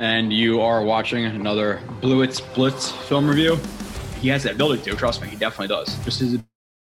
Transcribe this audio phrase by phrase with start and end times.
[0.00, 3.56] and you are watching another Blewett's Blitz film review.
[4.20, 5.94] He has that ability to, trust me, he definitely does.
[6.04, 6.38] Just his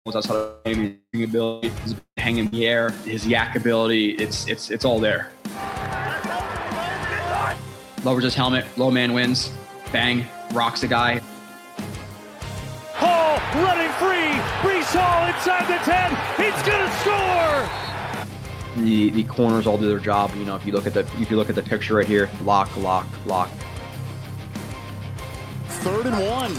[0.08, 4.72] outside of game, his ability, his hang in the air, his yak ability, it's it's
[4.72, 5.32] it's all there.
[8.04, 9.52] Lowers his helmet, low man wins,
[9.92, 11.22] bang, rocks the guy.
[12.94, 14.32] Hall running free,
[14.64, 16.49] Breece Hall inside the 10, he's gonna score!
[18.84, 20.32] The the corners all do their job.
[20.36, 22.30] You know, if you look at the if you look at the picture right here,
[22.44, 23.50] lock, lock, lock.
[25.68, 26.54] Third and one.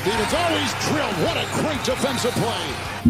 [0.00, 1.14] Stevens always drilled.
[1.26, 3.00] What a great defensive play.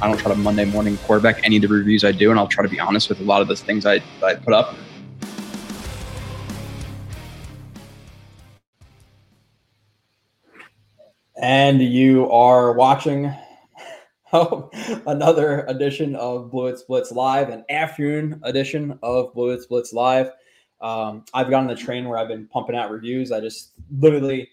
[0.00, 2.48] I don't try to Monday morning quarterback any of the reviews I do, and I'll
[2.48, 4.74] try to be honest with a lot of the things I, I put up.
[11.44, 13.30] And you are watching
[14.32, 14.70] oh,
[15.06, 20.30] another edition of Blewett Blitz Live, an afternoon edition of Blewett Blitz Live.
[20.80, 23.30] Um, I've gotten the train where I've been pumping out reviews.
[23.30, 24.48] I just literally,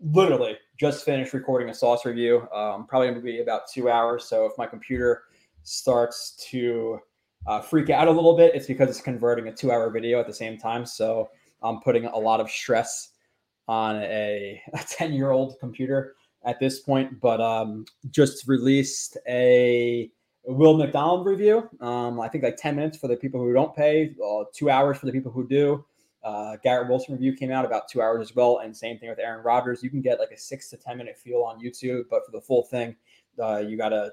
[0.00, 2.46] literally just finished recording a sauce review.
[2.54, 4.26] Um, probably going to be about two hours.
[4.26, 5.22] So if my computer
[5.62, 6.98] starts to
[7.46, 10.34] uh, freak out a little bit, it's because it's converting a two-hour video at the
[10.34, 10.84] same time.
[10.84, 11.30] So
[11.62, 13.11] I'm putting a lot of stress
[13.68, 20.10] on a 10 year old computer at this point, but um, just released a
[20.44, 21.68] Will McDonald review.
[21.80, 24.98] Um, I think like 10 minutes for the people who don't pay, uh, two hours
[24.98, 25.84] for the people who do.
[26.24, 29.18] Uh, Garrett Wilson review came out about two hours as well, and same thing with
[29.18, 29.82] Aaron Rodgers.
[29.82, 32.40] You can get like a six to 10 minute feel on YouTube, but for the
[32.40, 32.94] full thing,
[33.40, 34.12] uh, you got to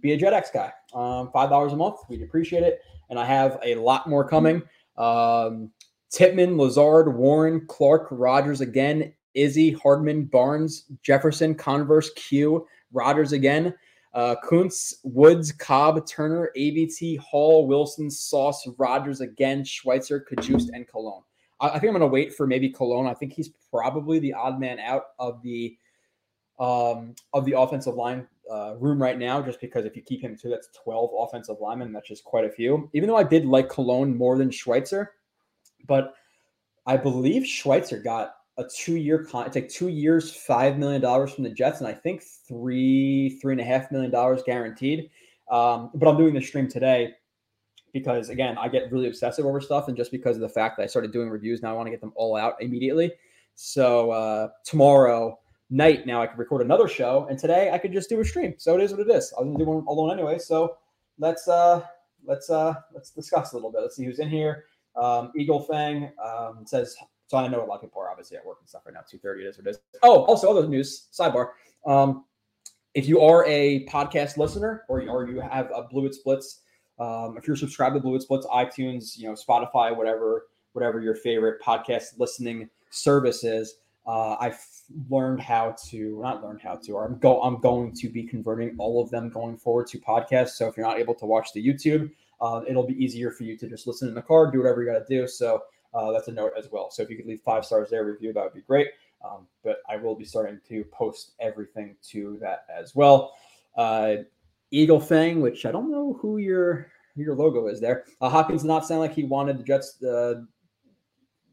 [0.00, 0.72] be a JetX guy.
[0.92, 1.96] Um, $5 a month.
[2.08, 2.80] We'd appreciate it.
[3.10, 4.62] And I have a lot more coming.
[4.96, 5.70] Um,
[6.14, 13.74] Tippmann, Lazard, Warren, Clark, Rodgers again, Izzy, Hardman, Barnes, Jefferson, Converse, Q, Rodgers again,
[14.12, 21.22] uh, Kuntz, Woods, Cobb, Turner, ABT, Hall, Wilson, Sauce, Rodgers again, Schweitzer, Kajust, and Colon.
[21.58, 23.08] I, I think I'm going to wait for maybe Colon.
[23.08, 25.76] I think he's probably the odd man out of the
[26.60, 30.36] um, of the offensive line uh, room right now, just because if you keep him
[30.36, 31.92] to that's 12 offensive linemen.
[31.92, 32.88] That's just quite a few.
[32.92, 35.10] Even though I did like Colon more than Schweitzer,
[35.86, 36.14] but
[36.86, 39.46] I believe Schweitzer got a two-year con.
[39.46, 43.52] It's like two years, five million dollars from the Jets, and I think three, three
[43.52, 45.10] and a half million dollars guaranteed.
[45.50, 47.14] Um, but I'm doing the stream today
[47.92, 50.84] because again, I get really obsessive over stuff, and just because of the fact that
[50.84, 53.12] I started doing reviews, now I want to get them all out immediately.
[53.54, 55.38] So uh, tomorrow
[55.70, 58.54] night, now I can record another show, and today I could just do a stream.
[58.58, 59.32] So it is what it is.
[59.36, 60.38] I was gonna do one alone anyway.
[60.38, 60.76] So
[61.18, 61.82] let's uh,
[62.24, 63.82] let's uh, let's discuss a little bit.
[63.82, 64.64] Let's see who's in here.
[64.96, 66.96] Um, Eagle Fang um, says,
[67.26, 69.00] so I know a lot of people are obviously at work and stuff right now.
[69.10, 69.78] Two thirty, it is what it is.
[70.02, 71.08] Oh, also other news.
[71.12, 71.48] Sidebar.
[71.86, 72.24] Um,
[72.94, 76.60] if you are a podcast listener or, or you have a Blewett's Blitz,
[77.00, 81.60] um, if you're subscribed to Blewett's Blitz, iTunes, you know, Spotify, whatever, whatever your favorite
[81.60, 84.64] podcast listening service is, uh, I've
[85.10, 88.76] learned how to not learned how to, or I'm go I'm going to be converting
[88.78, 90.50] all of them going forward to podcasts.
[90.50, 93.56] So if you're not able to watch the YouTube, uh, it'll be easier for you
[93.58, 95.26] to just listen in the car, do whatever you got to do.
[95.26, 95.62] So
[95.94, 96.90] uh, that's a note as well.
[96.90, 98.88] So if you could leave five stars there, review, that would be great.
[99.24, 103.34] Um, but I will be starting to post everything to that as well.
[103.76, 104.16] Uh,
[104.70, 108.04] Eagle Fang, which I don't know who your your logo is there.
[108.20, 110.02] Uh, Hopkins did not sound like he wanted the Jets.
[110.02, 110.42] Uh,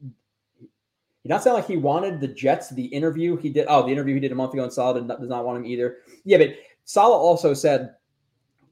[0.00, 2.70] he not sound like he wanted the Jets.
[2.70, 3.66] The interview he did.
[3.68, 5.98] Oh, the interview he did a month ago in Saleh does not want him either.
[6.24, 6.50] Yeah, but
[6.84, 7.94] Saleh also said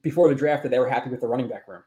[0.01, 1.83] before the draft that they were happy with the running back room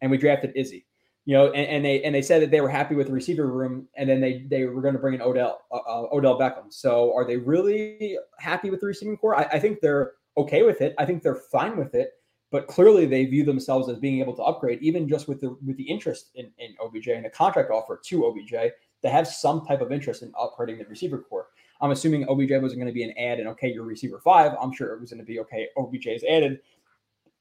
[0.00, 0.86] and we drafted Izzy.
[1.24, 3.46] You know, and, and they and they said that they were happy with the receiver
[3.48, 6.72] room, and then they they were going to bring in Odell uh, uh, Odell Beckham.
[6.72, 9.38] So are they really happy with the receiving core?
[9.38, 10.94] I, I think they're okay with it.
[10.96, 12.12] I think they're fine with it.
[12.50, 15.76] But clearly, they view themselves as being able to upgrade, even just with the with
[15.76, 18.54] the interest in, in OBJ and the contract offer to OBJ.
[19.02, 21.48] They have some type of interest in upgrading the receiver core.
[21.80, 24.52] I'm assuming OBJ was going to be an ad, and okay, your receiver five.
[24.60, 25.68] I'm sure it was going to be okay.
[25.76, 26.60] OBJ is added,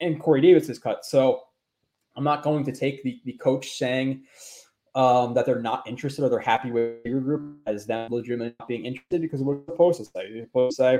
[0.02, 1.06] and Corey Davis is cut.
[1.06, 1.44] So
[2.18, 4.24] I'm not going to take the, the coach saying
[4.96, 8.68] um, that they're not interested or they're happy with your group as them legitimately not
[8.68, 10.28] being interested because what are supposed to say?
[10.32, 11.00] You're supposed to say,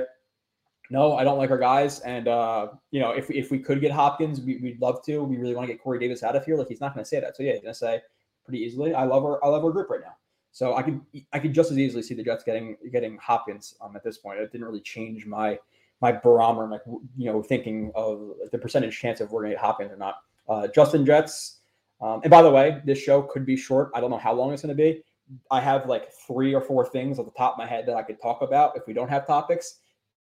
[0.90, 1.98] no, I don't like our guys.
[2.00, 5.22] And, uh, you know, if, if we could get Hopkins, we, would love to.
[5.24, 6.56] We really want to get Corey Davis out of here.
[6.56, 7.36] Like, he's not going to say that.
[7.36, 8.00] So, yeah, he's going to say
[8.44, 10.16] pretty easily, I love our, I love our group right now.
[10.52, 11.00] So I could,
[11.32, 14.38] I could just as easily see the Jets getting, getting Hopkins um, at this point.
[14.38, 15.58] It didn't really change my,
[16.00, 16.82] my barometer, like,
[17.16, 20.20] you know, thinking of the percentage chance of we're going to get Hopkins or not.
[20.48, 21.60] Uh, Justin Jets.
[22.00, 23.90] Um, and by the way, this show could be short.
[23.94, 25.02] I don't know how long it's going to be.
[25.50, 28.02] I have like three or four things at the top of my head that I
[28.02, 29.80] could talk about if we don't have topics.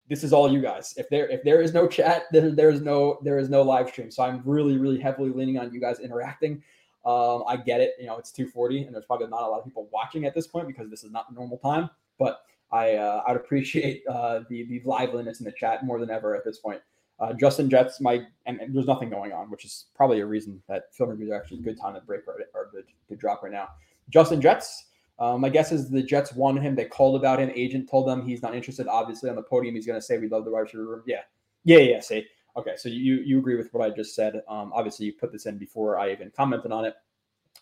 [0.09, 0.93] this is all you guys.
[0.97, 3.89] If there if there is no chat, there there is no there is no live
[3.89, 4.09] stream.
[4.11, 6.63] So I'm really really heavily leaning on you guys interacting.
[7.05, 7.93] Um, I get it.
[7.99, 10.47] You know, it's 2:40, and there's probably not a lot of people watching at this
[10.47, 11.89] point because this is not normal time.
[12.17, 12.41] But
[12.71, 16.43] I uh, I'd appreciate uh, the the liveliness in the chat more than ever at
[16.43, 16.81] this point.
[17.19, 20.61] Uh, Justin Jets, my and, and, there's nothing going on, which is probably a reason
[20.67, 23.41] that film reviews are actually a good time to break right, or to, to drop
[23.41, 23.69] right now.
[24.09, 24.85] Justin Jets,
[25.19, 26.75] um, my guess is the Jets wanted him.
[26.75, 27.51] They called about him.
[27.55, 28.87] Agent told them he's not interested.
[28.87, 31.03] Obviously, on the podium, he's going to say we love the wide receiver room.
[31.07, 31.21] Yeah,
[31.63, 31.99] yeah, yeah.
[32.01, 32.25] See,
[32.55, 34.41] okay, so you you agree with what I just said.
[34.47, 36.93] Um, obviously, you put this in before I even commented on it,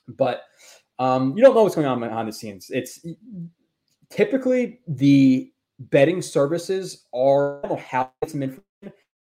[0.10, 0.44] but
[1.00, 2.70] um, you don't know what's going on behind the scenes.
[2.72, 3.06] It's
[4.10, 8.65] typically the betting services are I don't know how some information,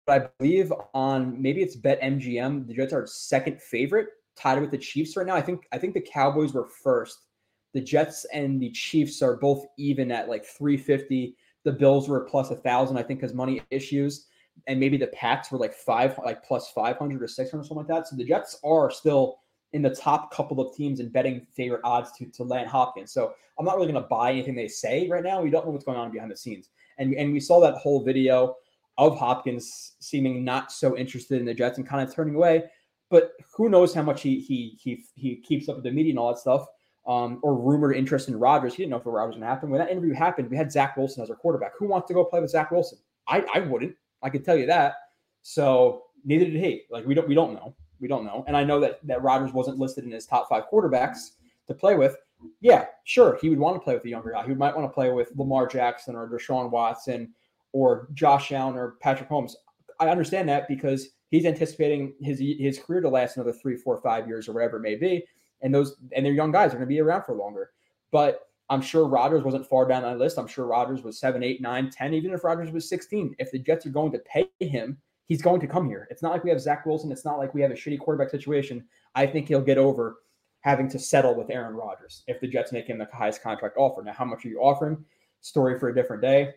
[0.08, 4.78] I believe on maybe it's Bet MGM, the Jets are second favorite, tied with the
[4.78, 5.36] Chiefs right now.
[5.36, 7.26] I think I think the Cowboys were first
[7.76, 11.36] the Jets and the Chiefs are both even at like 350.
[11.66, 14.28] The Bills were plus a thousand, I think, because money issues.
[14.68, 17.88] And maybe the Pats were like five, like plus 500 or 600, or something like
[17.88, 18.08] that.
[18.08, 19.40] So the Jets are still
[19.74, 23.12] in the top couple of teams in betting favorite odds to, to land Hopkins.
[23.12, 25.42] So I'm not really going to buy anything they say right now.
[25.42, 26.70] We don't know what's going on behind the scenes.
[26.98, 28.56] And, and we saw that whole video
[28.98, 32.64] of Hopkins seeming not so interested in the Jets and kind of turning away.
[33.10, 36.20] But who knows how much he he he he keeps up with the media and
[36.20, 36.68] all that stuff
[37.08, 38.74] um, or rumored interest in Rodgers.
[38.74, 39.70] He didn't know if Rodgers was going to happen.
[39.70, 41.74] When that interview happened, we had Zach Wilson as our quarterback.
[41.78, 42.98] Who wants to go play with Zach Wilson?
[43.28, 43.96] I, I wouldn't.
[44.24, 44.96] I can tell you that.
[45.42, 46.84] So neither did he.
[46.90, 47.76] Like we don't we don't know.
[48.00, 48.44] We don't know.
[48.48, 51.32] And I know that that Rodgers wasn't listed in his top five quarterbacks
[51.68, 52.18] to play with.
[52.60, 54.46] Yeah, sure, he would want to play with the younger guy.
[54.46, 57.34] He might want to play with Lamar Jackson or Deshaun Watson
[57.76, 59.54] or Josh Allen or Patrick Mahomes.
[60.00, 64.28] I understand that because he's anticipating his his career to last another three, four, five
[64.28, 65.26] years or whatever it may be
[65.62, 67.72] and those and they're young guys are going to be around for longer.
[68.12, 70.38] But I'm sure Rodgers wasn't far down that list.
[70.38, 73.36] I'm sure Rodgers was seven, eight, nine, 10, even if Rodgers was 16.
[73.40, 74.98] If the Jets are going to pay him,
[75.28, 76.08] he's going to come here.
[76.10, 77.12] It's not like we have Zach Wilson.
[77.12, 78.86] It's not like we have a shitty quarterback situation.
[79.14, 80.18] I think he'll get over
[80.62, 84.02] having to settle with Aaron Rodgers if the Jets make him the highest contract offer.
[84.02, 85.04] Now, how much are you offering?
[85.42, 86.54] Story for a different day.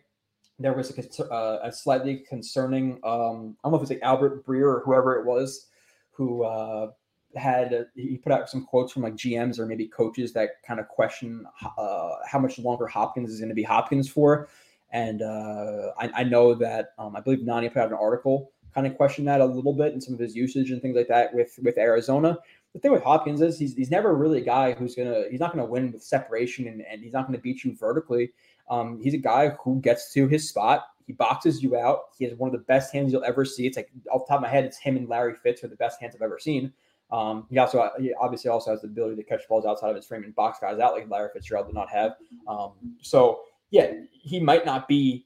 [0.59, 4.45] There was a, uh, a slightly concerning, um, I don't know if it's like Albert
[4.45, 5.67] Breer or whoever it was,
[6.11, 6.91] who uh,
[7.35, 10.87] had he put out some quotes from like GMs or maybe coaches that kind of
[10.87, 11.45] question
[11.77, 14.49] uh, how much longer Hopkins is going to be Hopkins for.
[14.91, 18.85] And uh, I, I, know that um, I believe Nani put out an article kind
[18.85, 21.33] of questioned that a little bit and some of his usage and things like that
[21.33, 22.37] with with Arizona.
[22.73, 25.51] The thing with Hopkins is he's, he's never really a guy who's gonna he's not
[25.51, 28.31] gonna win with separation and, and he's not gonna beat you vertically.
[28.69, 30.85] Um, he's a guy who gets to his spot.
[31.05, 32.01] He boxes you out.
[32.17, 33.65] He has one of the best hands you'll ever see.
[33.65, 35.75] It's like off the top of my head, it's him and Larry Fitz are the
[35.75, 36.71] best hands I've ever seen.
[37.11, 40.05] Um, he also he obviously also has the ability to catch balls outside of his
[40.05, 42.11] frame and box guys out like Larry Fitzgerald did not have.
[42.47, 45.25] Um, so yeah, he might not be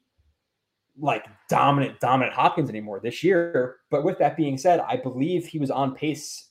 [0.98, 3.76] like dominant, dominant Hopkins anymore this year.
[3.90, 6.50] But with that being said, I believe he was on pace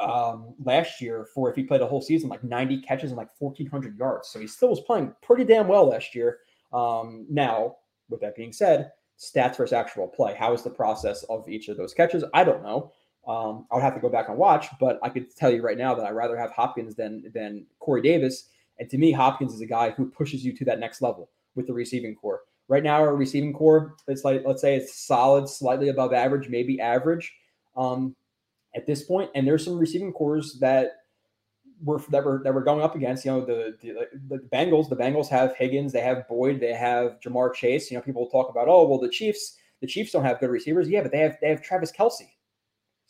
[0.00, 3.30] um, last year for if he played a whole season, like 90 catches and like
[3.38, 4.28] 1,400 yards.
[4.28, 6.38] So he still was playing pretty damn well last year.
[6.72, 7.76] Um, now,
[8.08, 10.34] with that being said, stats versus actual play.
[10.34, 12.24] How is the process of each of those catches?
[12.32, 12.92] I don't know.
[13.26, 15.76] Um, I would have to go back and watch, but I could tell you right
[15.76, 18.48] now that I'd rather have Hopkins than than Corey Davis.
[18.78, 21.66] And to me, Hopkins is a guy who pushes you to that next level with
[21.66, 22.40] the receiving core.
[22.66, 26.80] Right now, our receiving core, it's like let's say it's solid, slightly above average, maybe
[26.80, 27.30] average
[27.76, 28.16] um,
[28.74, 29.30] at this point.
[29.34, 30.92] And there's some receiving cores that
[31.82, 33.24] were that were that were going up against.
[33.24, 34.88] You know, the, the the Bengals.
[34.88, 37.90] The Bengals have Higgins, they have Boyd, they have Ja'Marr Chase.
[37.90, 39.56] You know, people talk about oh well, the Chiefs.
[39.80, 40.88] The Chiefs don't have good receivers.
[40.88, 42.28] Yeah, but they have they have Travis Kelce,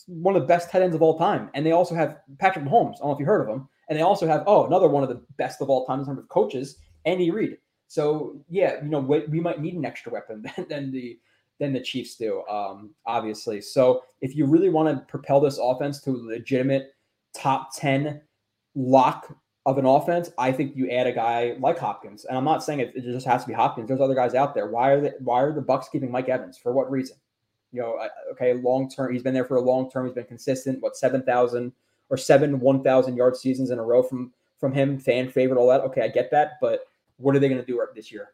[0.07, 1.51] one of the best tight ends of all time.
[1.55, 2.95] And they also have Patrick Mahomes.
[2.95, 3.69] I don't know if you heard of him.
[3.89, 6.21] And they also have, oh, another one of the best of all time in terms
[6.21, 7.59] of coaches, Andy Reid.
[7.89, 11.19] So yeah, you know, we, we might need an extra weapon than, than the
[11.61, 13.61] than the Chiefs do, um, obviously.
[13.61, 16.95] So if you really want to propel this offense to a legitimate
[17.33, 18.21] top 10
[18.75, 19.33] lock
[19.67, 22.25] of an offense, I think you add a guy like Hopkins.
[22.25, 23.87] And I'm not saying it, it just has to be Hopkins.
[23.87, 24.69] There's other guys out there.
[24.69, 26.59] Why are the why are the Bucs keeping Mike Evans?
[26.59, 27.17] For what reason?
[27.73, 27.99] you know,
[28.33, 29.13] okay, long term.
[29.13, 30.07] He's been there for a long term.
[30.07, 30.83] He's been consistent.
[30.83, 31.73] What seven thousand
[32.09, 35.69] or seven one thousand yard seasons in a row from from him, fan favorite, all
[35.69, 35.83] that.
[35.83, 36.87] Okay, I get that, but
[37.17, 38.31] what are they going to do this year?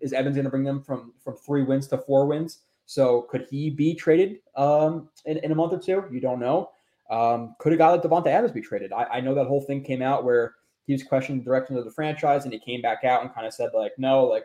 [0.00, 2.60] Is Evans going to bring them from from three wins to four wins?
[2.90, 6.02] So could he be traded um, in, in a month or two?
[6.10, 6.70] You don't know.
[7.08, 8.92] Um, could a guy like Davante Adams be traded?
[8.92, 10.56] I, I know that whole thing came out where
[10.88, 13.46] he was questioning the direction of the franchise, and he came back out and kind
[13.46, 14.42] of said like, no, like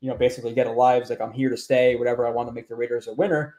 [0.00, 2.26] you know, basically get a lives, like I'm here to stay, whatever.
[2.26, 3.54] I want to make the Raiders a winner.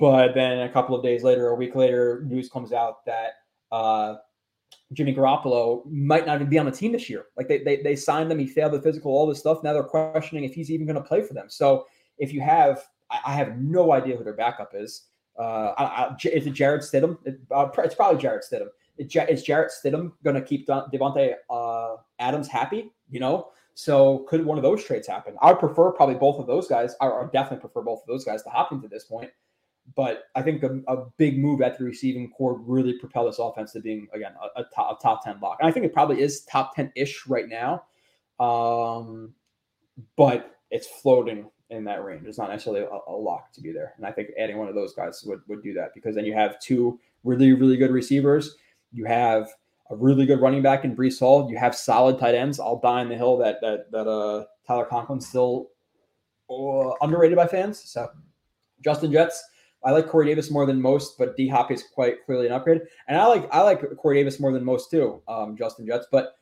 [0.00, 3.32] But then a couple of days later, a week later, news comes out that
[3.70, 4.14] uh,
[4.94, 7.26] Jimmy Garoppolo might not even be on the team this year.
[7.36, 9.62] Like they, they, they signed him, he failed the physical, all this stuff.
[9.62, 11.50] Now they're questioning if he's even going to play for them.
[11.50, 11.84] So
[12.16, 15.06] if you have, I, I have no idea who their backup is.
[15.38, 17.18] Uh, I, I, is it Jarrett Stidham?
[17.24, 18.68] It, uh, it's probably Jarrett Stidham.
[18.98, 22.92] Is Jarrett Stidham going to keep Davante uh, Adams happy?
[23.10, 25.36] You know, so could one of those trades happen?
[25.42, 26.94] I would prefer probably both of those guys.
[27.00, 29.30] I would definitely prefer both of those guys to Hopkins at this point.
[29.94, 33.72] But I think a, a big move at the receiving core really propel this offense
[33.72, 35.58] to being again a, a, top, a top ten lock.
[35.60, 37.84] And I think it probably is top ten ish right now,
[38.40, 39.32] um,
[40.16, 42.26] but it's floating in that range.
[42.26, 43.94] It's not necessarily a, a, lock to be there.
[43.96, 46.34] And I think adding one of those guys would would do that because then you
[46.34, 48.56] have two really really good receivers.
[48.92, 49.48] You have
[49.90, 51.50] a really good running back in Breece Hall.
[51.50, 52.60] You have solid tight ends.
[52.60, 55.68] I'll die on the hill that that that uh Tyler Conklin's still
[56.50, 57.80] uh, underrated by fans.
[57.80, 58.08] So
[58.84, 59.42] Justin Jets.
[59.84, 62.80] I like Corey Davis more than most, but D Hop is quite clearly an upgrade.
[63.06, 66.06] And I like I like Corey Davis more than most too, um, Justin Jets.
[66.10, 66.36] But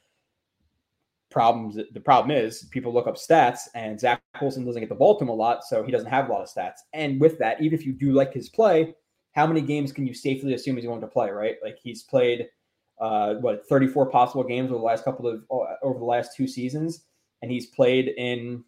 [1.35, 5.19] problems the problem is people look up stats and Zach Wilson doesn't get the ball
[5.19, 6.79] to him a lot, so he doesn't have a lot of stats.
[6.93, 8.95] And with that, even if you do like his play,
[9.33, 11.57] how many games can you safely assume he's going to play, right?
[11.63, 12.47] Like he's played
[13.01, 16.47] uh, what 34 possible games over the last couple of uh, over the last two
[16.47, 17.05] seasons,
[17.43, 18.63] and he's played in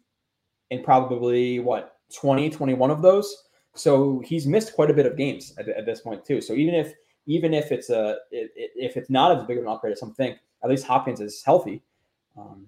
[0.69, 3.45] in probably what 20, 21 of those.
[3.75, 6.41] So he's missed quite a bit of games at, at this point too.
[6.41, 6.93] So even if
[7.27, 10.37] even if it's a if it's not as big of an upgrade as some think,
[10.65, 11.81] at least Hopkins is healthy
[12.37, 12.67] um,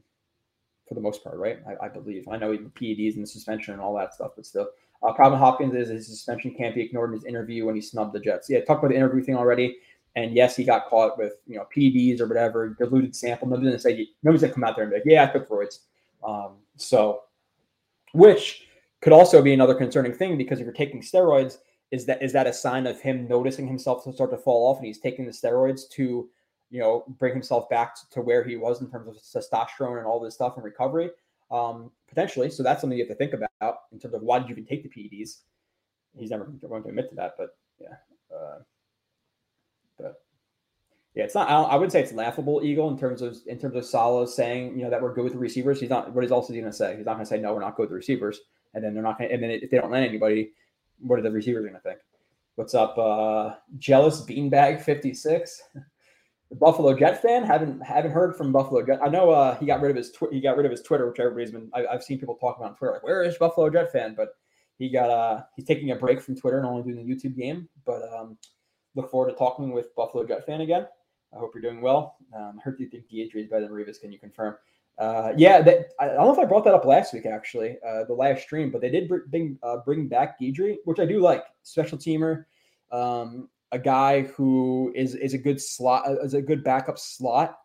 [0.88, 1.60] for the most part, right?
[1.68, 2.28] I, I believe.
[2.28, 4.70] I know PEDs and the suspension and all that stuff, but still.
[5.02, 8.14] Uh, problem Hopkins is his suspension can't be ignored in his interview when he snubbed
[8.14, 8.50] the Jets.
[8.50, 9.78] Yeah, talk about the interview thing already.
[10.16, 13.48] And yes, he got caught with you know PEDs or whatever, diluted sample.
[13.48, 15.80] Nobody's gonna say nobody's gonna come out there and be like, yeah, I took roids.
[16.24, 17.22] Um, so,
[18.14, 18.68] which
[19.02, 21.60] could also be another concerning thing because if you're taking steroids,
[21.92, 24.78] is that is that a sign of him noticing himself to start to fall off
[24.78, 26.28] and he's taking the steroids to
[26.70, 30.20] you know bring himself back to where he was in terms of testosterone and all
[30.20, 31.10] this stuff and recovery
[31.52, 32.50] um, potentially.
[32.50, 34.66] So that's something you have to think about in terms of why did you even
[34.66, 35.40] take the PEDs?
[36.18, 37.96] He's never going to admit to that, but yeah.
[38.34, 38.60] Uh,
[39.98, 40.22] but
[41.16, 41.50] yeah, it's not.
[41.50, 44.78] I, I would say it's laughable, Eagle, in terms of in terms of Saleh saying
[44.78, 45.80] you know that we're good with the receivers.
[45.80, 46.14] He's not.
[46.14, 46.96] What he's also going to say?
[46.98, 48.40] He's not going to say no, we're not good with the receivers,
[48.74, 49.30] and then they're not going.
[49.30, 50.52] to And then if they don't land anybody,
[51.00, 52.00] what are the receivers going to think?
[52.56, 55.62] What's up, uh, jealous beanbag fifty six?
[56.52, 59.00] Buffalo Jet fan haven't haven't heard from Buffalo Jet.
[59.04, 61.08] I know uh, he got rid of his tw- he got rid of his Twitter,
[61.08, 61.70] which everybody's been.
[61.74, 64.30] I, have seen people talk about on Twitter like, "Where is Buffalo Jet fan?" But
[64.80, 67.70] he got uh he's taking a break from Twitter and only doing the YouTube game.
[67.86, 68.38] But um,
[68.96, 70.88] look forward to talking with Buffalo Jet fan again.
[71.34, 72.16] I hope you're doing well.
[72.36, 74.02] Um, I heard you think Deidre is better than Revis.
[74.02, 74.56] Can you confirm?
[74.98, 78.04] Uh, yeah, that, I don't know if I brought that up last week actually, uh,
[78.04, 81.46] the last stream, but they did bring uh, bring back Deidre, which I do like.
[81.64, 82.46] Special teamer,
[82.92, 87.58] um, a guy who is is a good slot, uh, is a good backup slot.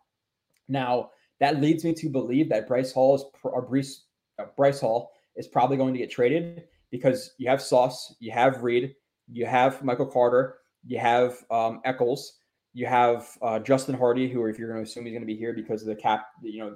[0.67, 4.05] Now that leads me to believe that Bryce Hall is or Bryce
[4.39, 8.63] uh, Bryce Hall is probably going to get traded because you have Sauce, you have
[8.63, 8.95] Reed,
[9.27, 12.39] you have Michael Carter, you have um, Echols.
[12.77, 15.37] You have uh, Justin Hardee, who, if you're going to assume he's going to be
[15.37, 16.75] here because of the cap, you know,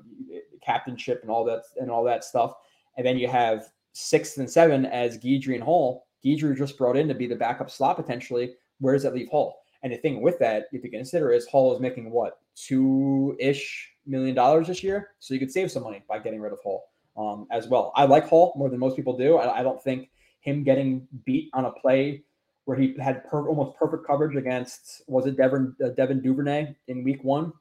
[0.66, 2.54] captainship and all that and all that stuff,
[2.96, 6.08] and then you have sixth and seven as Guidry and Hall.
[6.26, 8.54] Guidry just brought in to be the backup slot potentially.
[8.80, 9.62] Where does that leave Hall?
[9.84, 13.92] And the thing with that, if you consider, is Hall is making what two ish
[14.06, 16.86] million dollars this year, so you could save some money by getting rid of Hall
[17.18, 17.94] um, as well.
[17.96, 19.38] I like Hall more than most people do.
[19.38, 20.10] I, I don't think
[20.42, 22.24] him getting beat on a play
[22.66, 27.04] where he had per- almost perfect coverage against was it Devin uh, Devin Duvernay in
[27.04, 27.52] Week One?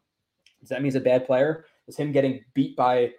[0.60, 1.64] Does that mean he's a bad player?
[1.86, 3.12] Does him getting beat by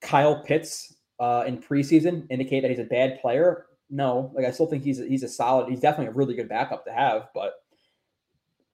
[0.00, 3.66] Kyle Pitts uh, in preseason indicate that he's a bad player?
[3.90, 5.68] No, like I still think he's a, he's a solid.
[5.68, 7.54] He's definitely a really good backup to have, but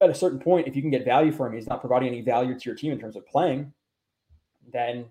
[0.01, 2.21] at a certain point, if you can get value for him, he's not providing any
[2.21, 3.73] value to your team in terms of playing.
[4.73, 5.07] Then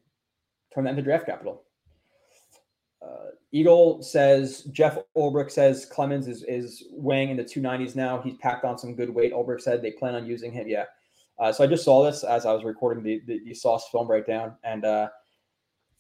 [0.74, 1.63] turn that into draft capital.
[3.01, 8.22] Uh, Eagle says Jeff Ulbrich says Clemons is is weighing in the 290s now.
[8.22, 9.33] He's packed on some good weight.
[9.33, 10.67] Ulbrich said they plan on using him.
[10.67, 10.86] Yeah.
[11.39, 14.07] Uh, so I just saw this as I was recording the the, the Sauce film
[14.07, 15.10] breakdown, and uh,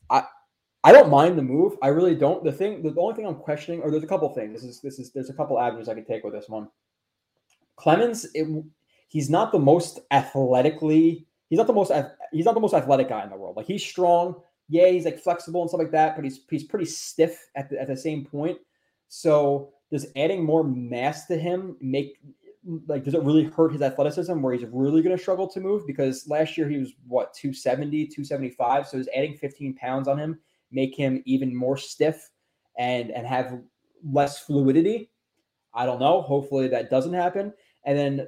[0.09, 0.23] I
[0.83, 1.77] I don't mind the move.
[1.81, 2.43] I really don't.
[2.43, 4.53] The thing, the only thing I'm questioning, or there's a couple things.
[4.53, 6.67] This is this is there's a couple avenues I could take with this one.
[7.79, 8.63] Clemons, it,
[9.07, 11.25] he's not the most athletically.
[11.49, 11.91] He's not the most.
[12.31, 13.55] He's not the most athletic guy in the world.
[13.55, 14.35] Like he's strong
[14.69, 17.79] yeah, he's like flexible and stuff like that, but he's he's pretty stiff at the,
[17.79, 18.57] at the same point.
[19.07, 22.19] So does adding more mass to him make
[22.87, 25.85] like does it really hurt his athleticism where he's really going to struggle to move?
[25.85, 28.87] Because last year he was what 270, 275.
[28.87, 30.39] So is adding 15 pounds on him
[30.73, 32.29] make him even more stiff
[32.77, 33.61] and and have
[34.03, 35.11] less fluidity?
[35.73, 36.21] I don't know.
[36.21, 37.53] Hopefully that doesn't happen.
[37.85, 38.27] And then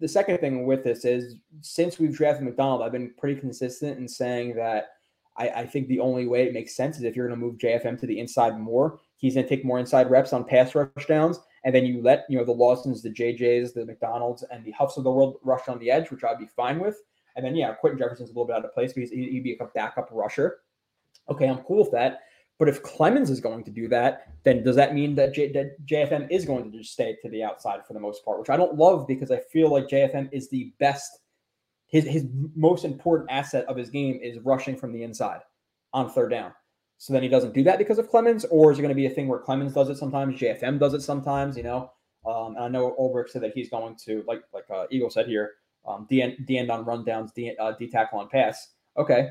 [0.00, 4.08] the second thing with this is since we've drafted McDonald, I've been pretty consistent in
[4.08, 4.88] saying that
[5.36, 7.58] I, I think the only way it makes sense is if you're going to move
[7.58, 11.06] JFM to the inside more, he's going to take more inside reps on pass rush
[11.06, 11.38] downs.
[11.64, 14.96] And then you let, you know, the Lawsons, the JJs, the McDonalds, and the Huffs
[14.96, 16.96] of the world rush on the edge, which I'd be fine with.
[17.36, 19.64] And then, yeah, Quinton Jefferson's a little bit out of place because he'd be a
[19.66, 20.58] backup rusher.
[21.30, 22.20] Okay, I'm cool with that.
[22.58, 25.82] But if Clemons is going to do that, then does that mean that, J- that
[25.86, 28.56] JFM is going to just stay to the outside for the most part, which I
[28.58, 31.20] don't love because I feel like JFM is the best.
[31.86, 35.40] His his most important asset of his game is rushing from the inside
[35.92, 36.52] on third down.
[36.98, 39.06] So then he doesn't do that because of Clemons, or is it going to be
[39.06, 41.56] a thing where Clemons does it sometimes, JFM does it sometimes?
[41.56, 41.90] You know,
[42.26, 45.26] um, and I know Ulbrich said that he's going to like like uh, Eagle said
[45.26, 45.52] here,
[45.88, 48.74] um, D end, on rundowns, D, uh, D tackle on pass.
[48.98, 49.30] Okay,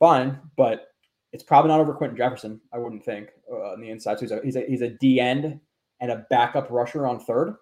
[0.00, 0.88] fine, but
[1.32, 2.60] it's probably not over Quinton Jefferson.
[2.72, 4.18] I wouldn't think uh, on the inside.
[4.18, 5.58] So he's a he's a he's a D end
[6.00, 7.56] and a backup rusher on third.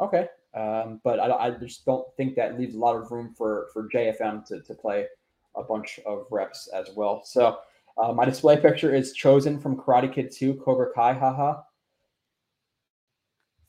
[0.00, 3.68] Okay, um, but I, I just don't think that leaves a lot of room for
[3.72, 5.06] for JFM to to play
[5.56, 7.22] a bunch of reps as well.
[7.24, 7.58] So
[7.98, 11.14] uh, my display picture is chosen from Karate Kid 2, Cobra Kai.
[11.14, 11.60] Haha.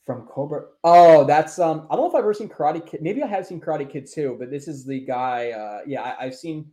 [0.06, 0.64] From Cobra.
[0.82, 1.86] Oh, that's um.
[1.90, 3.02] I don't know if I've ever seen Karate Kid.
[3.02, 5.50] Maybe I have seen Karate Kid 2, but this is the guy.
[5.50, 6.70] Uh, yeah, I, I've seen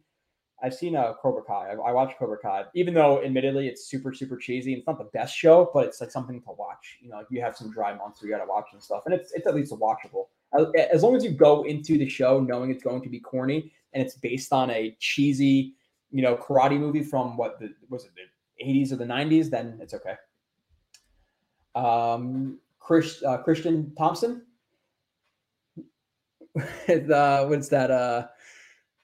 [0.64, 1.72] I've seen uh, Cobra Kai.
[1.72, 4.74] I, I watched Cobra Kai, even though admittedly it's super super cheesy.
[4.74, 6.98] It's not the best show, but it's like something to watch.
[7.02, 9.04] You know, like you have some dry months where you got to watch and stuff,
[9.06, 10.28] and it's it's at least watchable.
[10.92, 14.02] As long as you go into the show knowing it's going to be corny and
[14.02, 15.76] it's based on a cheesy,
[16.10, 19.78] you know, karate movie from what the was it the 80s or the 90s, then
[19.82, 20.16] it's okay.
[21.76, 24.44] Um, Chris uh, Christian Thompson.
[26.88, 27.92] the what's that?
[27.92, 28.28] Uh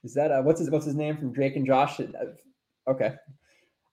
[0.03, 1.99] is that uh, what's his what's his name from Drake and Josh?
[1.99, 2.05] Uh,
[2.87, 3.15] okay.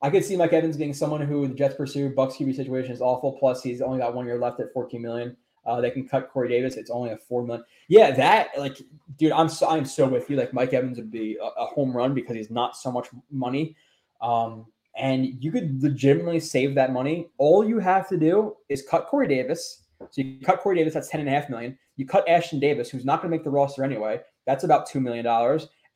[0.02, 2.11] I could see Mike Evans being someone who the Jets pursue.
[2.11, 3.33] Bucs QB situation is awful.
[3.33, 5.37] Plus, he's only got one year left at 14 million.
[5.67, 6.76] Uh, they can cut Corey Davis.
[6.76, 7.64] It's only a four million.
[7.88, 8.81] Yeah, that like,
[9.19, 10.37] dude, I'm so I'm so with you.
[10.37, 13.76] Like Mike Evans would be a, a home run because he's not so much money.
[14.23, 17.29] Um, and you could legitimately save that money.
[17.38, 19.85] All you have to do is cut Corey Davis.
[20.11, 21.79] So you cut Corey Davis, that's 10 and a half million.
[21.97, 24.21] You cut Ashtyn Davis, who's not going to make the roster anyway.
[24.47, 25.26] That's about $2 million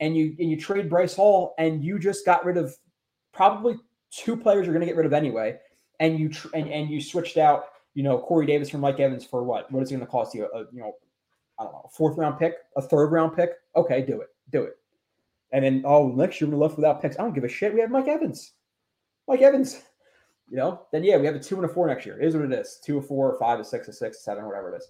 [0.00, 2.74] and you and you trade Bryce Hall, and you just got rid of
[3.32, 3.76] probably
[4.10, 5.56] two players you're going to get rid of anyway,
[6.00, 9.24] and you tr- and, and you switched out, you know, Corey Davis from Mike Evans
[9.24, 9.70] for what?
[9.70, 10.46] What is it going to cost you?
[10.46, 10.92] A, you know,
[11.58, 13.50] I don't know, a fourth round pick, a third round pick.
[13.76, 14.74] Okay, do it, do it.
[15.52, 17.18] And then oh, next year we're left without picks.
[17.18, 17.72] I don't give a shit.
[17.72, 18.52] We have Mike Evans.
[19.28, 19.82] Mike Evans.
[20.50, 22.20] You know, then yeah, we have a two and a four next year.
[22.20, 22.80] It is what it is.
[22.84, 24.88] Two, a four, five, a six, a six, a seven, whatever it is.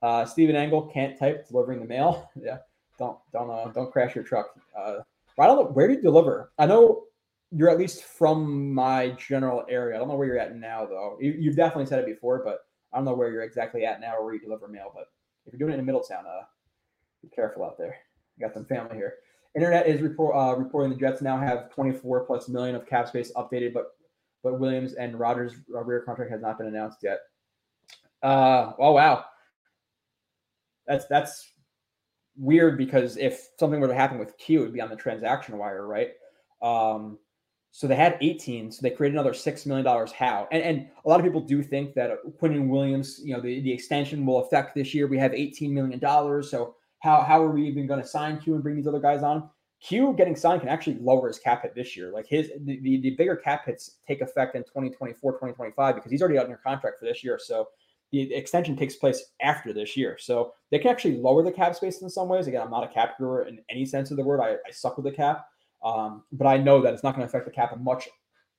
[0.00, 2.30] Uh, Stephen Angle can't type, delivering the mail.
[2.40, 2.58] Yeah
[3.02, 4.58] don't don't uh, don't crash your truck.
[4.76, 4.98] Uh,
[5.38, 6.52] I don't know where do you deliver.
[6.58, 7.04] I know
[7.50, 9.96] you're at least from my general area.
[9.96, 11.18] I don't know where you're at now though.
[11.20, 12.60] You, have definitely said it before, but
[12.92, 14.90] I don't know where you're exactly at now or where you deliver mail.
[14.94, 15.08] But
[15.46, 16.44] if you're doing it in Middletown, uh,
[17.22, 17.96] be careful out there.
[18.36, 19.14] You got some family here.
[19.54, 23.32] Internet is report, uh, reporting the Jets now have 24 plus million of cap space
[23.36, 23.96] updated, but
[24.42, 27.20] but Williams and Rodgers' rear contract has not been announced yet.
[28.22, 29.24] Uh, oh wow,
[30.86, 31.52] that's that's
[32.36, 35.58] weird because if something were to happen with Q, it would be on the transaction
[35.58, 36.10] wire, right?
[36.62, 37.18] Um,
[37.70, 40.12] so they had 18, so they created another six million dollars.
[40.12, 40.46] How?
[40.52, 43.72] And and a lot of people do think that Quinnen Williams, you know, the, the
[43.72, 45.06] extension will affect this year.
[45.06, 48.54] We have 18 million dollars, so how how are we even going to sign Q
[48.54, 49.48] and bring these other guys on?
[49.82, 52.12] Q getting signed can actually lower his cap hit this year.
[52.12, 56.22] Like his the, the, the bigger cap hits take effect in 2024, 2025 because he's
[56.22, 57.38] already under contract for this year.
[57.42, 57.68] So
[58.12, 60.18] the extension takes place after this year.
[60.20, 62.46] So they can actually lower the cap space in some ways.
[62.46, 64.40] Again, I'm not a cap guru in any sense of the word.
[64.40, 65.46] I, I suck with the cap.
[65.82, 68.08] Um, but I know that it's not going to affect the cap much,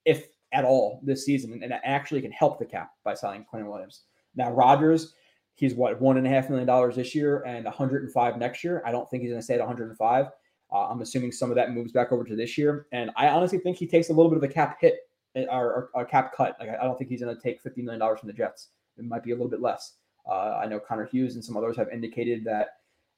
[0.06, 1.62] if at all, this season.
[1.63, 4.02] And it actually can help the cap by signing Quinn Williams.
[4.36, 5.13] Now, Rodgers,
[5.54, 8.82] he's what, one and a half million dollars this year and 105 next year.
[8.86, 10.26] I don't think he's going to stay at 105.
[10.72, 12.88] Uh, I'm assuming some of that moves back over to this year.
[12.92, 14.96] And I honestly think he takes a little bit of a cap hit
[15.36, 16.58] eh, or, or a cap cut.
[16.60, 19.23] Like, I don't think he's going to take $50 million from the Jets it might
[19.23, 19.93] be a little bit less.
[20.29, 22.77] Uh, I know Connor Hughes and some others have indicated that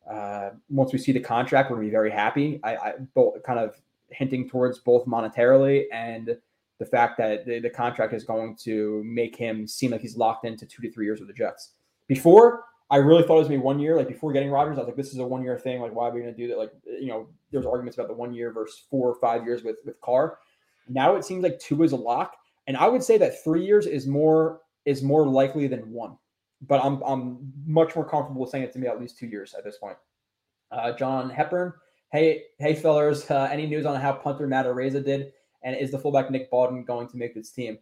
[0.10, 2.60] uh, once we see the contract, we're going to be very happy.
[2.64, 3.76] I, I both kind of
[4.10, 6.38] hinting towards both monetarily and
[6.78, 10.46] the fact that the, the, contract is going to make him seem like he's locked
[10.46, 11.72] into two to three years with the Jets.
[12.08, 13.96] Before, I really thought it was to be one year.
[13.96, 15.82] Like before getting Rodgers, I was like, this is a one year thing.
[15.82, 16.58] Like, why are we to do that?
[16.58, 19.78] Like, you know, there's arguments about the one year versus four or five years with
[19.86, 20.38] with Carr.
[20.88, 22.36] Now it seems like two is a lock,
[22.68, 26.18] and I would say that three years is more is more likely than one.
[26.62, 29.64] But I'm I'm much more comfortable saying it to me at least two years at
[29.64, 29.98] this point.
[30.72, 31.74] Uh, John Hepburn,
[32.12, 36.00] hey hey fellers, uh, any news on how punter Matt Araiza did, and is the
[36.00, 37.78] fullback Nick Bawden going to make this team?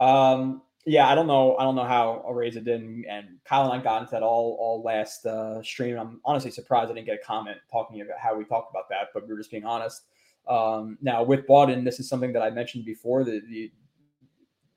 [0.00, 1.56] Um, yeah, I don't know.
[1.58, 4.56] I don't know how Araiza did, and, and Kyle and I got into that all
[4.58, 5.96] all last uh, stream.
[5.98, 9.08] I'm honestly surprised I didn't get a comment talking about how we talked about that,
[9.14, 10.02] but we are just being honest.
[10.48, 13.22] Um, now with Bawden, this is something that I mentioned before.
[13.22, 13.70] The, the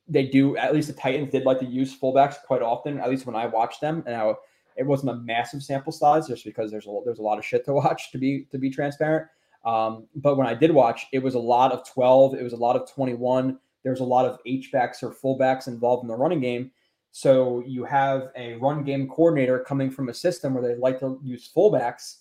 [0.07, 2.99] they do at least the Titans did like to use fullbacks quite often.
[2.99, 4.33] At least when I watched them, and I,
[4.77, 7.65] it wasn't a massive sample size just because there's a there's a lot of shit
[7.65, 9.27] to watch to be to be transparent.
[9.65, 12.57] Um, but when I did watch, it was a lot of 12, it was a
[12.57, 13.57] lot of 21.
[13.83, 16.71] There's a lot of H backs or fullbacks involved in the running game.
[17.11, 21.19] So you have a run game coordinator coming from a system where they like to
[21.23, 22.17] use fullbacks.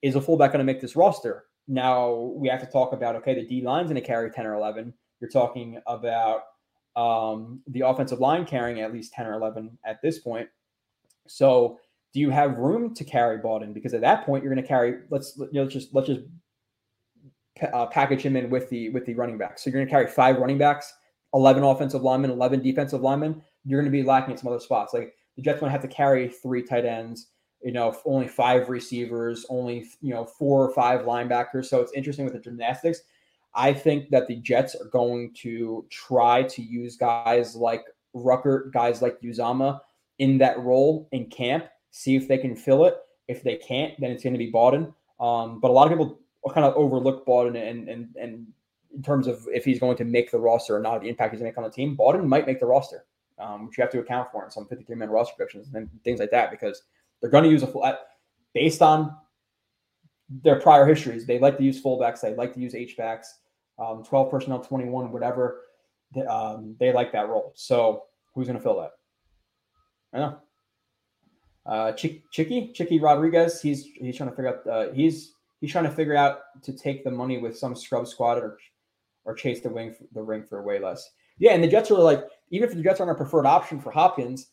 [0.00, 1.46] Is a fullback going to make this roster?
[1.66, 4.54] Now we have to talk about okay, the D line's going to carry 10 or
[4.54, 4.94] 11.
[5.20, 6.42] You're talking about
[6.98, 10.48] um, the offensive line carrying at least 10 or 11 at this point.
[11.28, 11.78] So
[12.12, 13.72] do you have room to carry Bawden?
[13.72, 15.02] Because at that point, you're going to carry.
[15.08, 16.22] Let's you know, let's just let's just
[17.72, 19.62] uh, package him in with the with the running backs.
[19.62, 20.92] So you're going to carry five running backs,
[21.34, 23.42] 11 offensive linemen, 11 defensive linemen.
[23.64, 24.92] You're going to be lacking at some other spots.
[24.92, 27.28] Like the Jets to have to carry three tight ends.
[27.62, 31.66] You know, only five receivers, only you know four or five linebackers.
[31.66, 33.02] So it's interesting with the gymnastics.
[33.58, 39.02] I think that the Jets are going to try to use guys like Ruckert, guys
[39.02, 39.80] like Uzomah
[40.20, 42.94] in that role in camp, see if they can fill it.
[43.26, 44.94] If they can't, then it's going to be Bawden.
[45.20, 46.20] Um, but a lot of people
[46.54, 48.46] kind of overlook Bawden and and and
[48.94, 51.40] in terms of if he's going to make the roster or not, the impact he's
[51.40, 51.96] going to make on the team.
[51.96, 53.04] Bawden might make the roster,
[53.38, 56.20] um, which you have to account for in some 53 man roster predictions and things
[56.20, 56.84] like that because
[57.20, 57.84] they're going to use a full
[58.54, 59.14] based on
[60.44, 61.26] their prior histories.
[61.26, 62.20] They like to use fullbacks.
[62.20, 63.38] They like to use H backs,
[63.78, 65.62] um, 12 personnel, 21, whatever.
[66.14, 67.52] They, um, they like that role.
[67.54, 68.92] So who's going to fill that?
[70.12, 70.38] I know.
[71.66, 73.60] Uh, Ch- Chicky, Chicky Rodriguez.
[73.60, 74.66] He's he's trying to figure out.
[74.66, 78.38] Uh, he's he's trying to figure out to take the money with some scrub squad
[78.38, 78.56] or
[79.26, 81.10] or chase the wing the ring for way less.
[81.38, 83.90] Yeah, and the Jets are like, even if the Jets aren't a preferred option for
[83.90, 84.48] Hopkins,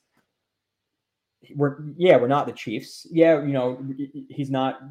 [1.55, 3.07] we're yeah, we're not the Chiefs.
[3.09, 3.81] Yeah, you know,
[4.29, 4.81] he's not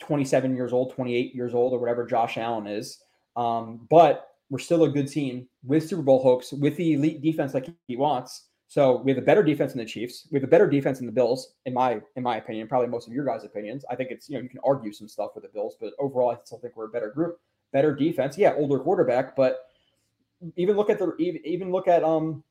[0.00, 2.98] 27 years old, 28 years old, or whatever Josh Allen is.
[3.38, 7.54] Um, but we're still a good team with Super Bowl hopes, with the elite defense
[7.54, 8.46] like he wants.
[8.66, 10.26] So we have a better defense than the Chiefs.
[10.30, 12.66] We have a better defense than the Bills, in my in my opinion.
[12.66, 13.84] Probably most of your guys' opinions.
[13.90, 16.30] I think it's you know you can argue some stuff with the Bills, but overall,
[16.30, 17.40] I still think we're a better group,
[17.72, 18.36] better defense.
[18.36, 19.60] Yeah, older quarterback, but
[20.56, 22.42] even look at the even, even look at um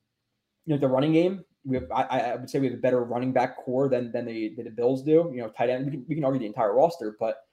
[0.66, 1.44] you know the running game.
[1.66, 4.26] We have I, I would say we have a better running back core than than
[4.26, 5.30] the than the Bills do.
[5.34, 5.86] You know, tight end.
[5.86, 7.44] We can, we can argue the entire roster, but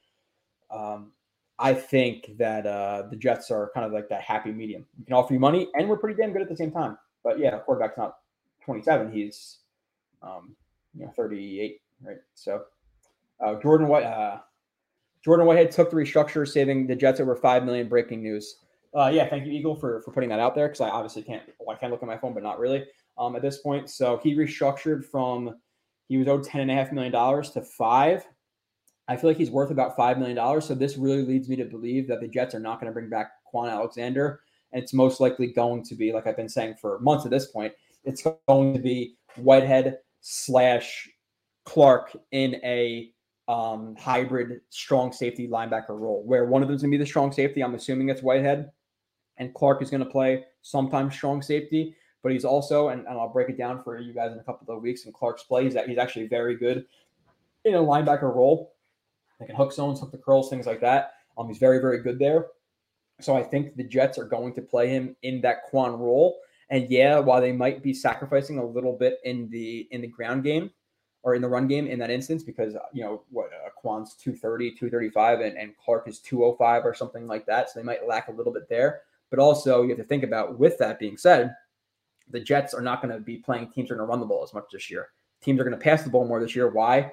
[0.70, 1.12] um
[1.58, 4.84] I think that uh the Jets are kind of like that happy medium.
[4.98, 6.98] We can offer you money, and we're pretty damn good at the same time.
[7.22, 8.16] But yeah, quarterback's not
[8.64, 9.58] 27, he's
[10.22, 10.56] um,
[10.94, 12.16] you know 38, right?
[12.34, 12.62] So
[13.44, 14.38] uh, Jordan White, uh,
[15.24, 17.88] Jordan Whitehead took the restructure, saving the Jets over five million.
[17.88, 18.58] Breaking news.
[18.96, 21.42] Uh, yeah, thank you, Eagle, for for putting that out there because I obviously can't.
[21.58, 22.84] Well, I can't look at my phone, but not really
[23.18, 23.90] um, at this point.
[23.90, 25.56] So he restructured from
[26.08, 28.24] he was owed ten and a half million dollars to five.
[29.06, 30.66] I feel like he's worth about five million dollars.
[30.66, 33.10] So this really leads me to believe that the Jets are not going to bring
[33.10, 34.40] back Kwon Alexander,
[34.72, 37.46] and it's most likely going to be like I've been saying for months at this
[37.46, 37.72] point
[38.04, 41.08] it's going to be Whitehead slash
[41.64, 43.10] Clark in a
[43.48, 47.08] um, hybrid strong safety linebacker role, where one of them is going to be the
[47.08, 47.62] strong safety.
[47.62, 48.70] I'm assuming it's Whitehead,
[49.38, 53.28] and Clark is going to play sometimes strong safety, but he's also, and, and, I'll
[53.28, 55.04] break it down for you guys in a couple of weeks.
[55.04, 56.86] In Clark's play, he's, that he's actually very good
[57.64, 58.73] in a linebacker role.
[59.38, 61.14] They can hook zones, hook the curls, things like that.
[61.36, 62.46] Um, he's very, very good there.
[63.20, 66.38] So I think the Jets are going to play him in that Kwon role.
[66.70, 70.44] And yeah, while they might be sacrificing a little bit in the in the ground
[70.44, 70.70] game
[71.22, 74.70] or in the run game in that instance, because you know what uh, Kwon's 230,
[74.70, 77.70] 235, and, and Clark is 205 or something like that.
[77.70, 79.02] So they might lack a little bit there.
[79.30, 81.54] But also you have to think about with that being said,
[82.30, 84.26] the Jets are not going to be playing teams that are going to run the
[84.26, 85.08] ball as much this year.
[85.40, 86.70] Teams are going to pass the ball more this year.
[86.70, 87.12] Why?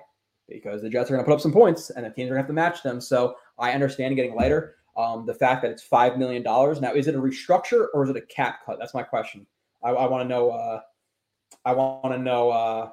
[0.54, 2.44] Because the Jets are going to put up some points and the teams are going
[2.44, 3.02] to have to match them.
[3.02, 4.76] So I understand getting lighter.
[4.98, 8.10] Um, the fact that it's five million dollars now is it a restructure or is
[8.10, 8.78] it a cap cut?
[8.80, 9.46] That's my question.
[9.84, 10.52] I, I want to know.
[10.52, 10.82] Uh,
[11.66, 12.90] I want to know uh,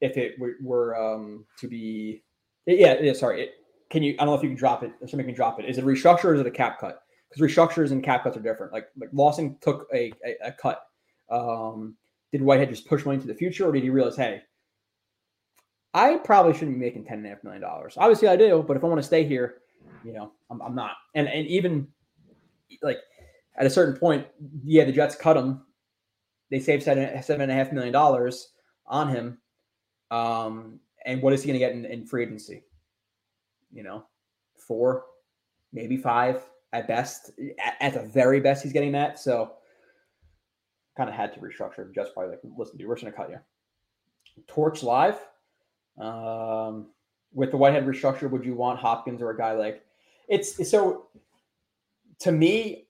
[0.00, 2.22] if it were, um, to be.
[2.66, 3.12] Yeah, yeah.
[3.12, 3.42] Sorry.
[3.42, 3.54] It,
[3.90, 4.14] can you?
[4.14, 4.92] I don't know if you can drop it.
[5.06, 5.66] Somebody can drop it.
[5.66, 7.02] Is it a restructure or is it a cap cut?
[7.28, 8.72] Because restructures and cap cuts are different.
[8.72, 10.82] Like like Lawson took a, a, a cut.
[11.30, 11.96] Um,
[12.32, 14.42] did Whitehead just push money to the future, or did he realize, hey,
[15.96, 17.94] I probably shouldn't be making ten and a half million dollars?
[17.96, 19.62] Obviously, I do, but if I want to stay here,
[20.04, 20.92] you know, I'm, I'm not.
[21.14, 21.88] And and even
[22.82, 22.98] like
[23.56, 24.26] at a certain point,
[24.62, 25.62] yeah, the Jets cut him.
[26.50, 28.52] They saved seven seven and a half million dollars
[28.86, 29.38] on him.
[30.10, 32.64] Um, and what is he going to get in, in free agency?
[33.72, 34.04] You know,
[34.54, 35.04] four,
[35.72, 36.42] maybe five
[36.74, 37.30] at best.
[37.64, 39.18] At, at the very best, he's getting that.
[39.18, 39.54] So,
[40.94, 41.92] kind of had to restructure.
[41.94, 43.38] Just probably like, listen, dude, we're going to cut you.
[44.46, 45.18] Torch live.
[45.98, 46.88] Um,
[47.32, 49.82] with the Whitehead restructure, would you want Hopkins or a guy like
[50.28, 51.08] it's so
[52.20, 52.86] to me,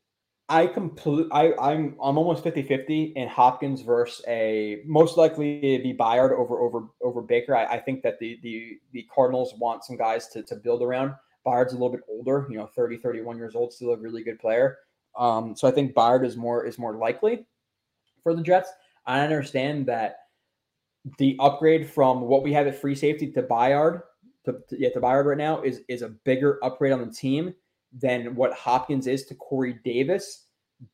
[0.48, 1.26] I complete.
[1.32, 6.84] I I'm I'm almost 50-50 in Hopkins versus a most likely be Byard over over
[7.02, 7.56] over Baker.
[7.56, 11.14] I, I, think that the the the Cardinals want some guys to to build around.
[11.44, 14.40] Byard's a little bit older, you know, 30, 31 years old, still a really good
[14.40, 14.78] player.
[15.16, 17.46] Um, so I think Byard is more is more likely
[18.22, 18.70] for the Jets.
[19.04, 20.25] I understand that
[21.18, 24.02] the upgrade from what we have at free safety to Byard
[24.44, 27.54] to, to yeah to Byard right now is is a bigger upgrade on the team
[27.92, 30.44] than what Hopkins is to Corey Davis.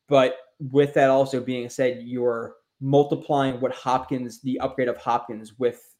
[0.08, 0.36] But
[0.70, 5.94] with that also being said, you're multiplying what Hopkins, the upgrade of Hopkins with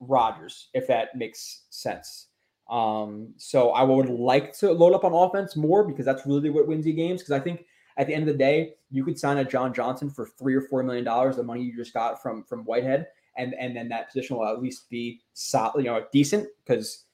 [0.00, 2.28] Rodgers, if that makes sense.
[2.70, 6.68] Um, so I would like to load up on offense more because that's really what
[6.68, 7.20] wins you games.
[7.20, 10.08] Because I think at the end of the day, you could sign a John Johnson
[10.08, 13.54] for three or four million dollars, the money you just got from from Whitehead, and
[13.54, 17.04] and then that position will at least be solid, you know, decent because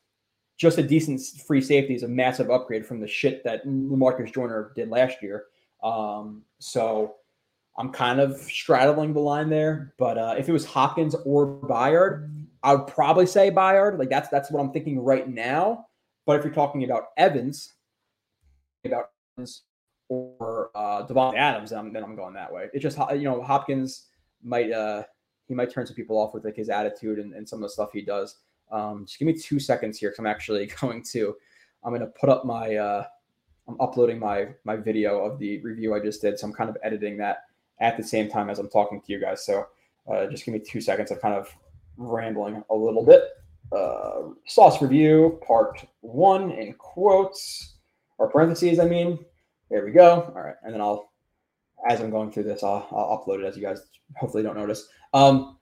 [0.57, 4.73] just a decent free safety is a massive upgrade from the shit that Marcus Joyner
[4.75, 5.45] did last year.
[5.83, 7.17] Um, so
[7.79, 9.93] I'm kind of straddling the line there.
[9.99, 12.31] But uh, if it was Hopkins or Byard,
[12.63, 13.99] I would probably say Byard.
[13.99, 15.87] Like that's that's what I'm thinking right now.
[16.25, 17.75] But if you're talking about Evans,
[18.85, 19.63] about Evans
[20.09, 22.69] or uh, Davante Adams, then I'm, then I'm going that way.
[22.73, 24.07] It's just you know Hopkins
[24.43, 25.05] might uh,
[25.47, 27.69] he might turn some people off with like his attitude and, and some of the
[27.69, 28.37] stuff he does.
[28.71, 31.37] Um, just give me two seconds here because I'm actually going to
[31.85, 33.05] I'm to put up my uh,
[33.69, 36.77] I'm uploading my my video of the review I just did, so I'm kind of
[36.83, 37.45] editing that
[37.81, 39.45] at the same time as I'm talking to you guys.
[39.45, 39.67] So
[40.11, 41.49] uh, just give me two seconds of kind of
[41.97, 43.23] rambling a little bit.
[43.73, 47.75] Uh, sauce review part one in quotes
[48.19, 48.79] or parentheses.
[48.79, 49.19] I mean,
[49.71, 50.33] there we go.
[50.35, 51.13] All right, and then I'll,
[51.89, 53.83] as I'm going through this, I'll, I'll upload it as you guys
[54.17, 54.89] hopefully don't notice.
[55.15, 55.59] Um,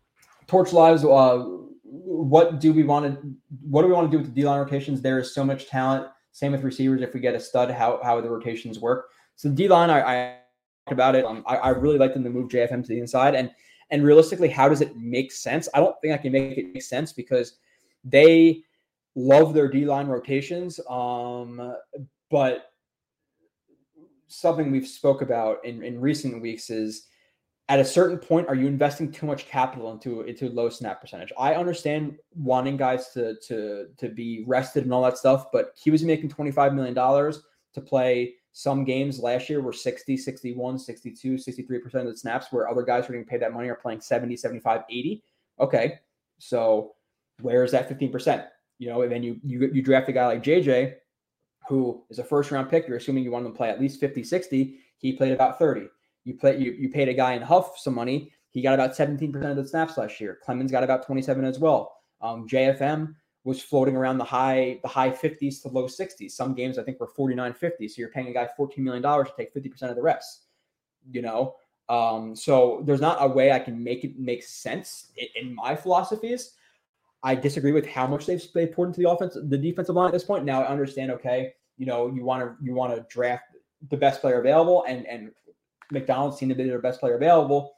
[0.46, 1.05] Torch lives.
[1.05, 1.44] Uh,
[1.83, 3.35] what do we want to?
[3.68, 5.00] What do we want to do with the D line rotations?
[5.00, 6.09] There is so much talent.
[6.33, 7.03] Same with receivers.
[7.03, 9.07] If we get a stud, how how the rotations work.
[9.37, 10.37] So D line, I, I
[10.87, 11.24] talked about it.
[11.24, 13.50] Um, I, I really like them to move JFM to the inside and
[13.90, 15.68] and realistically, how does it make sense?
[15.74, 17.59] I don't think I can make it make sense because
[18.03, 18.62] they
[19.14, 20.81] love their D line rotations.
[20.88, 21.77] Um,
[22.31, 22.72] but
[24.35, 27.07] something we've spoke about in, in recent weeks is
[27.68, 31.33] at a certain point, are you investing too much capital into into low snap percentage?
[31.38, 35.90] I understand wanting guys to to to be rested and all that stuff, but he
[35.90, 37.42] was making twenty five million dollars
[37.73, 42.68] to play some games last year were 60, 61, 62, 63% of the snaps where
[42.68, 45.25] other guys who are getting paid that money are playing 70, 75, 80.
[45.59, 45.99] Okay.
[46.38, 46.94] So
[47.40, 48.47] where is that 15%?
[48.79, 50.94] You know, and then you you you draft a guy like JJ,
[51.68, 52.87] who is a first round pick.
[52.87, 54.79] You're assuming you want him to play at least 50, 60.
[54.98, 55.88] He played about 30.
[56.24, 58.33] You play you you paid a guy in Huff some money.
[58.50, 60.38] He got about 17% of the snaps last year.
[60.46, 61.96] Clemons got about 27 as well.
[62.20, 66.31] Um, JFM was floating around the high the high 50s to low 60s.
[66.31, 67.88] Some games I think were 49 50.
[67.88, 70.42] So you're paying a guy 14 million dollars to take 50% of the reps.
[71.11, 71.57] You know,
[71.88, 75.77] um, so there's not a way I can make it make sense in, in my
[75.77, 76.53] philosophies.
[77.25, 80.13] I disagree with how much they've, they've poured into the offense, the defensive line at
[80.13, 80.45] this point.
[80.45, 81.11] Now I understand.
[81.11, 83.45] Okay, you know, you want to you want to draft
[83.91, 85.31] the best player available, and and
[85.91, 87.77] McDonald's seen to be their best player available.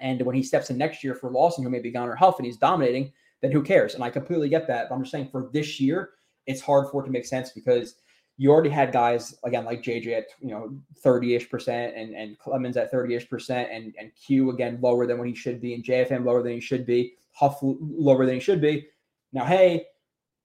[0.00, 2.46] And when he steps in next year for Lawson, who may be Gunnar Huff, and
[2.46, 3.94] he's dominating, then who cares?
[3.94, 4.88] And I completely get that.
[4.88, 6.10] But I'm just saying for this year,
[6.46, 7.94] it's hard for it to make sense because
[8.36, 12.76] you already had guys again like JJ at you know 30-ish percent and, and Clemons
[12.76, 16.24] at 30-ish percent and, and Q again lower than what he should be and JFM
[16.24, 18.86] lower than he should be, Huff lower than he should be.
[19.32, 19.84] Now, hey,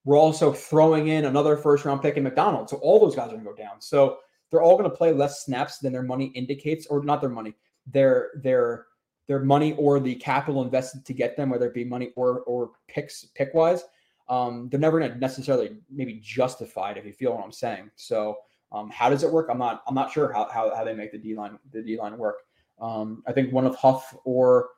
[0.04, 2.70] we're also throwing in another first round pick in McDonald.
[2.70, 3.80] So all those guys are gonna go down.
[3.80, 4.18] So
[4.50, 7.56] they're all gonna play less snaps than their money indicates, or not their money,
[7.88, 8.86] their their
[9.28, 12.72] their money or the capital invested to get them, whether it be money or or
[12.88, 13.84] picks pick wise,
[14.30, 17.90] um, they're never going to necessarily maybe justified if you feel what I'm saying.
[17.96, 18.38] So
[18.72, 19.48] um, how does it work?
[19.50, 21.98] I'm not I'm not sure how how, how they make the D line the D
[21.98, 22.38] line work.
[22.80, 24.70] Um, I think one of Huff or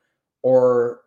[0.42, 1.02] or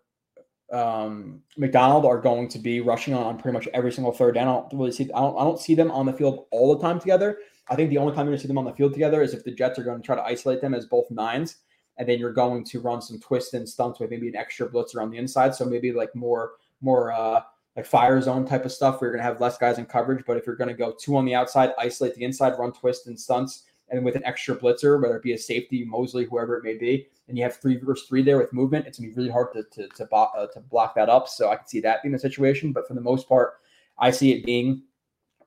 [0.74, 4.48] um, McDonald are going to be rushing on, on pretty much every single third down.
[4.48, 6.82] I don't really see I don't I don't see them on the field all the
[6.82, 7.38] time together.
[7.68, 9.32] I think the only time you're going to see them on the field together is
[9.32, 11.58] if the Jets are going to try to isolate them as both nines
[11.96, 14.94] and then you're going to run some twists and stunts with maybe an extra blitz
[14.94, 15.54] around the inside.
[15.54, 17.40] So maybe like more more uh,
[17.76, 20.24] like fire zone type of stuff where you're gonna have less guys in coverage.
[20.26, 23.18] But if you're gonna go two on the outside, isolate the inside, run twists and
[23.18, 26.76] stunts, and with an extra blitzer, whether it be a safety, Mosley, whoever it may
[26.76, 29.52] be, and you have three versus three there with movement, it's gonna be really hard
[29.52, 31.28] to to to, uh, to block that up.
[31.28, 32.72] So I can see that being the situation.
[32.72, 33.54] But for the most part,
[33.98, 34.82] I see it being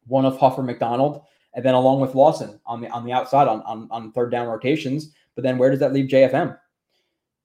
[0.05, 3.61] one of Huffer McDonald, and then along with Lawson on the on the outside on
[3.63, 5.13] on, on third down rotations.
[5.35, 6.57] But then where does that leave JFM?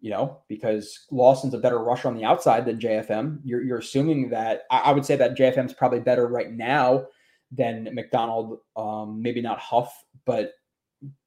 [0.01, 3.41] You know, because Lawson's a better rusher on the outside than JFM.
[3.45, 7.07] You're, you're assuming that I, I would say that JFM's probably better right now
[7.53, 10.55] than McDonald, Um, maybe not Huff, but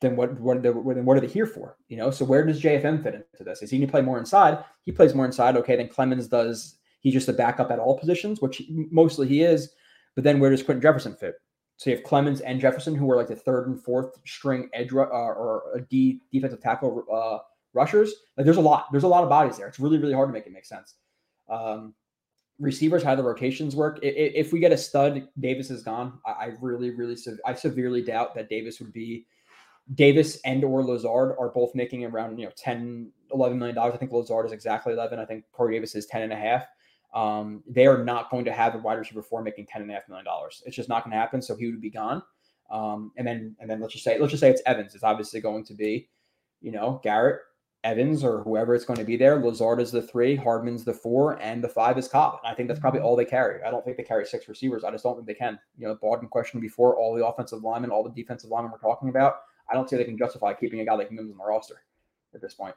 [0.01, 1.77] then what what they, what are they here for?
[1.89, 3.61] You know, so where does JFM fit into this?
[3.61, 4.63] Is he going to play more inside?
[4.83, 5.57] He plays more inside.
[5.57, 6.77] Okay, then Clemons does.
[7.01, 9.73] He's just a backup at all positions, which mostly he is.
[10.15, 11.35] But then where does Quinton Jefferson fit?
[11.77, 14.93] So you have Clemons and Jefferson, who are like the third and fourth string edge
[14.93, 17.39] uh, or a D defensive tackle uh,
[17.73, 18.13] rushers.
[18.37, 18.87] Like there's a lot.
[18.91, 19.67] There's a lot of bodies there.
[19.67, 20.95] It's really really hard to make it make sense.
[21.49, 21.93] Um,
[22.59, 23.99] receivers, how the rotations work.
[24.01, 26.19] If, if we get a stud, Davis is gone.
[26.25, 29.27] I, I really really I severely doubt that Davis would be
[29.93, 33.93] Davis and or Lazard are both making around, you know, 10, 11 million dollars.
[33.93, 35.19] I think Lazard is exactly 11.
[35.19, 36.65] I think Corey Davis is 10 and a half.
[37.13, 39.93] Um, they are not going to have a wide receiver four making 10 and a
[39.93, 40.63] half million dollars.
[40.65, 41.41] It's just not going to happen.
[41.41, 42.23] So he would be gone.
[42.69, 44.95] Um, and then, and then let's just say, let's just say it's Evans.
[44.95, 46.09] It's obviously going to be,
[46.61, 47.41] you know, Garrett,
[47.83, 49.39] Evans, or whoever it's going to be there.
[49.39, 52.39] Lazard is the three, Hardman's the four, and the five is Cobb.
[52.43, 53.61] And I think that's probably all they carry.
[53.63, 54.83] I don't think they carry six receivers.
[54.83, 55.59] I just don't think they can.
[55.77, 59.09] You know, Bawden question before all the offensive linemen, all the defensive linemen we're talking
[59.09, 59.35] about.
[59.69, 61.81] I don't see they can justify keeping a guy like Mims on the roster
[62.33, 62.75] at this point.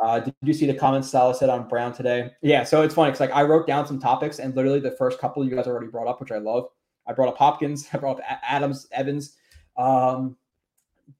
[0.00, 2.30] Uh, did you see the comments Saleh said on Brown today?
[2.40, 5.18] Yeah, so it's funny because like I wrote down some topics and literally the first
[5.18, 6.68] couple you guys already brought up, which I love.
[7.06, 9.36] I brought up Hopkins, I brought up Adams, Evans,
[9.76, 10.36] um,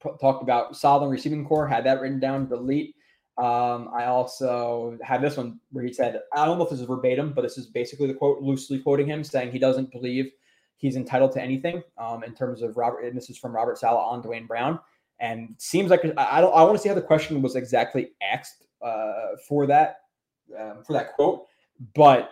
[0.03, 2.49] p- talked about solid receiving corps, had that written down.
[2.49, 2.95] Delete.
[3.37, 6.87] Um, I also had this one where he said, I don't know if this is
[6.87, 10.33] verbatim, but this is basically the quote, loosely quoting him, saying he doesn't believe
[10.77, 13.05] he's entitled to anything um, in terms of Robert.
[13.05, 14.81] And this is from Robert Saleh on Duane Brown
[15.21, 16.55] and seems like I don't.
[16.55, 19.97] I want to see how the question was exactly asked uh, for that
[20.59, 21.47] um, for that quote,
[21.95, 22.31] but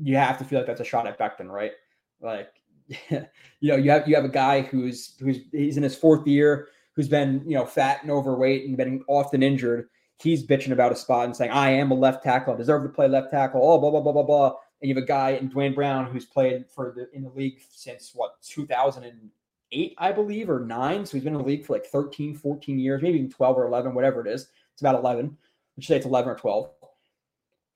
[0.00, 1.72] you have to feel like that's a shot at Becton, right?
[2.20, 2.48] Like,
[3.10, 3.20] you
[3.62, 7.08] know, you have you have a guy who's who's he's in his fourth year, who's
[7.08, 9.88] been you know fat and overweight and been often injured.
[10.18, 12.54] He's bitching about a spot and saying, "I am a left tackle.
[12.54, 14.54] I deserve to play left tackle." Oh, blah blah blah blah blah.
[14.80, 17.60] And you have a guy in Duane Brown who's played for the in the league
[17.70, 19.30] since what 2000 and
[19.72, 21.04] eight, I believe, or nine.
[21.06, 23.66] So he's been in the league for like 13, 14 years, maybe even 12 or
[23.66, 24.48] 11, whatever it is.
[24.72, 25.36] It's about 11.
[25.76, 26.70] Let's say it's 11 or 12.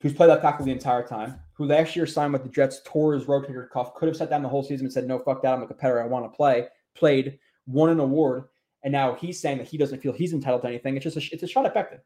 [0.00, 1.40] Who's played that tackle the entire time?
[1.54, 4.42] Who last year signed with the Jets, tore his rotator cuff, could have sat down
[4.42, 5.54] the whole season and said, no, fuck that.
[5.54, 6.02] I'm a competitor.
[6.02, 6.66] I want to play.
[6.94, 8.44] Played, won an award.
[8.82, 10.96] And now he's saying that he doesn't feel he's entitled to anything.
[10.96, 12.00] It's just a, it's a shot at Becton.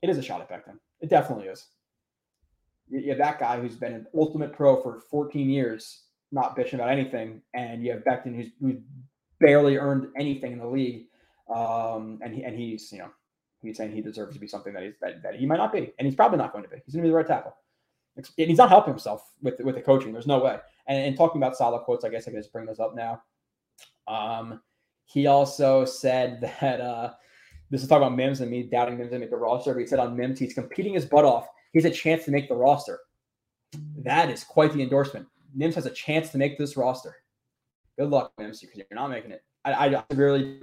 [0.00, 0.78] It is a shot at Becton.
[1.00, 1.66] It definitely is.
[3.06, 7.42] Have that guy who's been an ultimate pro for 14 years not bitching about anything,
[7.54, 8.76] and you have Becton who's, who's
[9.40, 11.06] barely earned anything in the league,
[11.54, 13.10] um, and he, and he's you know
[13.62, 15.92] he's saying he deserves to be something that he's that, that he might not be,
[15.98, 16.76] and he's probably not going to be.
[16.84, 17.56] He's going to be the right tackle.
[18.16, 20.12] And he's not helping himself with with the coaching.
[20.12, 20.58] There's no way.
[20.86, 23.22] And, and talking about Saleh quotes, I guess I can just bring those up now.
[24.08, 24.60] Um,
[25.04, 27.12] he also said that uh,
[27.70, 29.72] this is talking about Mims and me doubting Mims to make the roster.
[29.72, 31.46] But he said on Mims, he's competing his butt off.
[31.72, 32.98] He has a chance to make the roster.
[33.98, 35.26] That is quite the endorsement.
[35.54, 37.16] Mims has a chance to make this roster.
[37.98, 39.44] Good luck, Mims, because you're not making it.
[39.64, 40.58] I, I really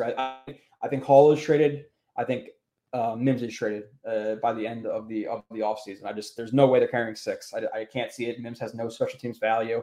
[0.00, 0.38] I,
[0.82, 1.84] I think Hall is traded.
[2.16, 2.48] I think
[2.92, 6.04] uh, Mims is traded uh, by the end of the of the offseason.
[6.04, 7.54] I just there's no way they're carrying six.
[7.54, 8.40] I, I can't see it.
[8.40, 9.82] Mims has no special teams value.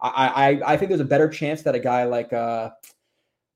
[0.00, 2.70] I, I I think there's a better chance that a guy like uh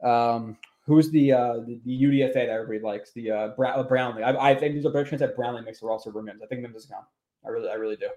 [0.03, 4.23] um who's the uh the, the UDFA that everybody likes the uh Brownlee.
[4.23, 6.43] I, I think there's a better chance that Brownlee makes the roster over Mims.
[6.43, 7.05] I think Mims is gone.
[7.45, 8.09] I really I really do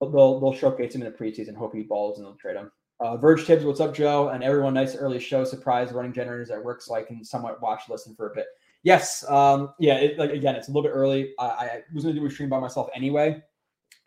[0.00, 2.70] they'll they'll showcase him in the preseason, hope he balls, and they'll trade him.
[2.98, 4.28] Uh, Verge Tibbs, what's up, Joe?
[4.28, 5.44] And everyone, nice early show.
[5.44, 8.46] Surprise running generators at work, so I can somewhat watch, listen for a bit.
[8.82, 9.96] Yes, um, yeah.
[9.96, 11.32] It, like again, it's a little bit early.
[11.38, 13.42] I, I was going to do a stream by myself anyway,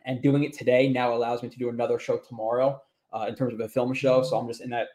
[0.06, 2.82] and doing it today now allows me to do another show tomorrow.
[3.12, 4.90] Uh, in terms of a film show, so I'm just in that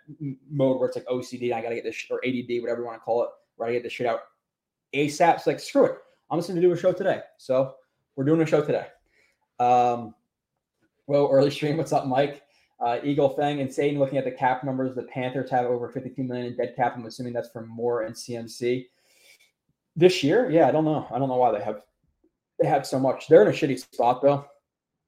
[0.48, 1.52] mode where it's like OCD.
[1.52, 3.72] I got to get this or ADD, whatever you want to call it, where I
[3.72, 4.20] get this shit out
[4.94, 5.34] ASAP.
[5.34, 5.96] It's like screw it.
[6.30, 7.22] I'm just going to do a show today.
[7.38, 7.74] So
[8.14, 8.86] we're doing a show today.
[9.58, 10.14] Um,
[11.06, 11.76] well, early stream.
[11.76, 12.42] What's up, Mike?
[12.80, 13.98] Uh, Eagle Fang insane.
[13.98, 16.94] Looking at the cap numbers, the Panthers have over 52 million in dead cap.
[16.96, 18.86] I'm assuming that's from Moore and CMC
[19.96, 20.50] this year.
[20.50, 21.06] Yeah, I don't know.
[21.12, 21.82] I don't know why they have
[22.60, 23.28] they have so much.
[23.28, 24.46] They're in a shitty spot though.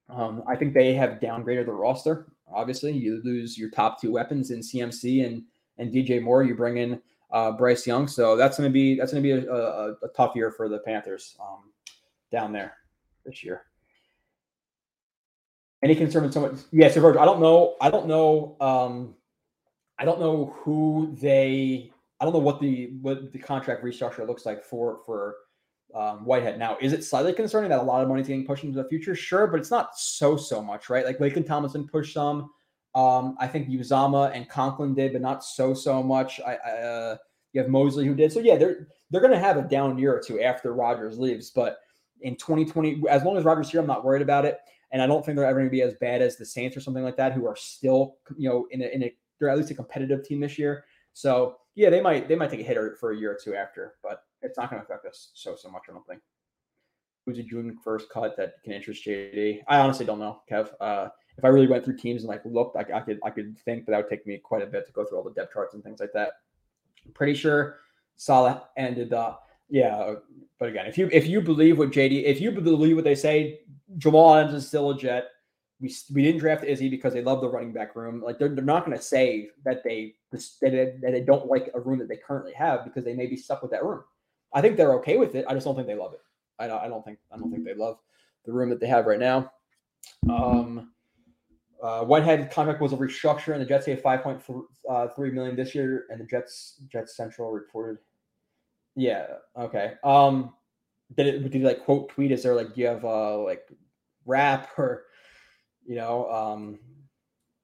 [0.08, 2.26] Um, I think they have downgraded the roster.
[2.52, 5.42] Obviously, you lose your top two weapons in CMC and
[5.78, 6.44] and DJ Moore.
[6.44, 9.46] You bring in uh, Bryce Young, so that's going to be that's going to be
[9.46, 11.72] a, a, a, tough year for the Panthers um,
[12.30, 12.74] down there
[13.24, 13.64] this year.
[15.82, 16.58] Any concern in someone?
[16.72, 17.76] Yeah, so Virgil, I don't know.
[17.80, 18.56] I don't know.
[18.60, 19.14] Um,
[19.98, 21.90] I don't know who they.
[22.20, 25.36] I don't know what the what the contract restructure looks like for for
[25.94, 26.58] um, Whitehead.
[26.58, 28.88] Now, is it slightly concerning that a lot of money is getting pushed into the
[28.88, 29.14] future?
[29.14, 31.04] Sure, but it's not so so much, right?
[31.04, 32.50] Like Laken Tomlinson pushed some.
[32.94, 36.40] Um, I think Uzomah and Conklin did, but not so so much.
[36.40, 37.16] I, I uh,
[37.52, 38.32] you have Mosley who did.
[38.32, 41.50] So yeah, they're they're going to have a down year or two after Rodgers leaves,
[41.50, 41.78] but
[42.22, 44.58] in 2020, as long as Rodgers here, I'm not worried about it.
[44.96, 46.80] And I don't think they're ever going to be as bad as the Saints or
[46.80, 49.70] something like that, who are still, you know, in a, in a they're at least
[49.70, 50.86] a competitive team this year.
[51.12, 53.54] So yeah, they might they might take a hit or for a year or two
[53.54, 55.82] after, but it's not going to affect us so so much.
[55.90, 56.22] I don't think.
[57.26, 59.64] Who's a June first cut that can interest JD?
[59.68, 60.70] I honestly don't know, Kev.
[60.80, 63.58] Uh, if I really went through teams and like looked, I, I could I could
[63.66, 65.52] think, but that would take me quite a bit to go through all the depth
[65.52, 66.32] charts and things like that.
[67.04, 67.80] I'm pretty sure
[68.16, 69.45] Saleh ended up.
[69.68, 70.14] Yeah,
[70.58, 73.60] but again, if you if you believe what JD, if you believe what they say,
[73.98, 75.28] Jamal Adams is still a Jet.
[75.78, 78.22] We, we didn't draft Izzy because they love the running back room.
[78.22, 80.70] Like they're, they're not going to say that they that they,
[81.02, 83.60] that they don't like a room that they currently have because they may be stuck
[83.60, 84.02] with that room.
[84.54, 85.44] I think they're okay with it.
[85.46, 86.20] I just don't think they love it.
[86.58, 87.98] I don't, I don't think I don't think they love
[88.46, 89.52] the room that they have right now.
[90.30, 90.92] Um,
[91.82, 94.42] uh, Whitehead contract was a restructure, and the Jets gave five point
[94.88, 97.98] uh, three million this year, and the Jets Jets Central reported.
[98.96, 99.26] Yeah.
[99.56, 99.92] Okay.
[100.02, 100.54] Um,
[101.16, 101.42] did it?
[101.42, 102.32] Did you like quote tweet?
[102.32, 103.68] Is there like do you have uh like
[104.24, 105.04] rap or
[105.86, 106.78] you know um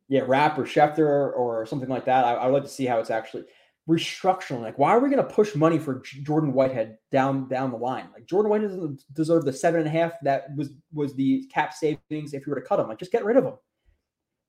[0.08, 2.24] yeah rap or Schefter or, something like that?
[2.24, 3.44] I, I would like to see how it's actually
[3.88, 4.60] restructuring.
[4.60, 8.08] Like, why are we going to push money for Jordan Whitehead down down the line?
[8.12, 11.72] Like, Jordan Whitehead doesn't deserve the seven and a half that was was the cap
[11.72, 12.88] savings if you were to cut him.
[12.88, 13.54] Like, just get rid of him.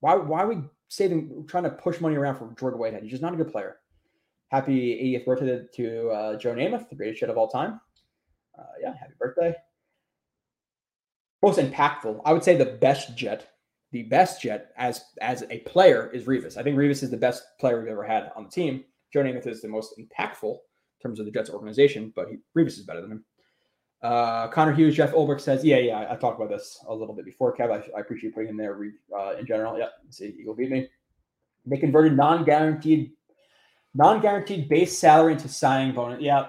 [0.02, 0.58] Why why are we
[0.90, 3.04] saving trying to push money around for Jordan Whitehead?
[3.04, 3.78] He's just not a good player.
[4.54, 7.82] Happy 80th birthday to uh, Joe Namath, the greatest Jet of all time.
[8.56, 9.56] Uh, yeah, happy birthday.
[11.42, 13.50] Most impactful, I would say the best Jet,
[13.92, 16.56] the best Jet as as a player is Revis.
[16.56, 18.84] I think Revis is the best player we've ever had on the team.
[19.12, 22.78] Joe Namath is the most impactful in terms of the Jets organization, but he, Revis
[22.78, 23.26] is better than him.
[24.04, 27.16] Uh, Connor Hughes, Jeff Ulbrich says, yeah, yeah, I, I, talked about this a little
[27.16, 27.72] bit before, Kev.
[27.72, 28.78] I, I appreciate putting in there
[29.18, 29.80] uh, in general.
[29.80, 30.90] Yeah, see, Eagle beat me.
[31.66, 33.14] They converted non-guaranteed,
[33.96, 36.22] non-guaranteed base salary into signing bonus.
[36.22, 36.48] Yeah,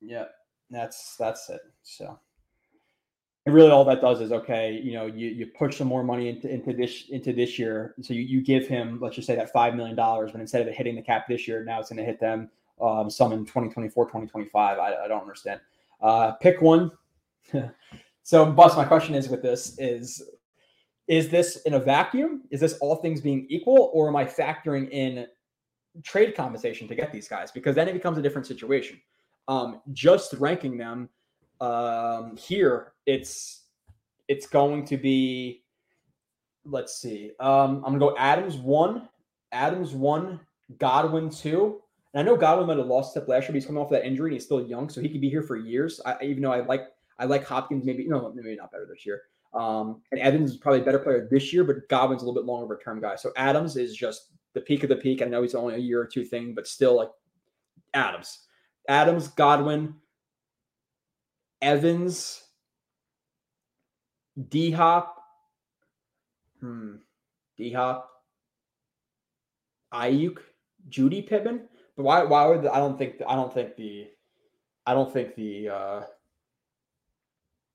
[0.00, 0.24] yeah,
[0.70, 1.60] that's that's it.
[1.82, 2.18] So,
[3.46, 4.80] and really, all that does is okay.
[4.82, 7.94] You know, you you push some more money into into this into this year.
[8.02, 10.68] So you, you give him, let's just say that five million dollars, but instead of
[10.68, 13.40] it hitting the cap this year, now it's going to hit them um, some in
[13.40, 14.78] 2024, 2025.
[14.78, 15.60] I, I don't understand.
[16.00, 16.90] Uh, pick one.
[18.22, 20.22] so, Bus, my question is with this is
[21.08, 22.42] is this in a vacuum?
[22.50, 25.26] Is this all things being equal, or am I factoring in
[26.02, 27.50] trade compensation to get these guys?
[27.50, 29.00] Because then it becomes a different situation.
[29.48, 31.08] Um, just ranking them
[31.60, 33.62] um, here, it's
[34.28, 35.62] it's going to be.
[36.64, 37.32] Let's see.
[37.40, 39.08] Um, I'm gonna go Adams one,
[39.50, 40.40] Adams one,
[40.78, 41.80] Godwin two,
[42.14, 44.06] and I know Godwin might have lost step last year, but he's coming off that
[44.06, 46.00] injury and he's still young, so he could be here for years.
[46.06, 46.88] I, even though I like
[47.18, 49.22] I like Hopkins, maybe no, maybe not better this year.
[49.54, 52.46] Um, and Evans is probably a better player this year, but Godwin's a little bit
[52.46, 53.16] longer of a term guy.
[53.16, 55.22] So Adams is just the peak of the peak.
[55.22, 57.10] I know he's only a year or two thing, but still like
[57.94, 58.40] Adams,
[58.88, 59.94] Adams, Godwin,
[61.60, 62.42] Evans,
[64.48, 65.16] D Hop,
[66.60, 66.96] hmm,
[67.56, 68.10] D Hop,
[69.92, 70.38] Aiyuk,
[70.88, 71.68] Jeudy Pittman.
[71.96, 72.24] But why?
[72.24, 74.08] Why would the, I don't think I don't think the
[74.86, 76.00] I don't think the uh,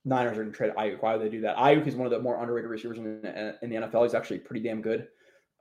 [0.05, 1.01] Niners are going to trade Aiyuk.
[1.01, 1.57] Why would they do that?
[1.57, 3.05] Aiyuk is one of the more underrated receivers in
[3.61, 4.03] in the NFL.
[4.03, 5.07] He's actually pretty damn good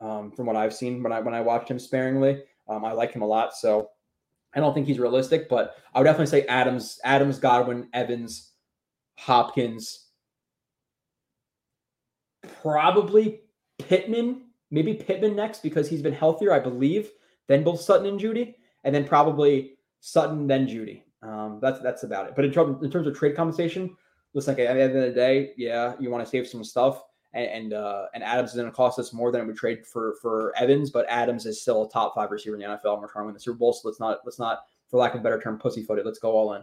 [0.01, 2.43] um, from what I've seen when I when I watched him sparingly.
[2.69, 3.55] Um, I like him a lot.
[3.55, 3.91] So
[4.55, 8.53] I don't think he's realistic, but I would definitely say Adams, Adams, Godwin, Evans,
[9.19, 10.07] Hopkins,
[12.63, 13.43] probably
[13.79, 17.11] Pittman, maybe Pittman next because he's been healthier, I believe
[17.49, 21.03] than both Sutton and Jeudy, and then probably Sutton, then Jeudy.
[21.23, 22.37] Um, that's that's about it.
[22.37, 23.97] But in, in terms of trade compensation,
[24.35, 27.03] looks like at the end of the day, yeah, you want to save some stuff,
[27.37, 29.87] and and, uh, and Adams is going to cost us more than it would trade
[29.87, 33.03] for for Evans, but Adams is still a top five receiver in the NFL, and
[33.03, 33.73] we're trying to win the Super Bowl.
[33.73, 34.61] So let's not let's not,
[34.91, 36.07] for lack of a better term, pussyfoot it.
[36.07, 36.63] Let's go all in.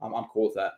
[0.00, 0.72] I'm, I'm cool with that.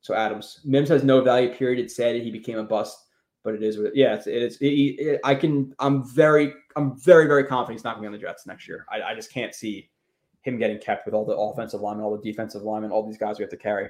[0.00, 1.52] So Adams, Mims has no value.
[1.52, 1.82] Period.
[1.82, 3.04] It said he became a bust
[3.44, 7.26] but it is what yeah it's it's it, it, I can I'm very I'm very
[7.26, 8.86] very confident he's not going to be on the Jets next year.
[8.90, 9.90] I, I just can't see
[10.42, 13.38] him getting kept with all the offensive linemen, all the defensive linemen, all these guys
[13.38, 13.88] we have to carry.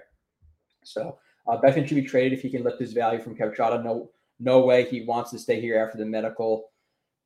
[0.85, 3.83] So uh, Beckham should be traded if he can lift his value from Calzada.
[3.83, 6.71] No no way he wants to stay here after the medical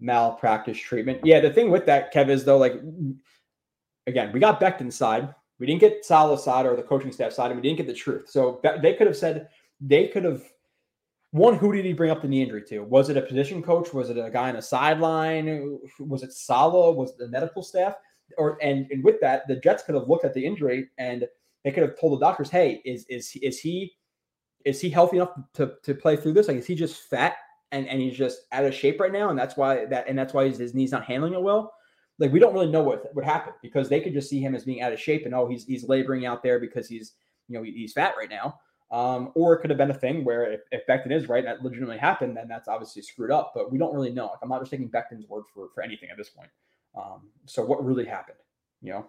[0.00, 1.20] malpractice treatment.
[1.24, 2.80] Yeah, the thing with that, Kev, is though, like
[4.06, 5.34] again, we got Becton side.
[5.58, 7.94] We didn't get Saleh's side or the coaching staff side, and we didn't get the
[7.94, 8.28] truth.
[8.28, 9.48] So they could have said
[9.80, 10.42] they could have
[11.30, 12.80] one, who did he bring up the knee injury to?
[12.80, 13.92] Was it a position coach?
[13.92, 15.78] Was it a guy on a sideline?
[15.98, 16.96] Was it Saleh?
[16.96, 17.94] Was it the medical staff?
[18.38, 21.26] Or and, and with that, the Jets could have looked at the injury and
[21.64, 23.92] they could have told the doctors, "Hey, is is is he
[24.68, 26.48] is he healthy enough to to play through this?
[26.48, 27.36] Like, is he just fat
[27.72, 30.34] and and he's just out of shape right now, and that's why that and that's
[30.34, 31.72] why his, his knee's not handling it well."
[32.18, 34.64] Like, we don't really know what would happen because they could just see him as
[34.64, 37.14] being out of shape and oh, he's he's laboring out there because he's
[37.48, 38.60] you know he's fat right now.
[38.90, 41.62] Um, or it could have been a thing where if, if Becton is right, that
[41.62, 43.52] legitimately happened, then that's obviously screwed up.
[43.54, 44.26] But we don't really know.
[44.26, 46.48] Like, I'm not just taking Becton's word for, for anything at this point.
[46.96, 48.38] Um, so what really happened?
[48.80, 49.06] You know,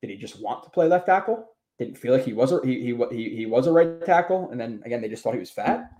[0.00, 1.50] did he just want to play left tackle?
[1.80, 4.60] Didn't feel like he was a he he he, he was a right tackle, and
[4.60, 5.92] then again they just thought he was fat.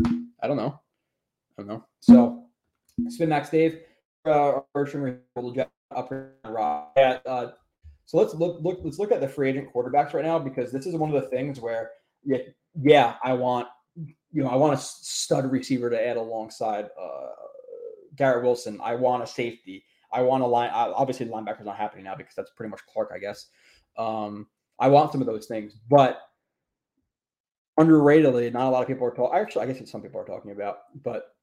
[0.42, 0.78] I don't know.
[1.58, 1.86] I don't know.
[2.00, 2.44] So
[3.08, 3.80] spin max Dave,
[4.26, 4.60] uh,
[6.98, 7.52] yeah, uh,
[8.04, 10.84] so let's look look let's look at the free agent quarterbacks right now because this
[10.84, 11.92] is one of the things where
[12.24, 12.36] yeah
[12.78, 13.66] yeah I want
[13.96, 17.28] you know I want a stud receiver to add alongside uh,
[18.16, 18.78] Garrett Wilson.
[18.82, 19.82] I want a safety.
[20.12, 20.68] I want a line.
[20.74, 23.46] Obviously, the linebacker's not happening now because that's pretty much Clark, I guess.
[23.96, 24.46] Um,
[24.80, 26.20] I want some of those things, but
[27.78, 29.38] underratedly, not a lot of people are talking.
[29.38, 31.34] Actually, I guess some people are talking about, but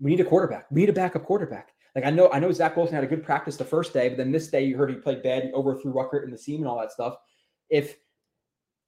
[0.00, 0.66] we need a quarterback.
[0.70, 1.70] We need a backup quarterback.
[1.94, 4.16] Like I know, I know Zach Wilson had a good practice the first day, but
[4.16, 6.68] then this day you heard he played bad, he overthrew Ruckert in the seam and
[6.68, 7.16] all that stuff.
[7.68, 7.96] If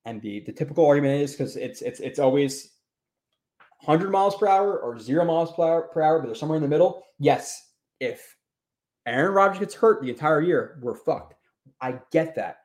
[0.05, 2.71] and the the typical argument is because it's it's it's always
[3.85, 6.63] 100 miles per hour or zero miles per hour, per hour, but they're somewhere in
[6.63, 7.03] the middle.
[7.19, 8.37] Yes, if
[9.07, 11.35] Aaron Rodgers gets hurt the entire year, we're fucked.
[11.81, 12.59] I get that,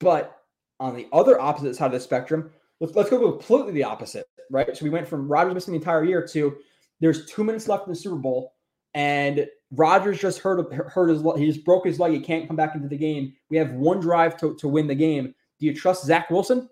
[0.00, 0.43] but
[0.80, 2.50] on the other opposite side of the spectrum,
[2.80, 4.76] let's let's go completely the opposite, right?
[4.76, 6.56] So we went from Rodgers missing the entire year to
[7.00, 8.54] there's two minutes left in the Super Bowl,
[8.94, 12.12] and Rodgers just hurt hurt his he just broke his leg.
[12.12, 13.34] He can't come back into the game.
[13.50, 15.34] We have one drive to, to win the game.
[15.58, 16.68] Do you trust Zach Wilson?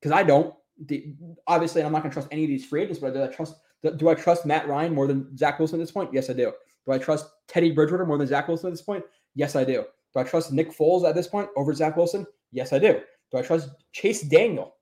[0.00, 0.54] Because I don't.
[0.86, 1.14] The,
[1.46, 3.54] obviously, I'm not going to trust any of these free agents, but do I trust?
[3.96, 6.10] Do I trust Matt Ryan more than Zach Wilson at this point?
[6.12, 6.52] Yes, I do.
[6.86, 9.04] Do I trust Teddy Bridgewater more than Zach Wilson at this point?
[9.34, 9.84] Yes, I do.
[10.16, 12.26] Do I trust Nick Foles at this point over Zach Wilson?
[12.50, 13.00] Yes, I do.
[13.30, 14.74] Do I trust Chase Daniel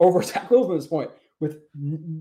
[0.00, 1.60] over Zach Wilson at this point with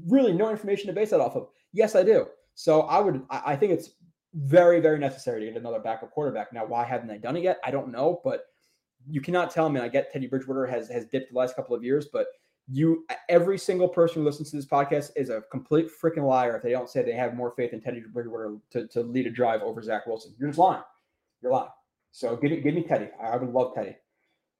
[0.07, 1.47] really no information to base that off of?
[1.73, 2.27] Yes, I do.
[2.53, 3.91] So I would, I think it's
[4.35, 6.53] very, very necessary to get another backup quarterback.
[6.53, 7.59] Now, why haven't they done it yet?
[7.63, 8.45] I don't know, but
[9.09, 9.79] you cannot tell me.
[9.79, 12.27] I get Teddy Bridgewater has has dipped the last couple of years, but
[12.67, 16.61] you, every single person who listens to this podcast is a complete freaking liar if
[16.61, 19.63] they don't say they have more faith in Teddy Bridgewater to, to lead a drive
[19.63, 20.35] over Zach Wilson.
[20.37, 20.83] You're just lying.
[21.41, 21.71] You're lying.
[22.11, 23.09] So give me, give me Teddy.
[23.21, 23.95] I would love Teddy.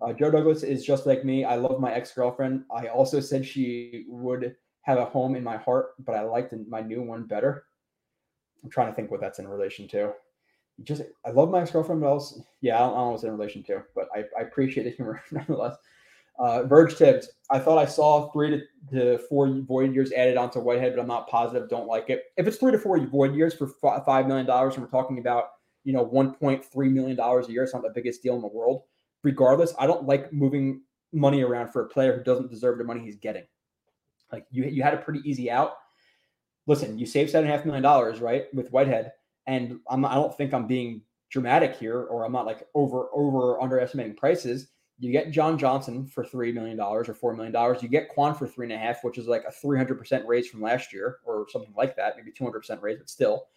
[0.02, 1.45] Uh, Joe Douglas is just like me.
[1.45, 2.64] I love my ex girlfriend.
[2.74, 6.82] I also said she would have a home in my heart, but I liked my
[6.82, 7.66] new one better.
[8.64, 10.14] I'm trying to think what that's in relation to.
[10.84, 13.24] Just, I love my ex girlfriend, but else, yeah, I don't, I don't know what's
[13.24, 15.76] in relation to, but I, I appreciate the humor nonetheless.
[16.39, 20.60] Uh, Verge Tibbs, I thought I saw three to, to four void years added onto
[20.60, 21.70] Whitehead, but I'm not positive.
[21.70, 22.24] Don't like it.
[22.38, 23.68] If it's three to four void years for
[24.06, 25.49] five million dollars, and we're talking about
[25.84, 28.84] you know 1.3 million dollars a year, it's not the biggest deal in the world.
[29.23, 30.82] Regardless, I don't like moving
[31.13, 33.43] money around for a player who doesn't deserve the money he's getting.
[34.32, 35.73] Like you, you had a pretty easy out.
[36.67, 39.11] Listen, you saved seven and a half million dollars, right, with Whitehead,
[39.47, 43.61] and I'm, I don't think I'm being dramatic here, or I'm not like over over
[43.61, 44.67] underestimating prices.
[44.99, 47.82] You get John Johnson for three million dollars or four million dollars.
[47.82, 50.27] You get Kwon for three and a half, which is like a three hundred percent
[50.27, 53.47] raise from last year, or something like that, maybe two hundred percent raise, but still.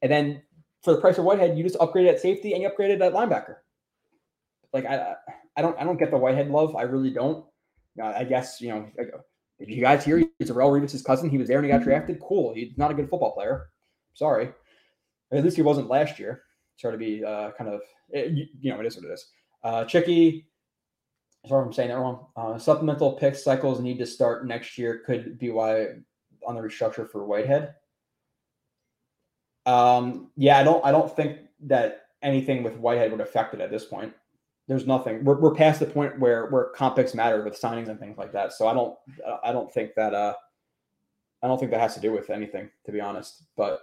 [0.00, 0.42] And then
[0.84, 3.56] for the price of Whitehead, you just upgraded at safety and you upgraded at linebacker.
[4.72, 5.14] Like I,
[5.56, 6.76] I don't, I don't get the Whitehead love.
[6.76, 7.44] I really don't.
[8.00, 8.90] Uh, I guess you know.
[9.60, 11.30] Did you guys hear he's Darrelle Revis's cousin?
[11.30, 12.20] He was there and he got drafted.
[12.20, 12.54] Cool.
[12.54, 13.68] He's not a good football player.
[14.12, 14.50] Sorry.
[15.32, 16.42] At least he wasn't last year.
[16.78, 17.80] Try to be uh, kind of,
[18.10, 19.26] it, you, you know, it is what it is.
[19.62, 20.48] Uh, Chicky,
[21.46, 22.26] sorry if I'm saying that wrong.
[22.36, 25.02] Uh, supplemental pick cycles need to start next year.
[25.06, 25.86] Could be why
[26.44, 27.74] on the restructure for Whitehead.
[29.66, 30.84] Um, yeah, I don't.
[30.84, 34.12] I don't think that anything with Whitehead would affect it at this point.
[34.66, 35.24] There's nothing.
[35.24, 38.32] We're, we're past the point where where comp picks matter with signings and things like
[38.32, 38.52] that.
[38.52, 38.96] So I don't.
[39.42, 40.14] I don't think that.
[40.14, 40.34] Uh,
[41.42, 43.42] I don't think that has to do with anything, to be honest.
[43.56, 43.80] But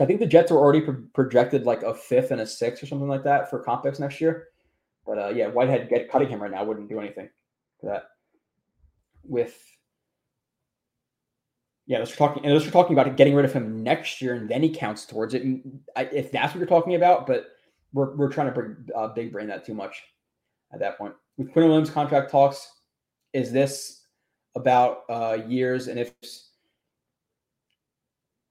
[0.00, 2.86] I think the Jets are already pro- projected like a fifth and a sixth or
[2.86, 4.48] something like that for comp picks next year.
[5.06, 7.28] But uh, yeah, Whitehead get cutting him right now wouldn't do anything
[7.80, 8.04] to that.
[9.22, 9.58] With
[11.86, 12.44] yeah, let's talking.
[12.46, 15.34] Unless we're talking about getting rid of him next year, and then he counts towards
[15.34, 15.42] it.
[15.42, 17.48] And if that's what you're talking about, but
[17.92, 20.02] we're we're trying to bring uh, big brain that too much
[20.72, 21.14] at that point.
[21.36, 22.66] With Quinn Williams contract talks,
[23.32, 24.06] is this
[24.56, 25.88] about uh, years?
[25.88, 26.12] And if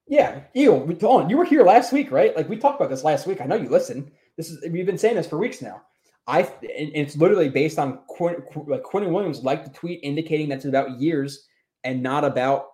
[0.07, 2.36] yeah, Eagle, you were here last week, right?
[2.36, 3.41] Like we talked about this last week.
[3.41, 4.11] I know you listen.
[4.38, 5.81] This is we've been saying this for weeks now.
[6.27, 8.36] I and it's literally based on Quinn,
[8.67, 11.47] like Quinn Williams like the tweet indicating that's about years
[11.84, 12.67] and not about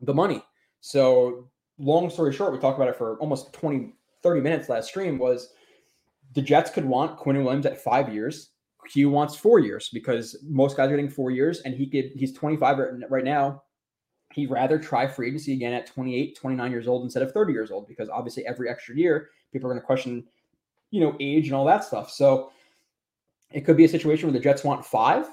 [0.00, 0.42] the money.
[0.80, 5.18] So, long story short, we talked about it for almost 20, 30 minutes last stream
[5.18, 5.50] was
[6.34, 8.50] the Jets could want Quinn Williams at five years.
[8.90, 12.34] Q wants four years because most guys are getting four years, and he could he's
[12.34, 12.78] 25
[13.08, 13.62] right now.
[14.32, 17.70] He'd rather try free agency again at 28, 29 years old instead of 30 years
[17.70, 20.24] old because obviously every extra year people are going to question,
[20.90, 22.10] you know, age and all that stuff.
[22.10, 22.50] So
[23.52, 25.26] it could be a situation where the Jets want five.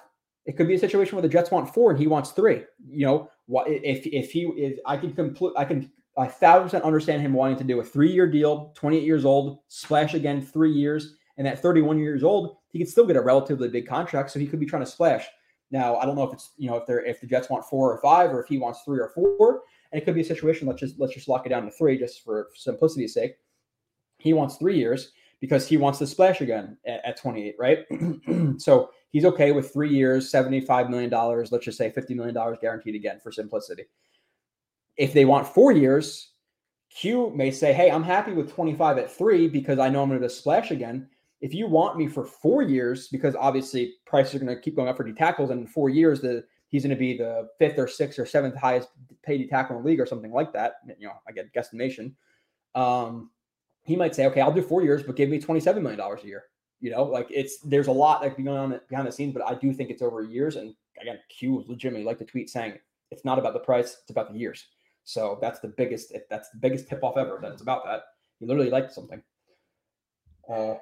[0.46, 2.64] It could be a situation where the Jets want four and he wants three.
[2.88, 3.30] You know,
[3.68, 7.58] if if he is I can complete I can I thousand percent understand him wanting
[7.58, 11.62] to do a three year deal, 28 years old, splash again three years, and at
[11.62, 14.32] 31 years old, he could still get a relatively big contract.
[14.32, 15.26] So he could be trying to splash.
[15.72, 17.92] Now, I don't know if it's you know if they're if the Jets want four
[17.92, 20.68] or five, or if he wants three or four, and it could be a situation.
[20.68, 23.36] Let's just let's just lock it down to three, just for simplicity's sake.
[24.18, 27.80] He wants three years because he wants to splash again at, at 28, right?
[28.58, 31.52] so he's okay with three years, 75 million dollars.
[31.52, 33.84] Let's just say 50 million dollars guaranteed again for simplicity.
[34.96, 36.30] If they want four years,
[36.90, 40.22] Q may say, "Hey, I'm happy with 25 at three because I know I'm going
[40.22, 41.10] to splash again."
[41.42, 44.88] if you want me for four years, because obviously prices are going to keep going
[44.88, 47.78] up for D tackles, and in four years, the he's going to be the fifth
[47.78, 48.90] or sixth or seventh highest
[49.24, 50.76] paid tackle in the league or something like that.
[51.00, 52.14] You know, I get guesstimation.
[52.76, 53.32] Um,
[53.92, 56.28] he might say, okay, I'll do four years, but give me twenty-seven million dollars a
[56.28, 56.44] year.
[56.80, 59.44] You know, like it's there's a lot that like going on behind the scenes, but
[59.44, 60.56] I do think it's over years.
[60.56, 62.80] And again, Q legitimately like the tweet saying
[63.12, 64.66] it's not about the price, it's about the years.
[65.04, 68.04] So that's the biggest that's the biggest tip off ever that it's about that.
[68.40, 69.22] He literally liked something.
[70.52, 70.76] Uh,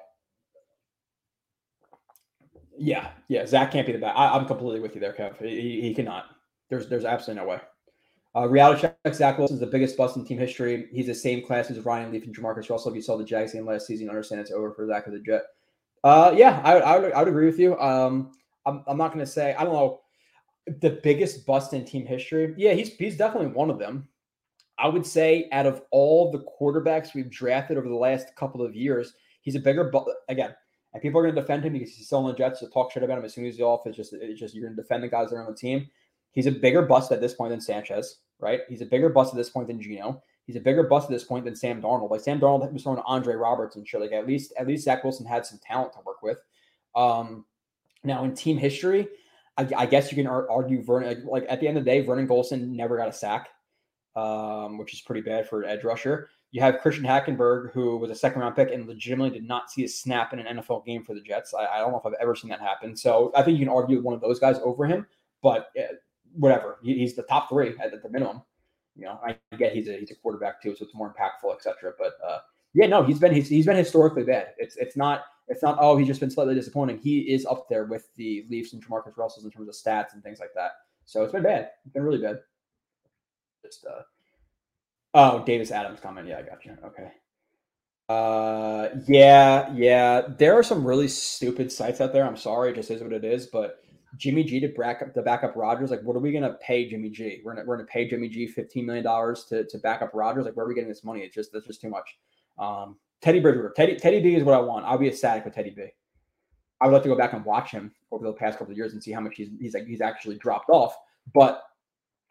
[2.78, 3.44] yeah, yeah.
[3.44, 4.16] Zach can't be the best.
[4.16, 5.38] I, am completely with you there, Kev.
[5.40, 6.26] He, he cannot.
[6.70, 7.60] There's there's absolutely no way.
[8.36, 10.88] Uh, reality check: Zach Wilson is the biggest bust in team history.
[10.92, 12.90] He's the same class as Ryan Leaf and Jamarcus Russell.
[12.90, 15.20] If you saw the Jags game last season, understand it's over for Zach of the
[15.20, 15.42] Jet.
[16.04, 17.78] Uh, yeah, I, I, would, I would agree with you.
[17.78, 18.32] Um,
[18.64, 20.00] I'm, I'm not going to say I don't know
[20.80, 22.54] the biggest bust in team history.
[22.56, 24.08] Yeah, he's he's definitely one of them.
[24.78, 28.74] I would say out of all the quarterbacks we've drafted over the last couple of
[28.74, 29.90] years, he's a bigger.
[29.90, 30.54] But again,
[30.92, 32.92] and people are going to defend him because he's still on the Jets to talk
[32.92, 33.86] shit about him as soon as he's off.
[33.86, 35.88] It's just, it's just you're going to defend the guys that are on the team.
[36.32, 38.60] He's a bigger bust at this point than Sanchez, right?
[38.68, 40.22] He's a bigger bust at this point than Geno.
[40.46, 42.10] He's a bigger bust at this point than Sam Darnold.
[42.10, 44.00] Like Sam Darnold was throwing to Andre Roberts and shit.
[44.00, 46.38] Like at least, at least Zach Wilson had some talent to work with.
[46.94, 47.44] Um,
[48.02, 49.08] now in team history,
[49.56, 51.08] I, I guess you can argue Vernon.
[51.08, 53.48] Like, like, at the end of the day, Vernon Gholston never got a sack,
[54.16, 56.30] um, which is pretty bad for an edge rusher.
[56.52, 59.84] You have Christian Hackenberg, who was a second round pick and legitimately did not see
[59.84, 61.54] a snap in an NFL game for the Jets.
[61.54, 62.96] I, I don't know if I've ever seen that happen.
[62.96, 65.06] So I think you can argue one of those guys over him,
[65.42, 65.94] but uh,
[66.34, 66.78] whatever.
[66.82, 68.42] He's the top three at, the minimum.
[68.96, 71.92] You know, I get he's a he's a quarterback too, so it's more impactful, etc.
[71.98, 72.38] But uh,
[72.74, 74.48] yeah, no, he's been he's, he's been historically bad.
[74.58, 76.98] It's it's not it's not oh he's just been slightly disappointing.
[76.98, 80.22] He is up there with the Leafs and Jamarcus Russells in terms of stats and
[80.22, 80.72] things like that.
[81.06, 81.70] So it's been bad.
[81.84, 82.40] It's been really bad.
[83.64, 84.02] Just uh,
[85.12, 86.28] Oh, Davis Adams comment.
[86.28, 86.76] Yeah, I got you.
[86.84, 87.10] Okay.
[88.08, 90.22] Uh, yeah, yeah.
[90.38, 92.24] There are some really stupid sites out there.
[92.24, 93.46] I'm sorry, it just is what it is.
[93.46, 93.82] But
[94.16, 95.90] Jimmy G to back up to back up Rodgers.
[95.90, 97.40] Like, what are we gonna pay Jimmy G?
[97.44, 100.44] We're gonna we're gonna pay Jimmy G 15 million dollars to to back up Rodgers.
[100.44, 101.20] Like, where are we getting this money?
[101.20, 102.18] It's just that's just too much.
[102.58, 104.84] Um, Teddy Bridgewater, Teddy Teddy B is what I want.
[104.84, 105.86] I'll be ecstatic with Teddy B.
[106.80, 108.94] I would like to go back and watch him over the past couple of years
[108.94, 110.96] and see how much he's he's like he's actually dropped off.
[111.34, 111.62] But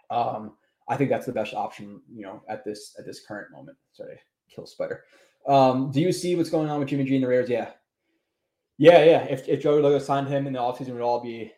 [0.10, 0.54] um,
[0.88, 3.78] I think that's the best option, you know, at this at this current moment.
[3.94, 4.20] Sorry,
[4.54, 5.04] kill spider.
[5.48, 7.50] Um, do you see what's going on with Jimmy G and the Raiders?
[7.50, 7.72] Yeah.
[8.78, 9.24] Yeah, yeah.
[9.26, 11.52] If, if Joey Logo signed him in the offseason, would all be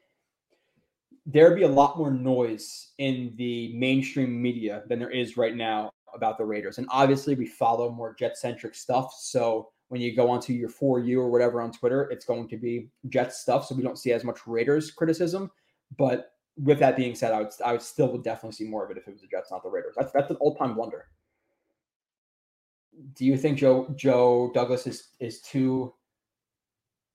[1.26, 5.92] there'd be a lot more noise in the mainstream media than there is right now
[6.14, 6.78] about the Raiders.
[6.78, 9.14] And obviously, we follow more jet centric stuff.
[9.18, 12.58] So when you go onto your for you or whatever on Twitter, it's going to
[12.58, 13.66] be jet stuff.
[13.66, 15.52] So we don't see as much Raiders criticism.
[15.98, 18.92] But with that being said, I would I would still would definitely see more of
[18.92, 19.96] it if it was the Jets, not the Raiders.
[19.98, 21.08] That's that's an all time wonder.
[23.16, 25.94] Do you think Joe Joe Douglas is is too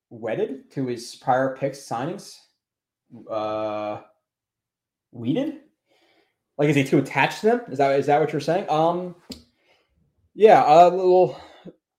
[0.09, 2.37] wedded to his prior picks signings?
[3.29, 4.01] Uh,
[5.11, 5.61] weeded?
[6.57, 7.61] Like, is he too attached to them?
[7.69, 8.69] Is that is that what you're saying?
[8.69, 9.15] Um,
[10.33, 11.39] yeah, a little.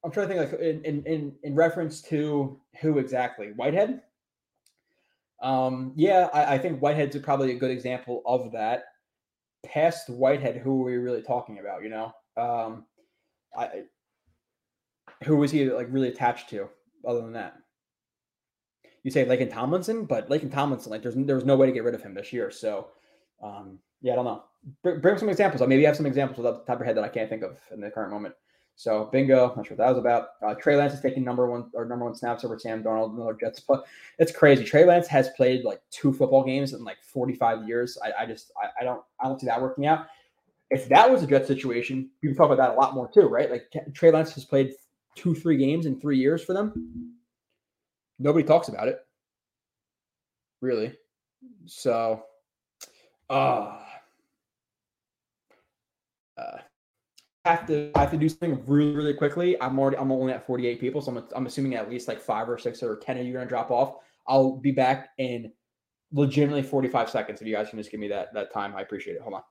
[0.04, 3.52] I'm trying to think like in in in reference to who exactly?
[3.56, 4.02] Whitehead.
[5.40, 8.84] Um, yeah, I, I think Whitehead's probably a good example of that.
[9.64, 11.82] Past Whitehead, who are we really talking about?
[11.82, 12.86] You know, um,
[13.56, 13.84] I
[15.24, 16.68] who was he like really attached to
[17.06, 17.54] other than that?
[19.08, 21.94] You say Laken Tomlinson, but Laken Tomlinson, like there's there's no way to get rid
[21.94, 22.50] of him this year.
[22.50, 22.88] So
[23.42, 24.44] um, yeah, I don't know.
[24.82, 25.62] Bring, bring some examples.
[25.62, 27.42] I Maybe have some examples off the top of your head that I can't think
[27.42, 28.34] of in the current moment.
[28.76, 30.28] So bingo, I'm not sure what that was about.
[30.46, 33.32] Uh, Trey Lance is taking number one or number one snaps over Sam Darnold, another
[33.32, 33.60] Jets.
[33.60, 33.86] But
[34.18, 34.62] it's crazy.
[34.62, 37.96] Trey Lance has played like two football games in like 45 years.
[38.04, 40.08] I, I just I, I, don't I don't see that working out.
[40.68, 43.22] If that was a Jet situation, you can talk about that a lot more too,
[43.22, 43.50] right?
[43.50, 44.74] Like Trey Lance has played
[45.14, 47.14] two, three games in three years for them.
[48.18, 48.98] Nobody talks about it.
[50.60, 50.92] Really.
[51.66, 52.24] So
[53.30, 53.78] uh
[56.36, 56.58] uh
[57.44, 59.60] have to I have to do something really really quickly.
[59.60, 62.48] I'm already I'm only at 48 people, so I'm I'm assuming at least like five
[62.48, 63.96] or six or ten of you are gonna drop off.
[64.26, 65.52] I'll be back in
[66.12, 67.40] legitimately 45 seconds.
[67.40, 69.22] If you guys can just give me that that time, I appreciate it.
[69.22, 69.42] Hold on.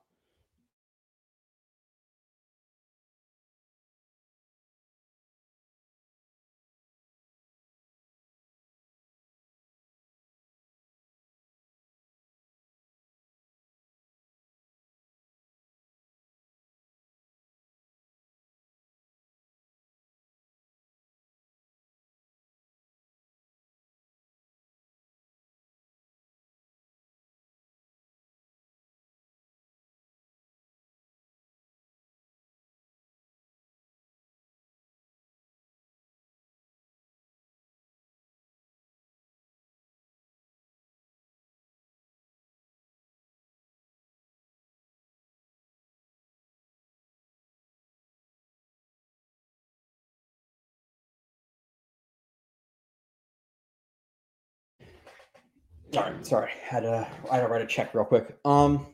[55.94, 58.38] Right, sorry, had to I had to write a check real quick.
[58.44, 58.88] Um,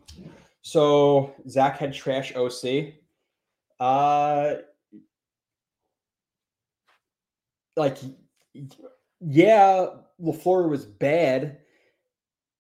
[0.62, 2.94] so Zach had trash OC.
[3.80, 4.56] Uh,
[7.76, 7.98] like,
[9.20, 9.88] yeah,
[10.22, 11.58] Lafleur was bad,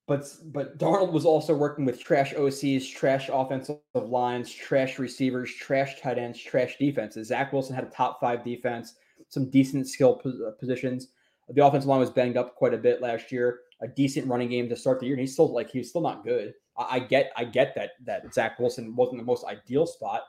[0.07, 6.01] but but Darnold was also working with trash OCs, trash offensive lines, trash receivers, trash
[6.01, 7.27] tight ends, trash defenses.
[7.27, 8.95] Zach Wilson had a top five defense,
[9.29, 10.21] some decent skill
[10.59, 11.09] positions.
[11.49, 13.61] The offensive line was banged up quite a bit last year.
[13.83, 16.23] A decent running game to start the year, and he's still like he's still not
[16.23, 16.53] good.
[16.77, 20.21] I, I get I get that that Zach Wilson wasn't the most ideal spot,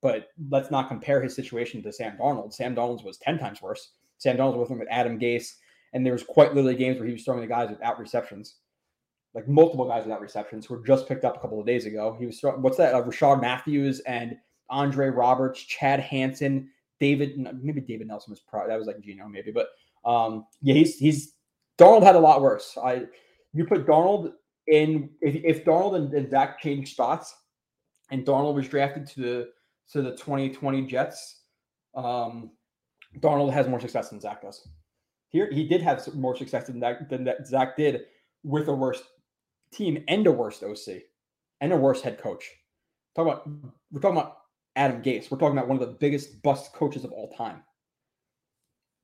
[0.00, 2.54] but let's not compare his situation to Sam Darnold.
[2.54, 3.92] Sam Darnold's was ten times worse.
[4.18, 5.54] Sam Darnold was working with Adam Gase,
[5.92, 8.56] and there was quite literally games where he was throwing the guys without receptions,
[9.34, 12.16] like multiple guys without receptions, who were just picked up a couple of days ago.
[12.18, 12.94] He was throwing, what's that?
[12.94, 14.36] Uh, Rishard Matthews and
[14.68, 18.68] Andre Roberts, Chad Hansen, David, maybe David Nelson was pro.
[18.68, 19.68] That was like Geno, maybe, but
[20.04, 21.34] um, yeah, he's he's
[21.80, 22.76] Darnold had a lot worse.
[22.82, 23.06] I
[23.54, 24.32] you put Donald
[24.66, 27.34] in if, if Darnold and, and Zach changed spots,
[28.10, 29.48] and Donald was drafted to the
[29.92, 31.40] to the 2020 Jets,
[31.96, 32.50] um,
[33.18, 34.68] Darnold has more success than Zach does.
[35.30, 38.02] Here, he did have more success than that than that Zach did
[38.44, 39.02] with a worse
[39.72, 41.02] team and a worse OC
[41.60, 42.44] and a worse head coach.
[43.16, 43.48] Talk about
[43.90, 44.36] we're talking about
[44.76, 45.30] Adam Gase.
[45.30, 47.62] We're talking about one of the biggest bust coaches of all time.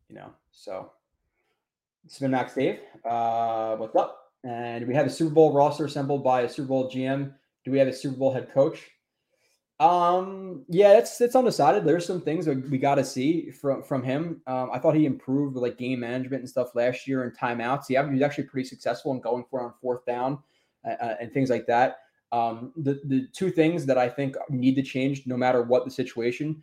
[0.08, 0.92] You know, so
[2.08, 4.32] Spin Max Dave, uh, what's up?
[4.44, 7.32] And we have a Super Bowl roster assembled by a Super Bowl GM.
[7.64, 8.86] Do we have a Super Bowl head coach?
[9.80, 11.84] Um, yeah, it's it's undecided.
[11.84, 14.40] There's some things that we got to see from from him.
[14.46, 17.86] Um, I thought he improved like game management and stuff last year and timeouts.
[17.88, 20.38] He was actually pretty successful in going for on fourth down
[20.86, 21.98] uh, uh, and things like that.
[22.32, 25.90] Um, the the two things that I think need to change, no matter what the
[25.90, 26.62] situation,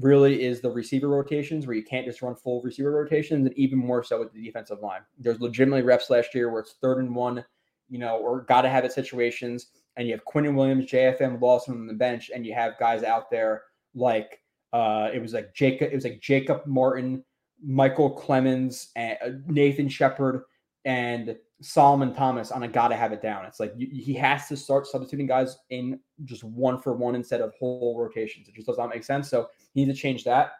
[0.00, 3.78] really is the receiver rotations where you can't just run full receiver rotations, and even
[3.78, 5.02] more so with the defensive line.
[5.18, 7.44] There's legitimately reps last year where it's third and one,
[7.88, 11.74] you know, or got to have it situations, and you have Quinnen Williams, JFM Lawson
[11.74, 13.62] on the bench, and you have guys out there
[13.94, 14.40] like
[14.72, 17.24] uh, it was like Jacob, it was like Jacob Martin,
[17.64, 20.42] Michael Clemons, and uh, Nathan Shepherd
[20.84, 23.44] and Solomon Thomas on a gotta have it down.
[23.44, 27.40] It's like you, he has to start substituting guys in just one for one instead
[27.40, 28.48] of whole rotations.
[28.48, 29.30] It just does not make sense.
[29.30, 30.52] So he needs to change that.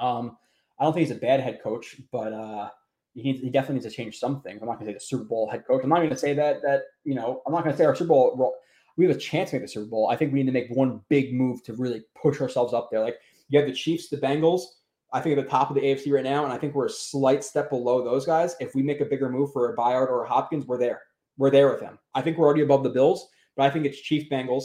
[0.00, 0.36] Um,
[0.78, 2.70] I don't think he's a bad head coach, but uh,
[3.14, 4.60] he, he definitely needs to change some things.
[4.62, 5.82] I'm not going to say the Super Bowl head coach.
[5.82, 7.94] I'm not going to say that that you know I'm not going to say our
[7.94, 8.54] Super Bowl.
[8.96, 10.08] We have a chance to make the Super Bowl.
[10.10, 13.00] I think we need to make one big move to really push ourselves up there.
[13.00, 13.16] Like
[13.48, 14.62] you have the Chiefs, the Bengals
[15.12, 16.90] I think at the top of the AFC right now, and I think we're a
[16.90, 18.54] slight step below those guys.
[18.60, 21.02] If we make a bigger move for a Byard or a Hopkins, we're there.
[21.36, 21.98] We're there with them.
[22.14, 24.64] I think we're already above the Bills, but I think it's Chief Bengals,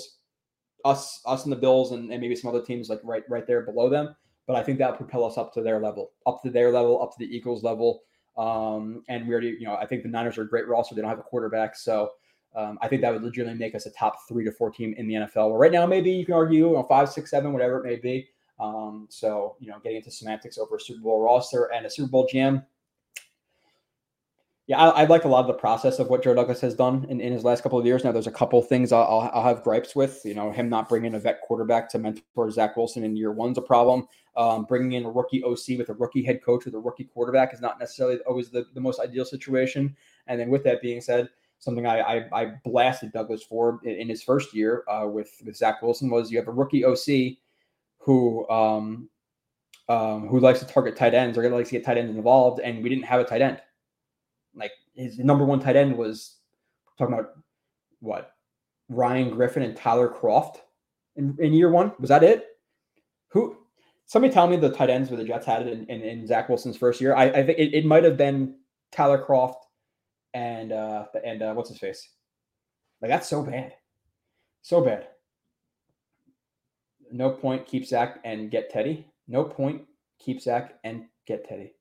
[0.84, 3.62] us, us and the Bills, and, and maybe some other teams like right, right there
[3.62, 4.16] below them.
[4.46, 7.12] But I think that'll propel us up to their level, up to their level, up
[7.12, 8.04] to the Eagles level.
[8.38, 10.94] Um, and we already, you know, I think the Niners are a great roster.
[10.94, 12.12] They don't have a quarterback, so
[12.56, 15.08] um, I think that would legitimately make us a top three to four team in
[15.08, 15.58] the NFL.
[15.58, 18.30] Right now, maybe you can argue, you know, five, six, seven, whatever it may be.
[18.60, 22.10] Um, so, you know, getting into semantics over a Super Bowl roster and a Super
[22.10, 22.64] Bowl GM.
[24.68, 27.06] Yeah, I, I, like a lot of the process of what Joe Douglas has done
[27.08, 28.04] in, in his last couple of years.
[28.04, 30.22] Now, there's a couple things I'll, I'll, have gripes with.
[30.26, 33.60] You know, him not bringing a vet quarterback to mentor Zach Wilson in year one's
[33.60, 34.08] a problem.
[34.36, 37.54] Um, bringing in a rookie OC with a rookie head coach with a rookie quarterback
[37.54, 39.96] is not necessarily always the, the most ideal situation.
[40.26, 41.30] And then, with that being said,
[41.60, 45.56] something I, I, I blasted Douglas for in, in his first year uh, with with
[45.56, 47.38] Zach Wilson was you have a rookie OC
[48.06, 49.10] who um,
[49.90, 52.84] um, who likes to target tight ends or likes to get tight ends involved, and
[52.84, 53.60] we didn't have a tight end.
[54.54, 56.38] Like his number one tight end was
[56.98, 57.32] talking about
[58.00, 58.34] what
[58.90, 60.58] Ryan Griffin and Tyler Kroft
[61.16, 61.94] in, in year one.
[62.00, 62.46] Was that it?
[63.30, 63.58] Who?
[64.06, 66.48] Somebody tell me the tight ends where the Jets had it in, in, in Zach
[66.48, 67.16] Wilson's first year.
[67.16, 68.56] I, I think it, it might have been
[68.92, 69.56] Tyler Kroft
[70.36, 72.08] and uh and uh, what's his face.
[73.02, 73.74] Like that's so bad,
[74.62, 75.08] so bad
[77.16, 79.08] no point, keep Zach and get Teddy.
[79.28, 79.84] No point,
[80.20, 81.74] keep Zach and get Teddy.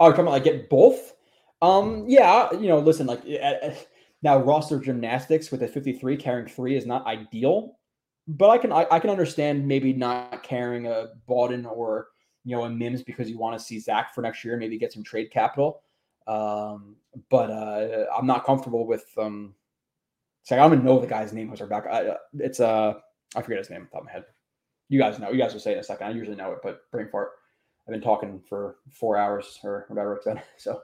[0.00, 1.14] Oh, talking about like get both?
[1.60, 3.22] Um, yeah, you know, listen, like
[4.22, 7.76] now roster gymnastics with a 53 carrying three is not ideal,
[8.26, 12.08] but I can I, I can understand maybe not carrying a Bawden or
[12.44, 14.92] you know a Mims because you want to see Zach for next year, maybe get
[14.92, 15.82] some trade capital.
[16.26, 16.96] Um,
[17.30, 19.54] but uh, I'm not comfortable with um.
[20.42, 21.84] It's like I don't even know the guy's name was our back.
[21.86, 22.94] I, uh, it's uh
[23.36, 24.24] I forget his name off top of my head.
[24.88, 25.30] You guys know.
[25.30, 26.06] You guys will say in a second.
[26.06, 27.30] I usually know it, but brain fart.
[27.86, 30.40] I've been talking for four hours or whatever it's been.
[30.56, 30.80] So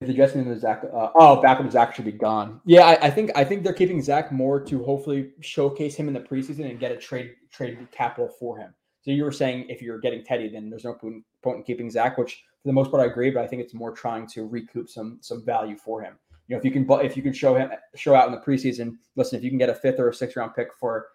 [0.00, 2.60] if the Jets name Zach, uh, oh, backup Zach should be gone.
[2.66, 6.12] Yeah, I, I, think I think they're keeping Zach more to hopefully showcase him in
[6.12, 8.74] the preseason and get a trade trade capital for him.
[9.00, 11.24] So you were saying if you're getting Teddy, then there's no point
[11.56, 13.92] in keeping Zach, which for the most part I agree, but I think it's more
[13.92, 16.14] trying to recoup some some value for him.
[16.48, 18.96] You know, if you can if you can show him show out in the preseason,
[19.14, 21.06] listen, if you can get a fifth or a sixth round pick for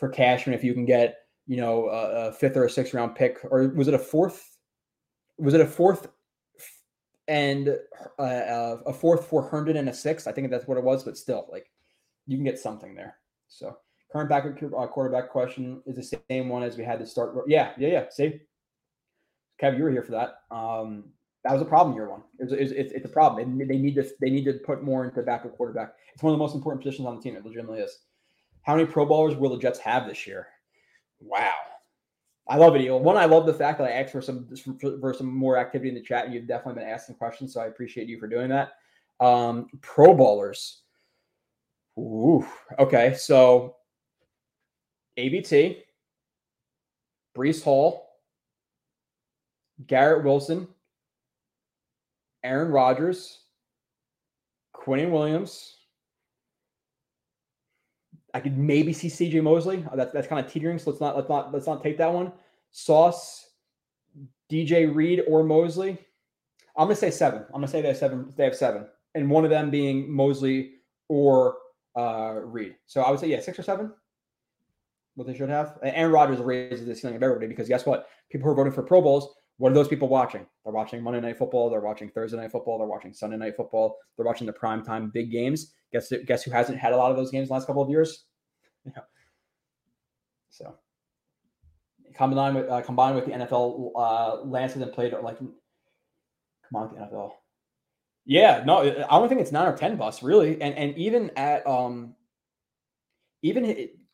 [0.00, 3.14] for Cashman, if you can get you know a, a fifth or a sixth round
[3.14, 4.56] pick, or was it a fourth?
[5.38, 6.08] Was it a fourth
[7.28, 7.76] and
[8.18, 10.26] uh, uh, a fourth for Herndon and a sixth?
[10.26, 11.70] I think that's what it was, but still, like
[12.26, 13.16] you can get something there.
[13.48, 13.76] So
[14.10, 17.34] current backup uh, quarterback question is the same one as we had to start.
[17.46, 18.04] Yeah, yeah, yeah.
[18.10, 18.40] See,
[19.62, 20.40] Kev, you were here for that.
[20.50, 21.04] Um,
[21.44, 22.22] that was a problem year one.
[22.38, 23.60] It's, it's, it's, it's a problem.
[23.60, 25.94] and They need to they need to put more into backup quarterback.
[26.14, 27.36] It's one of the most important positions on the team.
[27.36, 27.98] It legitimately is.
[28.62, 30.48] How many Pro Bowlers will the Jets have this year?
[31.20, 31.52] Wow.
[32.48, 34.48] I love it, One, I love the fact that I asked for some
[35.00, 38.08] for some more activity in the chat, you've definitely been asking questions, so I appreciate
[38.08, 38.72] you for doing that.
[39.20, 40.82] Um, Pro Bowlers.
[41.96, 42.44] Ooh,
[42.78, 43.76] okay, so
[45.16, 45.84] ABT,
[47.36, 48.08] Breece Hall,
[49.86, 50.66] Garrett Wilson,
[52.42, 53.38] Aaron Rodgers,
[54.72, 55.76] Quinn Williams.
[58.34, 59.84] I could maybe see CJ Mosley.
[59.90, 62.12] Uh, that's that's kind of teetering, so let's not let's not let's not take that
[62.12, 62.32] one.
[62.70, 63.50] Sauce,
[64.50, 65.98] DJ Reed or Mosley.
[66.76, 67.44] I'm gonna say seven.
[67.48, 68.32] I'm gonna say they have seven.
[68.36, 70.74] They have seven, and one of them being Mosley
[71.08, 71.56] or
[71.96, 72.76] uh, Reed.
[72.86, 73.92] So I would say yeah, six or seven
[75.14, 75.78] what they should have.
[75.82, 78.08] Aaron Rodgers raises the ceiling of everybody because guess what?
[78.30, 80.46] People who are voting for Pro Bowls, what are those people watching?
[80.64, 81.68] They're watching Monday Night Football.
[81.68, 82.78] They're watching Thursday Night Football.
[82.78, 83.98] They're watching Sunday Night Football.
[84.16, 85.74] They're watching the prime time big games.
[85.92, 88.24] Guess guess who hasn't had a lot of those games the last couple of years?
[88.86, 89.02] Yeah.
[90.48, 90.74] So
[92.16, 95.52] combined with uh, combined with the NFL uh, Lancet and played like come
[96.72, 97.32] on the NFL.
[98.24, 101.66] Yeah, no, I don't think it's nine or ten bus really, and and even at
[101.66, 102.14] um
[103.42, 103.64] even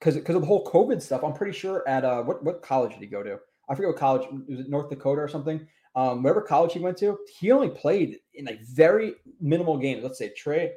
[0.01, 2.94] because because of the whole COVID stuff, I'm pretty sure at uh what what college
[2.94, 3.38] did he go to?
[3.68, 5.66] I forget what college was it North Dakota or something.
[5.94, 10.02] Um, whatever college he went to, he only played in like very minimal games.
[10.02, 10.72] Let's say Trey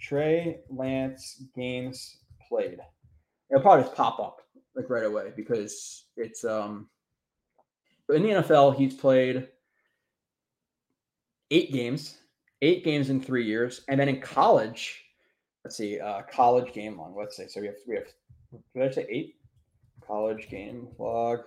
[0.00, 2.18] Trey Lance games
[2.48, 2.78] played.
[3.50, 4.42] It'll probably just pop up
[4.76, 6.88] like right away because it's um
[8.08, 9.48] in the NFL he's played
[11.50, 12.18] eight games,
[12.62, 15.04] eight games in three years, and then in college,
[15.64, 17.14] let's see, uh, college game long.
[17.16, 18.06] Let's say so we have we have
[18.74, 19.36] did I say eight?
[20.06, 21.40] College game log.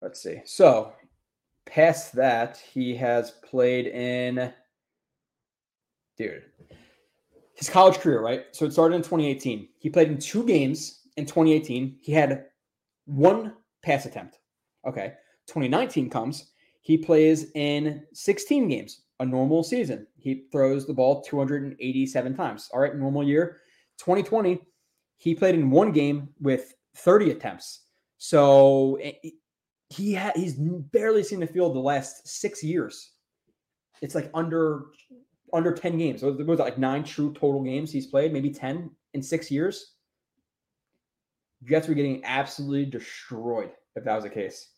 [0.00, 0.40] Let's see.
[0.44, 0.92] So
[1.66, 4.52] past that, he has played in
[6.16, 6.44] dude.
[7.54, 8.44] His college career, right?
[8.52, 9.68] So it started in 2018.
[9.78, 11.98] He played in two games in 2018.
[12.00, 12.46] He had
[13.06, 14.38] one pass attempt.
[14.86, 15.14] Okay.
[15.48, 16.52] 2019 comes.
[16.82, 20.06] He plays in 16 games, a normal season.
[20.16, 22.70] He throws the ball 287 times.
[22.72, 23.58] All right, normal year.
[23.98, 24.60] 2020,
[25.16, 27.80] he played in one game with 30 attempts.
[28.18, 29.12] So eh,
[29.90, 33.12] he had he's barely seen the field the last six years.
[34.02, 34.86] It's like under
[35.52, 36.20] under 10 games.
[36.20, 39.94] So it was like nine true total games he's played, maybe 10 in six years.
[41.64, 44.68] Jets were getting absolutely destroyed if that was the case.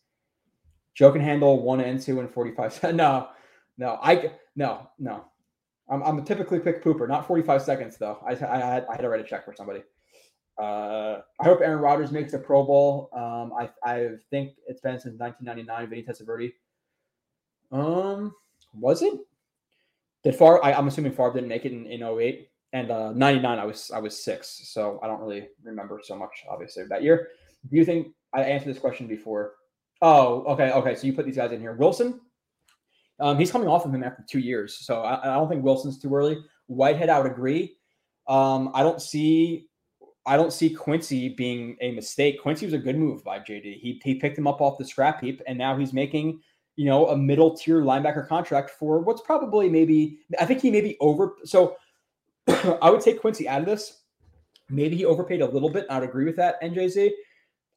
[0.95, 3.29] Joe can handle one and two and 45 No,
[3.77, 5.25] no, I no, no.
[5.89, 8.19] I'm, I'm a typically quick pooper, not 45 seconds though.
[8.25, 9.83] I, I, had, I had to write a check for somebody.
[10.61, 13.09] Uh, I hope Aaron Rodgers makes the Pro Bowl.
[13.13, 15.89] Um, I, I think it's been since 1999.
[15.89, 16.53] Vinny Testaverde.
[17.71, 18.35] Um,
[18.73, 19.13] was it?
[20.23, 20.63] Did Far?
[20.63, 23.57] I, am assuming Favre didn't make it in, in 08 and uh, 99.
[23.57, 26.43] I was I was six, so I don't really remember so much.
[26.49, 27.29] Obviously that year.
[27.69, 29.53] Do you think I answered this question before?
[30.01, 30.95] Oh, okay, okay.
[30.95, 31.73] So you put these guys in here.
[31.73, 32.21] Wilson,
[33.19, 35.99] um, he's coming off of him after two years, so I, I, don't think Wilson's
[35.99, 36.37] too early.
[36.67, 37.77] Whitehead, I would agree.
[38.27, 39.67] Um, I don't see,
[40.25, 42.41] I don't see Quincy being a mistake.
[42.41, 43.79] Quincy was a good move by JD.
[43.79, 46.41] He he picked him up off the scrap heap, and now he's making
[46.75, 50.81] you know a middle tier linebacker contract for what's probably maybe I think he may
[50.81, 51.35] be over.
[51.43, 51.75] So
[52.81, 54.01] I would take Quincy out of this.
[54.69, 55.85] Maybe he overpaid a little bit.
[55.89, 57.11] I'd agree with that, NJZ.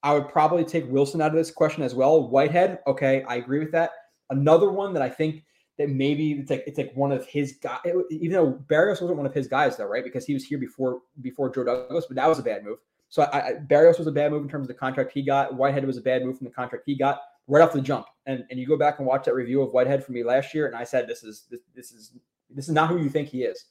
[0.03, 2.29] I would probably take Wilson out of this question as well.
[2.29, 3.91] Whitehead, okay, I agree with that.
[4.31, 5.43] Another one that I think
[5.79, 7.81] that maybe it's like it's like one of his guys.
[8.11, 10.05] Even though Berrios wasn't one of his guys, though, right?
[10.05, 12.79] Because he was here before before Joe Douglas, but that was a bad move.
[13.09, 15.55] So I, I, Berrios was a bad move in terms of the contract he got.
[15.55, 18.07] Whitehead was a bad move from the contract he got right off the jump.
[18.27, 20.67] And and you go back and watch that review of Whitehead for me last year,
[20.67, 22.13] and I said this is this, this is
[22.51, 23.67] this is not who you think he is.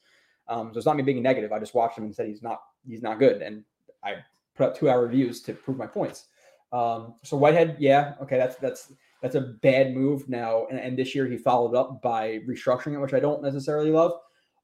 [0.47, 1.51] Um, so it's not me being negative.
[1.51, 3.63] I just watched him and said he's not he's not good, and
[4.03, 4.15] I
[4.55, 6.25] put up two hour reviews to prove my points.
[6.71, 8.91] Um, so Whitehead, yeah, okay, that's that's
[9.23, 10.67] that's a bad move now.
[10.69, 14.11] And, and this year he followed up by restructuring it, which I don't necessarily love.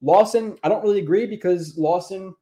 [0.02, 2.36] Lawson, I don't really agree because Lawson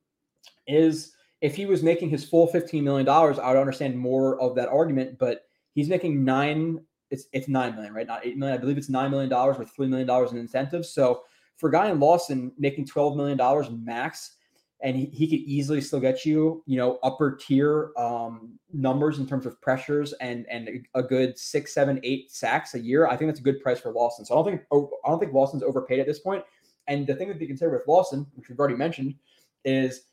[0.67, 4.67] is if he was making his full $15 million, I would understand more of that
[4.67, 5.43] argument, but
[5.75, 6.79] he's making nine,
[7.11, 8.07] it's it's nine million, right?
[8.07, 8.57] Not eight million.
[8.57, 10.89] I believe it's nine million dollars with three million dollars in incentives.
[10.89, 11.21] So
[11.55, 14.36] for a guy in Lawson making $12 million max,
[14.81, 19.27] and he, he could easily still get you, you know, upper tier um, numbers in
[19.27, 23.07] terms of pressures and and a good six, seven, eight sacks a year.
[23.07, 24.25] I think that's a good price for Lawson.
[24.25, 26.43] So I don't think I don't think Lawson's overpaid at this point.
[26.87, 29.15] And the thing to be considered with Lawson, which we've already mentioned,
[29.65, 30.03] is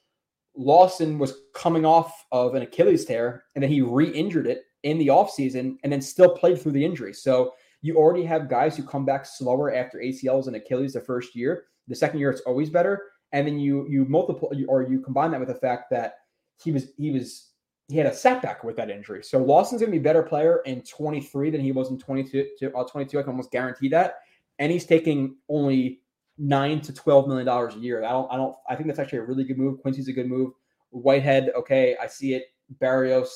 [0.57, 5.09] Lawson was coming off of an Achilles tear and then he re-injured it in the
[5.09, 7.12] offseason and then still played through the injury.
[7.12, 11.35] So you already have guys who come back slower after ACLs and Achilles the first
[11.35, 11.67] year.
[11.87, 13.03] The second year, it's always better
[13.35, 16.20] and then you you multiply or you combine that with the fact that
[16.62, 17.51] he was he was
[17.89, 19.22] he had a setback with that injury.
[19.22, 22.72] So Lawson's going to be a better player in 23 than he was in 22.
[22.74, 24.20] Uh, 22, I can almost guarantee that.
[24.59, 26.01] And he's taking only
[26.39, 28.03] nine to 12 million dollars a year.
[28.03, 29.82] I don't, I don't, I think that's actually a really good move.
[29.82, 30.53] Quincy's a good move.
[30.91, 32.45] Whitehead, okay, I see it.
[32.80, 33.28] Berrios,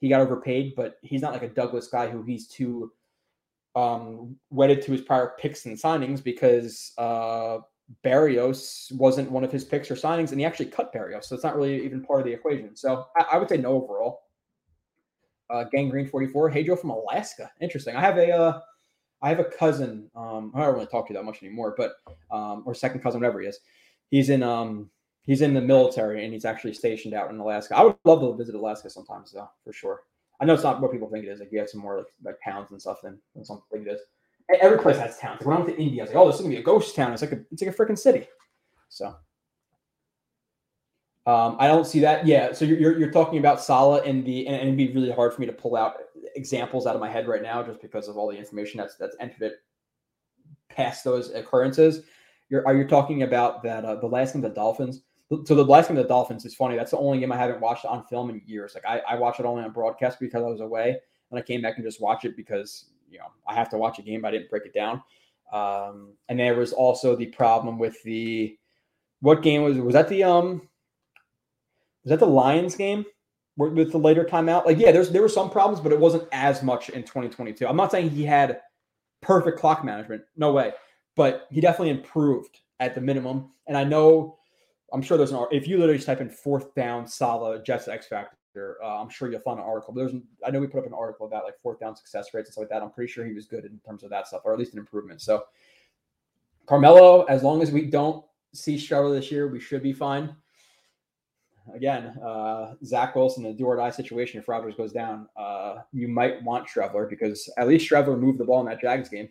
[0.00, 2.90] he got overpaid, but he's not like a Douglas guy who he's too
[3.76, 7.58] um wedded to his prior picks and signings because uh
[8.04, 11.44] Berrios wasn't one of his picks or signings, and he actually cut Berrios, so it's
[11.44, 12.74] not really even part of the equation.
[12.74, 14.22] So I, I would say no overall.
[15.50, 17.50] Uh, Gangrene 44, hey Joe from Alaska.
[17.60, 17.94] Interesting.
[17.94, 18.60] I have a uh,
[19.22, 20.10] I have a cousin.
[20.16, 21.96] Um, I don't really talk to you that much anymore, but
[22.30, 23.60] um, or second cousin, whatever he is.
[24.10, 24.90] He's in um
[25.22, 27.76] he's in the military and he's actually stationed out in Alaska.
[27.76, 30.02] I would love to visit Alaska sometimes though, for sure.
[30.40, 31.40] I know it's not what people think it is.
[31.40, 34.00] Like you have some more like, like pounds and stuff than, than something it is
[34.60, 35.40] every place has towns.
[35.40, 36.64] Like when I went to India, I was like, oh, this is gonna be a
[36.64, 37.12] ghost town.
[37.12, 38.26] It's like a it's like a freaking city.
[38.88, 39.16] So
[41.26, 42.26] um, I don't see that.
[42.26, 42.52] Yeah.
[42.52, 45.32] So you're, you're, you're talking about Saleh and the and, and, it'd be really hard
[45.32, 45.96] for me to pull out
[46.36, 49.16] examples out of my head right now just because of all the information that's that's
[49.20, 49.54] entered it
[50.68, 52.02] past those occurrences.
[52.50, 55.00] You're are you talking about that uh, the last game of the Dolphins?
[55.46, 56.76] So the last game of the Dolphins is funny.
[56.76, 58.74] That's the only game I haven't watched on film in years.
[58.74, 60.98] Like I, I watch it only on broadcast because I was away,
[61.30, 63.98] and I came back and just watch it because you know I have to watch
[63.98, 65.02] a game, but I didn't break it down.
[65.52, 68.58] Um, and there was also the problem with the
[69.20, 70.68] what game was was that the um
[72.02, 73.06] was that the Lions game
[73.56, 74.66] with the later timeout?
[74.66, 77.66] Like, yeah, there's there were some problems, but it wasn't as much in 2022.
[77.66, 78.60] I'm not saying he had
[79.22, 80.72] perfect clock management, no way,
[81.16, 83.52] but he definitely improved at the minimum.
[83.66, 84.38] And I know,
[84.92, 88.06] I'm sure there's an if you literally just type in fourth down Saleh Jets X
[88.06, 89.94] Factor, uh, I'm sure you'll find an article.
[89.94, 90.12] There's,
[90.46, 92.62] I know we put up an article about like fourth down success rates and stuff
[92.62, 92.82] like that.
[92.82, 94.78] I'm pretty sure he was good in terms of that stuff, or at least an
[94.78, 95.20] improvement.
[95.20, 95.44] So,
[96.66, 100.34] Carmelo, as long as we don't see Streveler this year, we should be fine.
[101.74, 106.08] Again, uh, Zach Wilson, the do or die situation, if Rodgers goes down, uh, you
[106.08, 109.28] might want Streveler because at least Streveler moved the ball in that Jags game.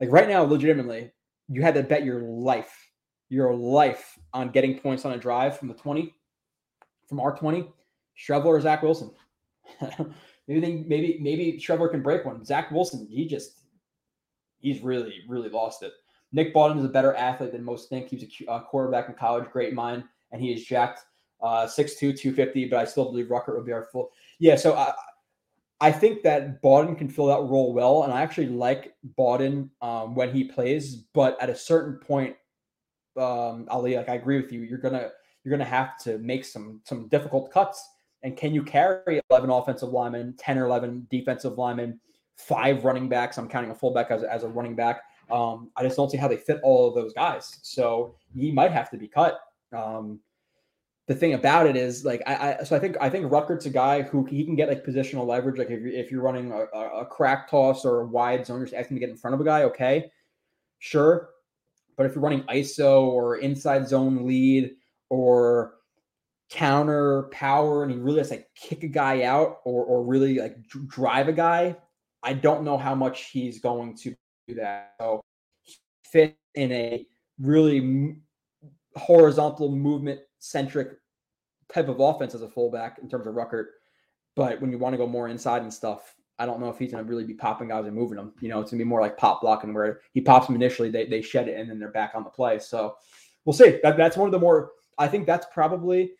[0.00, 1.10] Like right now, legitimately,
[1.48, 2.90] you had to bet your life,
[3.28, 6.14] your life on getting points on a drive from the 20,
[7.08, 7.68] from our 20
[8.16, 9.10] Streveler or Zach Wilson.
[10.48, 12.44] maybe maybe maybe Streveler can break one.
[12.44, 13.60] Zach Wilson, he just
[14.58, 15.92] he's really really lost it.
[16.32, 18.08] Nick Bawden is a better athlete than most think.
[18.08, 21.00] He was a quarterback in college, great mind, and he is jacked
[21.42, 24.12] uh, 6'2", 250, but I still believe Ruckert would be our full.
[24.38, 24.94] Yeah, so I,
[25.82, 30.14] I think that Bawden can fill that role well, and I actually like Bawden um,
[30.14, 32.36] when he plays, but at a certain point,
[33.16, 35.10] um, Ali, like I agree with you, you're gonna
[35.44, 37.86] you're gonna have to make some some difficult cuts
[38.22, 42.00] and can you carry 11 offensive linemen, 10 or 11 defensive linemen,
[42.36, 43.38] five running backs?
[43.38, 45.02] I'm counting a fullback as, as a running back.
[45.30, 47.58] Um, I just don't see how they fit all of those guys.
[47.62, 49.40] So he might have to be cut.
[49.76, 50.20] Um,
[51.08, 53.70] the thing about it is like I, I so I think I think Ruckert's a
[53.70, 55.58] guy who he can get like positional leverage.
[55.58, 58.66] Like if you're, if you're running a, a crack toss or a wide zone, you're
[58.66, 59.64] just asking to get in front of a guy.
[59.64, 60.10] Okay,
[60.78, 61.30] sure,
[61.96, 64.76] but if you're running ISO or inside zone lead
[65.08, 65.74] or
[66.52, 70.56] counter power and he really has to kick a guy out or or really like
[70.86, 71.76] drive a guy,
[72.22, 74.14] I don't know how much he's going to
[74.46, 74.94] do that.
[75.00, 75.22] So
[76.04, 77.06] fit in a
[77.40, 78.16] really
[78.96, 80.90] horizontal movement centric
[81.72, 83.66] type of offense as a fullback in terms of Ruckert.
[84.36, 86.92] But when you want to go more inside and stuff, I don't know if he's
[86.92, 88.34] going to really be popping guys and moving them.
[88.40, 90.90] You know, it's going to be more like pop blocking where he pops them initially,
[90.90, 92.58] they, they shed it, and then they're back on the play.
[92.58, 92.96] So
[93.44, 93.78] we'll see.
[93.82, 96.12] That, that's one of the more, I think that's probably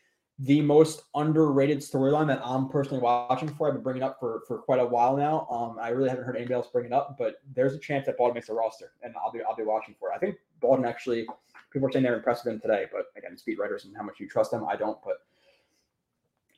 [0.43, 3.69] the most underrated storyline that I'm personally watching for.
[3.69, 5.47] I've been bringing up for for quite a while now.
[5.51, 8.19] Um, I really haven't heard anybody else bring it up, but there's a chance that
[8.19, 10.15] Bawden makes a roster, and I'll be I'll be watching for it.
[10.17, 11.27] I think Bawden actually
[11.73, 14.19] people are saying they're impressed with him today, but again, speed writers and how much
[14.19, 14.99] you trust them, I don't.
[15.05, 15.19] But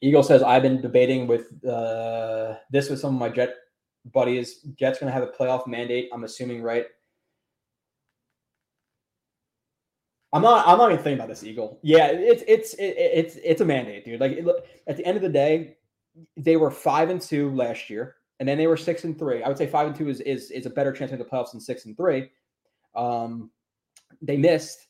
[0.01, 3.55] Eagle says I've been debating with uh, this with some of my Jet
[4.13, 4.61] buddies.
[4.77, 6.09] Jets going to have a playoff mandate.
[6.13, 6.87] I'm assuming, right?
[10.35, 10.67] I'm not.
[10.67, 11.79] I'm not even thinking about this Eagle.
[11.83, 14.21] Yeah, it's it's it, it's it's a mandate, dude.
[14.21, 14.47] Like it,
[14.89, 15.77] at the end of the day,
[16.37, 19.45] they were five and two last year, and then they were six and three.
[19.45, 21.53] I would say five and two is is is a better chance to the playoffs
[21.53, 22.31] than six and three.
[22.97, 23.51] Um,
[24.23, 24.89] they missed,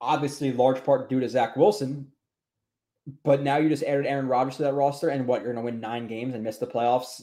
[0.00, 2.08] obviously, large part due to Zach Wilson.
[3.24, 5.72] But now you just added Aaron Rodgers to that roster, and what you're going to
[5.72, 7.22] win nine games and miss the playoffs.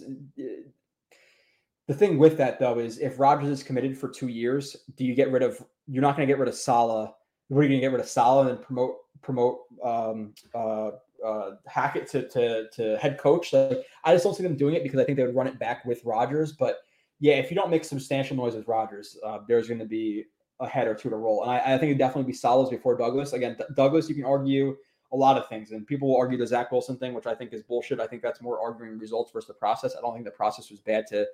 [1.87, 5.15] The thing with that though is if Rodgers is committed for two years, do you
[5.15, 5.63] get rid of?
[5.89, 7.11] You're not going to get rid of Saleh.
[7.47, 10.91] What are you going to get rid of Saleh and promote promote um, uh,
[11.25, 13.53] uh, Hackett to, to to head coach?
[13.53, 15.59] Like I just don't see them doing it because I think they would run it
[15.59, 16.51] back with Rodgers.
[16.51, 16.79] But
[17.19, 20.25] yeah, if you don't make substantial noise with Rodgers, uh, there's going to be
[20.59, 21.43] a head or two to roll.
[21.43, 23.33] And I, I think it definitely be Saleh's before Douglas.
[23.33, 24.75] Again, D- Douglas, you can argue
[25.11, 27.51] a lot of things, and people will argue the Zach Wilson thing, which I think
[27.51, 27.99] is bullshit.
[27.99, 29.95] I think that's more arguing results versus the process.
[29.97, 31.25] I don't think the process was bad to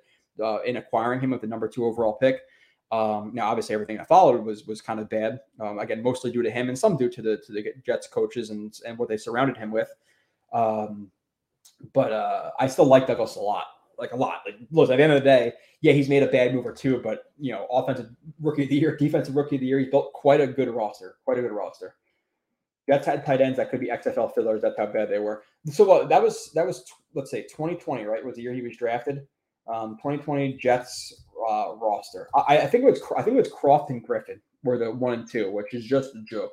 [0.42, 2.40] uh, in acquiring him with the number two overall pick.
[2.92, 5.40] Um, now, obviously, everything that followed was was kind of bad.
[5.60, 8.50] Um, again, mostly due to him, and some due to the to the Jets coaches
[8.50, 9.88] and and what they surrounded him with.
[10.52, 11.10] Um,
[11.92, 13.66] but uh, I still like Douglas a lot,
[13.98, 14.42] like a lot.
[14.46, 16.72] Like, look, at the end of the day, yeah, he's made a bad move or
[16.72, 18.10] two, but you know, offensive
[18.40, 21.16] rookie of the year, defensive rookie of the year, he's built quite a good roster,
[21.24, 21.96] quite a good roster.
[22.88, 24.62] Jets had tight ends that could be XFL fillers.
[24.62, 25.42] That's how bad they were.
[25.66, 26.84] So uh, that was that was
[27.14, 28.24] let's say 2020, right?
[28.24, 29.26] Was the year he was drafted.
[29.72, 32.28] Um, 2020 Jets uh, roster.
[32.34, 35.12] I, I, think it was I think it was Kroft and Griffin were the one
[35.14, 36.52] and two, which is just a joke.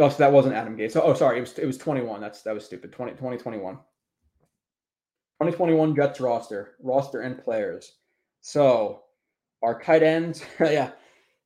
[0.00, 0.92] Oh, so that wasn't Adam Gase.
[0.92, 2.20] So, oh, sorry, it was it was 21.
[2.20, 2.92] That's that was stupid.
[2.92, 3.74] 20, 2021.
[3.74, 7.92] 2021 Jets roster, roster and players.
[8.40, 9.02] So
[9.62, 10.90] our tight ends, yeah,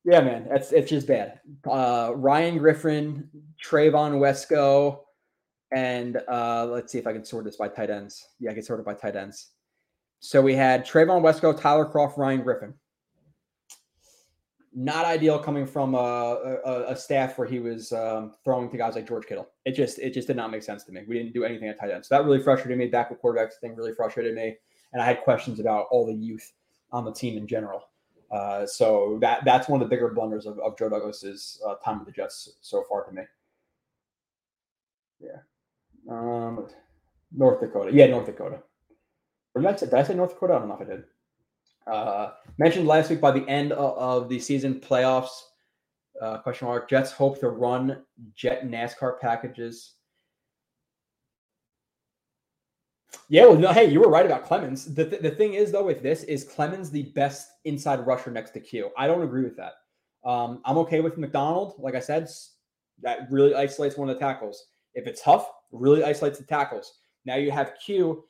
[0.03, 1.39] yeah, man, that's it's just bad.
[1.67, 3.29] Uh, Ryan Griffin,
[3.63, 5.01] Trevon Wesco,
[5.73, 8.27] and uh, let's see if I can sort this by tight ends.
[8.39, 9.49] Yeah, I can sort it by tight ends.
[10.19, 12.73] So we had Trevon Wesco, Tyler Kroft, Ryan Griffin.
[14.75, 15.97] Not ideal coming from a,
[16.65, 19.47] a, a staff where he was um, throwing to guys like George Kittle.
[19.65, 21.01] It just it just did not make sense to me.
[21.07, 22.87] We didn't do anything at tight end, so that really frustrated me.
[22.87, 24.55] Back with quarterbacks thing really frustrated me,
[24.93, 26.53] and I had questions about all the youth
[26.91, 27.83] on the team in general.
[28.31, 31.99] Uh, so that that's one of the bigger blunders of, of Joe Douglas's uh, time
[31.99, 33.23] with the Jets so far to me.
[35.19, 35.37] Yeah.
[36.09, 36.67] Um,
[37.31, 37.91] North Dakota.
[37.93, 38.59] Yeah, North Dakota.
[39.55, 40.53] Or did I, say, did I say North Dakota?
[40.53, 41.03] I don't know if I did.
[41.85, 45.29] Uh, mentioned last week by the end of, of the season playoffs.
[46.21, 46.89] Uh, question mark.
[46.89, 48.03] Jets hope to run
[48.35, 49.93] Jet NASCAR packages.
[53.29, 54.93] Yeah, well, no, hey, you were right about Clemons.
[54.95, 58.51] The, th- the thing is, though, with this, is Clemons the best inside rusher next
[58.51, 58.91] to Q?
[58.97, 59.73] I don't agree with that.
[60.23, 61.75] Um, I'm okay with McDonald.
[61.77, 62.29] Like I said,
[63.01, 64.67] that really isolates one of the tackles.
[64.95, 66.99] If it's Huff, really isolates the tackles.
[67.25, 68.23] Now you have Q,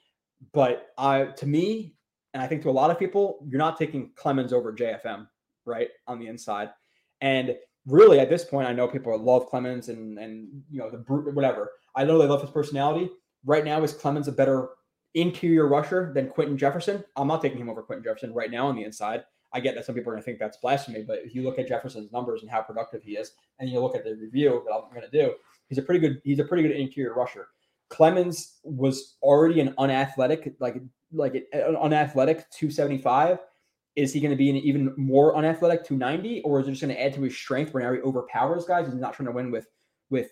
[0.54, 1.96] but uh, to me,
[2.34, 5.28] and I think to a lot of people, you're not taking Clemons over JFM,
[5.66, 6.70] right, on the inside.
[7.22, 7.56] And
[7.86, 11.34] really, at this point, I know people love Clemons and and you know the brute,
[11.34, 11.72] whatever.
[11.96, 13.10] I know they love his personality.
[13.46, 14.70] Right now, is Clemons a better
[15.16, 17.04] interior rusher than Quinton Jefferson?
[17.16, 19.24] I'm not taking him over Quinton Jefferson right now on the inside.
[19.54, 21.60] I get that some people are going to think that's blasphemy, but if you look
[21.60, 24.74] at Jefferson's numbers and how productive he is, and you look at the review that
[24.74, 25.36] I'm going to do,
[25.74, 26.22] He's a pretty good.
[26.24, 27.48] He's a pretty good interior rusher.
[27.90, 30.80] Clemons was already an unathletic, like
[31.12, 33.40] like an unathletic 275.
[33.96, 36.94] Is he going to be an even more unathletic 290, or is it just going
[36.94, 38.86] to add to his strength where now he overpowers guys?
[38.86, 39.66] He's not trying to win with
[40.12, 40.30] with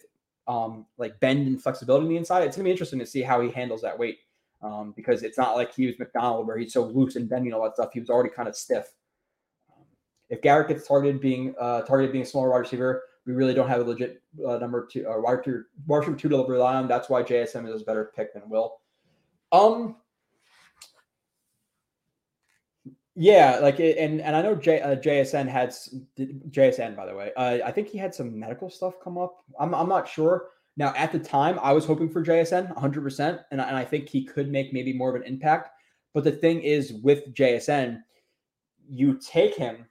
[0.48, 2.44] um like bend and flexibility on the inside.
[2.44, 4.20] It's going to be interesting to see how he handles that weight.
[4.62, 7.64] Um, because it's not like he was McDonald where he's so loose and bending all
[7.64, 7.90] that stuff.
[7.94, 8.86] He was already kind of stiff.
[10.30, 13.68] If Garrett gets targeted being uh, targeted being a small wide receiver, we really don't
[13.68, 16.88] have a legit uh, number two or uh, wide two wide two to rely on.
[16.88, 18.80] That's why JSN is a better pick than Will.
[19.52, 19.98] Um.
[23.14, 25.70] Yeah, like and and I know J, uh, JSN had
[26.50, 27.32] JSN by the way.
[27.36, 29.44] Uh, I think he had some medical stuff come up.
[29.60, 30.48] I'm I'm not sure.
[30.78, 34.08] Now at the time, I was hoping for JSN 100, percent and and I think
[34.08, 35.70] he could make maybe more of an impact.
[36.14, 38.02] But the thing is with JSN,
[38.90, 39.86] you take him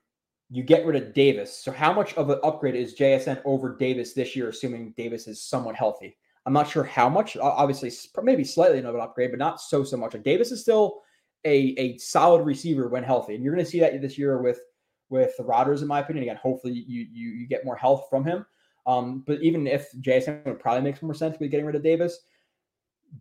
[0.50, 1.56] you get rid of Davis.
[1.56, 5.42] So how much of an upgrade is JSN over Davis this year, assuming Davis is
[5.42, 6.16] somewhat healthy?
[6.44, 7.36] I'm not sure how much.
[7.36, 10.16] Obviously, maybe slightly of an upgrade, but not so so much.
[10.24, 11.02] Davis is still
[11.44, 14.60] a a solid receiver when healthy, and you're going to see that this year with
[15.08, 16.24] with the Rodgers, in my opinion.
[16.24, 18.44] Again, hopefully you you you get more health from him.
[18.86, 22.18] Um, but even if JSN would probably make more sense with getting rid of Davis.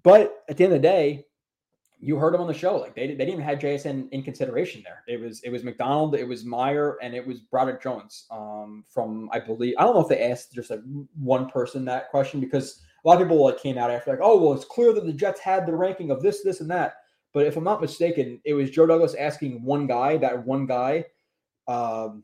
[0.03, 1.25] But at the end of the day,
[2.01, 2.77] you heard him on the show.
[2.77, 5.03] Like they, they didn't even have JSN in consideration there.
[5.07, 8.25] It was it was McDonald, it was Mayer, and it was Broderick Jones.
[8.31, 10.81] Um, from I believe I don't know if they asked just like
[11.19, 14.41] one person that question because a lot of people like came out after like, oh
[14.41, 16.95] well, it's clear that the Jets had the ranking of this, this, and that.
[17.33, 21.05] But if I'm not mistaken, it was Joe Douglas asking one guy, that one guy,
[21.67, 22.23] um,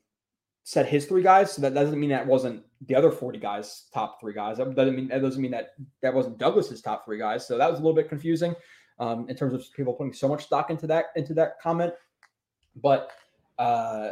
[0.63, 4.19] said his three guys, so that doesn't mean that wasn't the other 40 guys top
[4.19, 4.57] three guys.
[4.57, 7.45] That doesn't mean that doesn't mean that that wasn't Douglas's top three guys.
[7.45, 8.55] So that was a little bit confusing
[8.99, 11.93] um, in terms of people putting so much stock into that into that comment.
[12.81, 13.11] But
[13.57, 14.11] uh,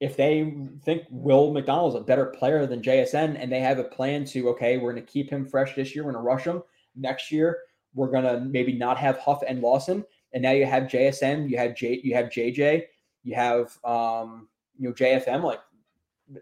[0.00, 3.84] if they think Will McDonald is a better player than JSN and they have a
[3.84, 6.44] plan to, okay, we're going to keep him fresh this year, we're going to rush
[6.44, 6.62] him
[6.96, 7.58] next year,
[7.94, 11.58] we're going to maybe not have Huff and Lawson, and now you have JSN, you
[11.58, 12.84] have J, you have JJ,
[13.24, 15.42] you have um, you know JFM.
[15.42, 15.60] Like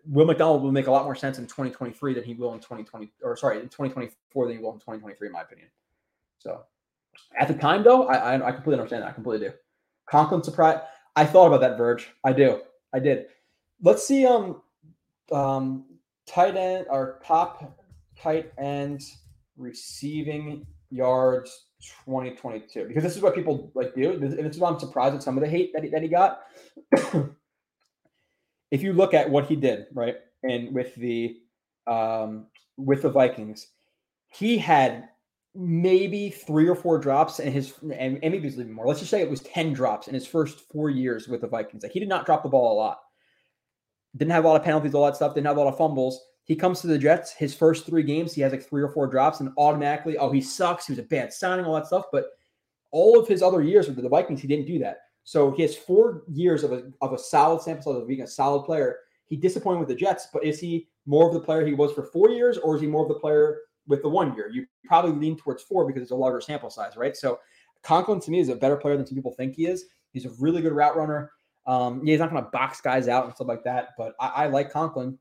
[0.06, 3.10] Will McDonald will make a lot more sense in 2023 than he will in 2020,
[3.22, 5.68] or sorry, in 2024 than he will in 2023, in my opinion.
[6.38, 6.64] So
[7.38, 9.10] at the time, though, I I, I completely understand that.
[9.10, 9.54] I completely do.
[10.08, 10.80] Conklin surprise.
[11.16, 12.08] I thought about that, Verge.
[12.24, 12.60] I do.
[12.92, 13.26] I did.
[13.82, 14.62] Let's see um
[15.32, 15.84] um
[16.26, 17.78] tight end or top
[18.20, 19.02] tight end
[19.56, 21.66] receiving yards
[22.04, 25.22] 2022 because this is what people like do and this is why I'm surprised at
[25.22, 26.42] some of the hate that he, that he got.
[28.70, 31.36] if you look at what he did, right, and with the
[31.86, 32.46] um
[32.76, 33.68] with the Vikings,
[34.28, 35.08] he had
[35.54, 38.86] maybe three or four drops in his and, and maybe it's even more.
[38.86, 41.82] Let's just say it was 10 drops in his first four years with the Vikings.
[41.82, 42.98] Like he did not drop the ball a lot
[44.16, 46.20] didn't have a lot of penalties, all that stuff, didn't have a lot of fumbles.
[46.44, 49.06] He comes to the Jets, his first three games, he has like three or four
[49.06, 50.86] drops, and automatically, oh, he sucks.
[50.86, 52.06] He was a bad signing, all that stuff.
[52.10, 52.26] But
[52.90, 54.98] all of his other years with the Vikings, he didn't do that.
[55.24, 58.26] So he has four years of a, of a solid sample size of being a
[58.26, 58.96] solid player.
[59.26, 62.04] He disappointed with the Jets, but is he more of the player he was for
[62.04, 63.58] four years, or is he more of the player
[63.88, 64.48] with the one year?
[64.52, 67.16] You probably lean towards four because it's a larger sample size, right?
[67.16, 67.40] So
[67.82, 69.86] Conklin to me is a better player than some people think he is.
[70.12, 71.32] He's a really good route runner.
[71.66, 74.28] Um, yeah, he's not going to box guys out and stuff like that, but I,
[74.28, 75.18] I like Conklin.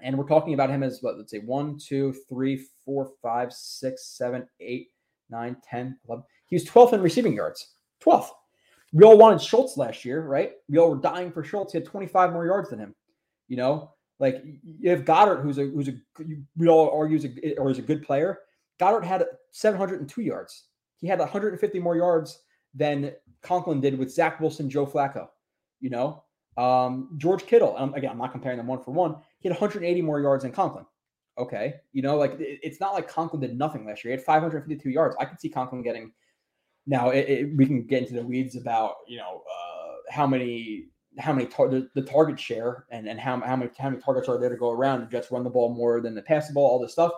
[0.00, 4.06] And we're talking about him as what, let's say one, two, three, four, five, six,
[4.16, 4.88] seven, eight,
[5.30, 6.24] nine, 10, 11.
[6.46, 7.74] He was 12th in receiving yards.
[8.02, 8.28] 12th.
[8.92, 10.52] We all wanted Schultz last year, right?
[10.68, 11.72] We all were dying for Schultz.
[11.72, 12.94] He had 25 more yards than him.
[13.48, 15.94] You know, like you have Goedert, who's a who's a
[16.56, 18.40] we all argue is a or is a good player.
[18.80, 20.64] Goedert had 702 yards.
[21.00, 22.42] He had 150 more yards
[22.74, 23.12] than
[23.42, 25.28] Conklin did with Zach Wilson, Joe Flacco.
[25.80, 26.24] You know,
[26.56, 27.76] um, George Kittle.
[27.94, 29.16] Again, I'm not comparing them one for one.
[29.38, 30.84] He had 180 more yards than Conklin.
[31.38, 34.12] Okay, you know, like it, it's not like Conklin did nothing last year.
[34.12, 35.14] He had 552 yards.
[35.20, 36.12] I could see Conklin getting.
[36.86, 40.86] Now it, it, we can get into the weeds about you know uh, how many
[41.18, 44.28] how many tar- the, the, target share and and how how many how many targets
[44.28, 45.00] are there to go around.
[45.00, 46.68] The Jets run the ball more than the pass the ball.
[46.68, 47.12] All this stuff.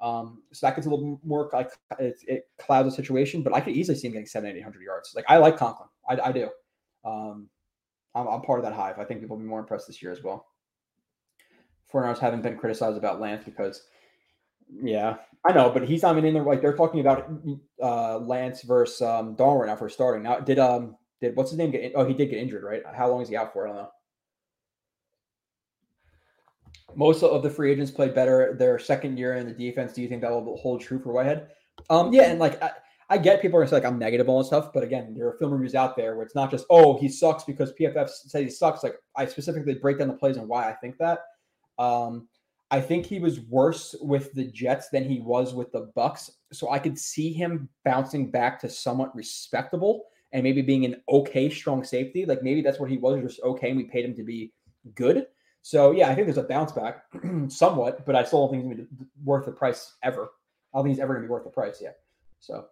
[0.00, 3.60] Um, so that gets a little more like it, it clouds the situation, but I
[3.60, 5.12] could easily see him getting seven, eight hundred yards.
[5.14, 6.48] Like I like Conklin, I, I do.
[7.04, 7.48] Um,
[8.14, 8.98] I'm, I'm part of that hive.
[8.98, 10.46] I think people will be more impressed this year as well.
[11.92, 13.82] 49ers haven't been criticized about Lance because,
[14.82, 15.16] yeah,
[15.46, 16.42] I know, but he's not even in there.
[16.42, 17.30] Like they're talking about
[17.82, 20.24] uh, Lance versus um, right now for starting.
[20.24, 21.92] Now, did um did what's his name get?
[21.94, 22.82] Oh, he did get injured, right?
[22.94, 23.66] How long is he out for?
[23.66, 23.90] I don't know.
[26.96, 29.92] Most of the free agents played better their second year in the defense.
[29.92, 31.48] Do you think that will hold true for Whitehead?
[31.90, 32.62] Um, yeah, and like
[33.10, 35.36] I get people are gonna say like I'm negative on stuff, but again, there are
[35.38, 38.50] film reviews out there where it's not just oh he sucks because PFF says he
[38.50, 38.82] sucks.
[38.82, 41.20] Like I specifically break down the plays and why I think that.
[41.78, 42.28] Um,
[42.70, 46.70] I think he was worse with the Jets than he was with the Bucs, so
[46.70, 50.04] I could see him bouncing back to somewhat respectable
[50.34, 52.26] and maybe being an okay strong safety.
[52.26, 54.52] Like maybe that's what he was, just okay, and we paid him to be
[54.94, 55.28] good.
[55.62, 57.04] So yeah, I think there's a bounce back
[57.48, 60.32] somewhat, but I still don't think he's gonna be worth the price ever.
[60.74, 61.98] I don't think he's ever gonna be worth the price yet.
[62.40, 62.66] So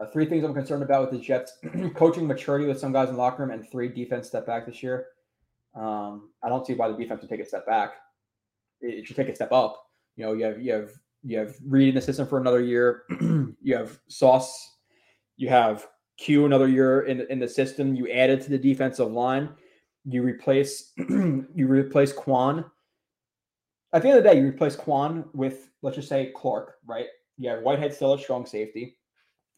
[0.00, 1.58] uh, three things I'm concerned about with the Jets:
[1.94, 4.82] coaching maturity with some guys in the locker room, and three defense step back this
[4.82, 5.06] year.
[5.76, 7.94] Um, I don't see why the defense would take a step back.
[8.80, 9.80] It, it should take a step up.
[10.16, 10.90] You know, you have you have
[11.22, 13.04] you have Reed in the system for another year.
[13.20, 14.72] you have Sauce.
[15.36, 15.86] You have
[16.18, 17.94] Q another year in in the system.
[17.94, 19.50] You added to the defensive line.
[20.04, 22.64] You replace you replace Kwon.
[23.92, 27.06] At the end of the day, you replace Kwon with let's just say Clark, right?
[27.44, 28.96] Have Whitehead still a strong safety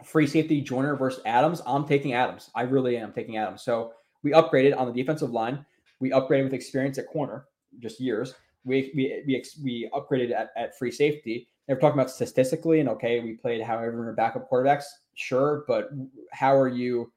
[0.05, 2.51] free safety Joyner versus Adams, I'm taking Adams.
[2.55, 3.63] I really am taking Adams.
[3.63, 5.65] So we upgraded on the defensive line.
[6.01, 7.47] We upgraded with experience at corner,
[7.81, 8.35] just years.
[8.69, 11.49] We we we, we upgraded at, at free safety.
[11.67, 14.85] They were talking about statistically, and okay, we played however our backup quarterbacks,
[15.15, 15.91] sure, but
[16.33, 17.13] how are you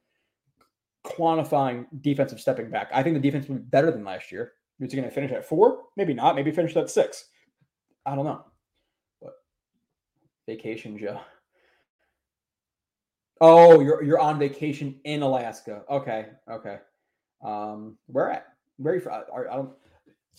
[1.05, 2.89] quantifying defensive stepping back?
[2.93, 4.53] I think the defense will be better than last year.
[4.79, 5.83] Is it going to finish at four?
[5.95, 6.35] Maybe not.
[6.35, 7.25] Maybe finish at six.
[8.05, 8.43] I don't know.
[9.21, 9.33] But
[10.47, 11.21] vacation, Joe.
[13.39, 15.83] Oh, you're you're on vacation in Alaska.
[15.89, 16.79] Okay, okay.
[17.43, 18.47] Um, where at?
[18.77, 19.13] Where are you from?
[19.13, 19.71] I, I don't.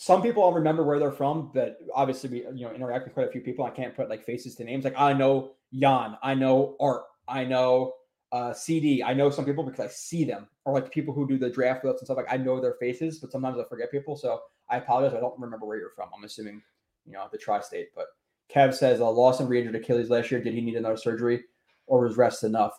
[0.02, 3.28] Some people I'll remember where they're from, but obviously we you know interact with quite
[3.28, 3.64] a few people.
[3.64, 4.84] I can't put like faces to names.
[4.84, 7.92] Like I know Jan, I know Art, I know
[8.32, 11.36] Uh, CD, I know some people because I see them, or like people who do
[11.38, 12.16] the draft lists and stuff.
[12.16, 14.16] Like I know their faces, but sometimes I forget people.
[14.16, 15.14] So I apologize.
[15.14, 16.08] I don't remember where you're from.
[16.16, 16.62] I'm assuming,
[17.04, 17.88] you know, the tri-state.
[17.94, 18.06] But
[18.52, 20.42] Kev says uh, Lawson re-injured Achilles last year.
[20.42, 21.44] Did he need another surgery,
[21.86, 22.72] or was rest enough?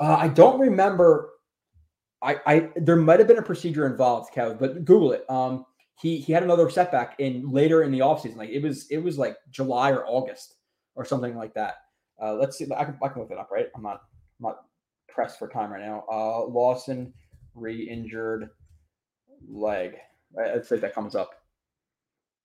[0.00, 1.32] Uh, I don't remember.
[2.22, 5.28] I, I there might have been a procedure involved, Kev, but Google it.
[5.28, 5.66] Um,
[6.00, 8.36] he he had another setback in later in the offseason.
[8.36, 10.54] Like it was it was like July or August
[10.94, 11.76] or something like that.
[12.22, 12.66] Uh, let's see.
[12.76, 13.68] I can I can look it up, right?
[13.74, 14.02] I'm not
[14.38, 14.64] I'm not
[15.08, 16.04] pressed for time right now.
[16.10, 17.12] Uh, Lawson
[17.54, 18.50] re-injured
[19.48, 19.96] leg.
[20.34, 21.30] Let's see if that comes up.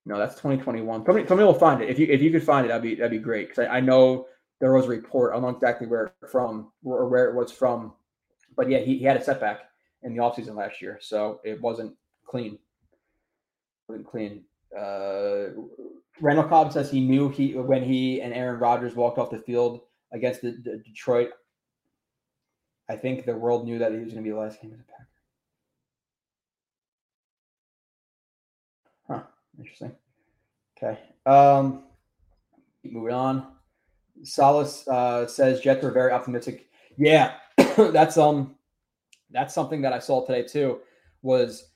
[0.05, 1.05] No, that's 2021.
[1.05, 1.89] Somebody, somebody will find it.
[1.89, 3.49] If you if you could find it, that'd be that'd be great.
[3.49, 4.27] Because I, I know
[4.59, 5.31] there was a report.
[5.31, 7.93] I don't know exactly where from or where it was from,
[8.55, 9.61] but yeah, he, he had a setback
[10.03, 11.93] in the offseason last year, so it wasn't
[12.25, 12.57] clean.
[13.99, 14.43] Clean.
[14.77, 15.49] Uh,
[16.19, 19.81] Randall Cobb says he knew he when he and Aaron Rodgers walked off the field
[20.11, 21.31] against the, the Detroit.
[22.89, 24.79] I think the world knew that he was going to be the last game as
[24.79, 25.07] a Packer.
[29.07, 29.23] Huh.
[29.57, 29.91] Interesting.
[30.77, 30.99] Okay.
[31.25, 31.83] Um,
[32.83, 33.47] moving on.
[34.23, 36.69] Solace uh, says Jets are very optimistic.
[36.97, 37.33] Yeah,
[37.77, 38.55] that's um,
[39.31, 40.79] that's something that I saw today too.
[41.21, 41.70] Was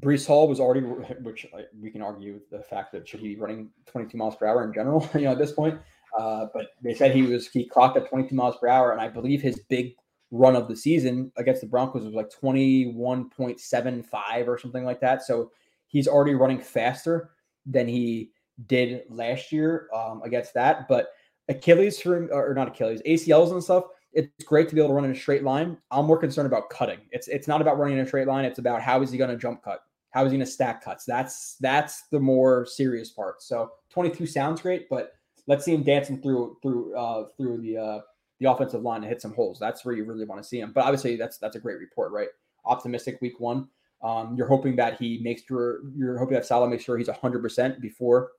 [0.00, 0.80] Breece Hall was already,
[1.22, 1.46] which
[1.80, 4.72] we can argue the fact that should he be running 22 miles per hour in
[4.72, 5.78] general, you know, at this point.
[6.18, 9.08] Uh, but they said he was he clocked at 22 miles per hour, and I
[9.08, 9.94] believe his big
[10.30, 15.22] run of the season against the Broncos was like 21.75 or something like that.
[15.22, 15.50] So
[15.86, 17.30] he's already running faster
[17.66, 18.30] than he
[18.66, 20.88] did last year um, against that.
[20.88, 21.10] But
[21.48, 23.84] Achilles for or not Achilles, ACLs and stuff.
[24.12, 25.76] It's great to be able to run in a straight line.
[25.90, 26.98] I'm more concerned about cutting.
[27.10, 28.44] It's it's not about running in a straight line.
[28.44, 29.82] It's about how is he going to jump cut.
[30.10, 31.04] How is he going to stack cuts?
[31.04, 33.42] That's that's the more serious part.
[33.42, 35.12] So 22 sounds great, but
[35.46, 38.00] let's see him dancing through through uh, through the uh,
[38.38, 39.58] the offensive line and hit some holes.
[39.58, 40.72] That's where you really want to see him.
[40.74, 42.28] But obviously, that's that's a great report, right?
[42.64, 43.68] Optimistic week one.
[44.02, 47.42] Um, you're hoping that he makes sure you're hoping that Saleh makes sure he's 100
[47.42, 48.30] percent before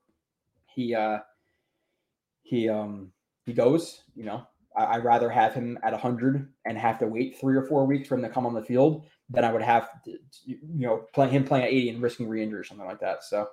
[0.74, 1.20] he uh,
[2.44, 3.12] he um,
[3.46, 4.04] he goes.
[4.16, 4.48] You know,
[4.84, 8.08] I, would rather have him at 100 and have to wait three or four weeks
[8.08, 10.58] for him to come on the field than I would have, to, you
[10.88, 13.24] know, playing him playing at 80 and risking re-injury or something like that.
[13.24, 13.50] So,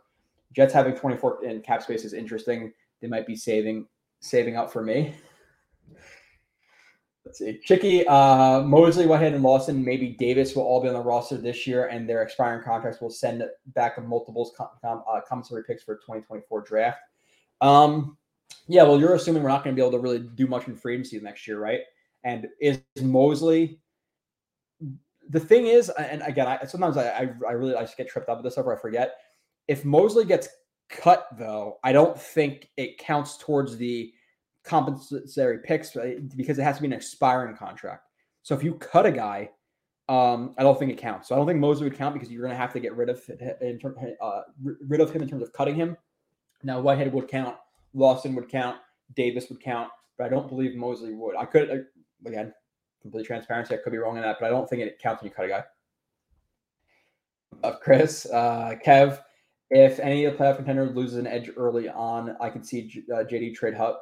[0.52, 2.72] Jets having 24 in cap space is interesting.
[3.00, 3.86] They might be saving
[4.20, 5.14] saving up for me.
[7.24, 7.58] Let's see.
[7.64, 11.66] Chicky, uh, Mosley, Whitehead, and Lawson, maybe Davis will all be on the roster this
[11.66, 13.42] year, and their expiring contracts will send
[13.74, 17.00] back multiples com- com- uh, commissary picks for 2024 draft.
[17.60, 18.16] Um,
[18.68, 20.74] yeah, well, you're assuming we're not going to be able to really do much in
[20.74, 21.80] free agency next year, right?
[22.24, 23.80] And is Mosley
[25.28, 28.38] the thing is, and again, I sometimes I, I, really I just get tripped up
[28.38, 29.16] with this stuff or I forget.
[29.68, 30.48] If Mosley gets
[30.88, 34.12] cut, though, I don't think it counts towards the
[34.64, 35.96] compensatory picks
[36.36, 38.04] because it has to be an expiring contract.
[38.42, 39.50] So if you cut a guy,
[40.08, 41.28] um, I don't think it counts.
[41.28, 43.08] So I don't think Mosley would count because you're going to have to get rid
[43.08, 43.20] of
[43.60, 43.80] in
[44.22, 45.96] uh, rid of him in terms of cutting him.
[46.62, 47.56] Now Whitehead would count,
[47.96, 48.76] Lawson would count,
[49.16, 51.34] Davis would count, but I don't believe Mosley would.
[51.36, 51.86] I could
[52.24, 52.52] again
[53.02, 53.74] complete transparency.
[53.74, 55.46] I could be wrong in that, but I don't think it counts when you cut
[55.46, 55.64] a guy.
[57.62, 59.20] Of Chris, uh, Kev,
[59.70, 63.24] if any of the playoff contender loses an edge early on, I could see uh,
[63.24, 63.96] JD trade Huff.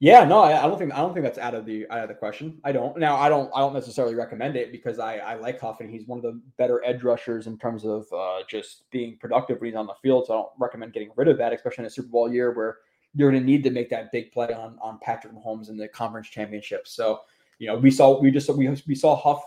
[0.00, 2.08] Yeah, no, I, I, don't think I don't think that's out of the out of
[2.08, 2.60] the question.
[2.62, 3.16] I don't now.
[3.16, 6.18] I don't I don't necessarily recommend it because I I like Huff and he's one
[6.18, 9.88] of the better edge rushers in terms of uh, just being productive when he's on
[9.88, 10.26] the field.
[10.26, 12.78] So I don't recommend getting rid of that, especially in a Super Bowl year where
[13.14, 15.88] you're going to need to make that big play on on Patrick Mahomes in the
[15.88, 16.86] conference championship.
[16.86, 17.20] So
[17.58, 19.42] you know, we saw we just we we saw Huff,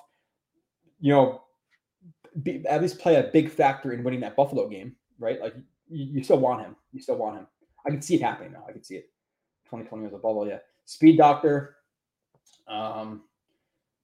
[0.99, 1.44] you know,
[2.44, 5.40] be, at least play a big factor in winning that Buffalo game, right?
[5.40, 5.56] Like
[5.90, 6.76] you, you still want him.
[6.91, 7.48] You still want him.
[7.86, 8.65] I can see it happening now.
[8.68, 9.11] I can see it.
[9.72, 10.60] 2020 was a bubble, yeah.
[10.85, 11.77] Speed Doctor.
[12.68, 13.23] Um,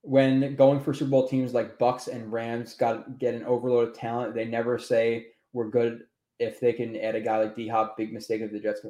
[0.02, 3.96] when going for Super Bowl teams like Bucs and Rams got get an overload of
[3.96, 6.04] talent, they never say we're good
[6.40, 7.98] if they can add a guy like D Hop.
[7.98, 8.82] Big mistake of the Jets.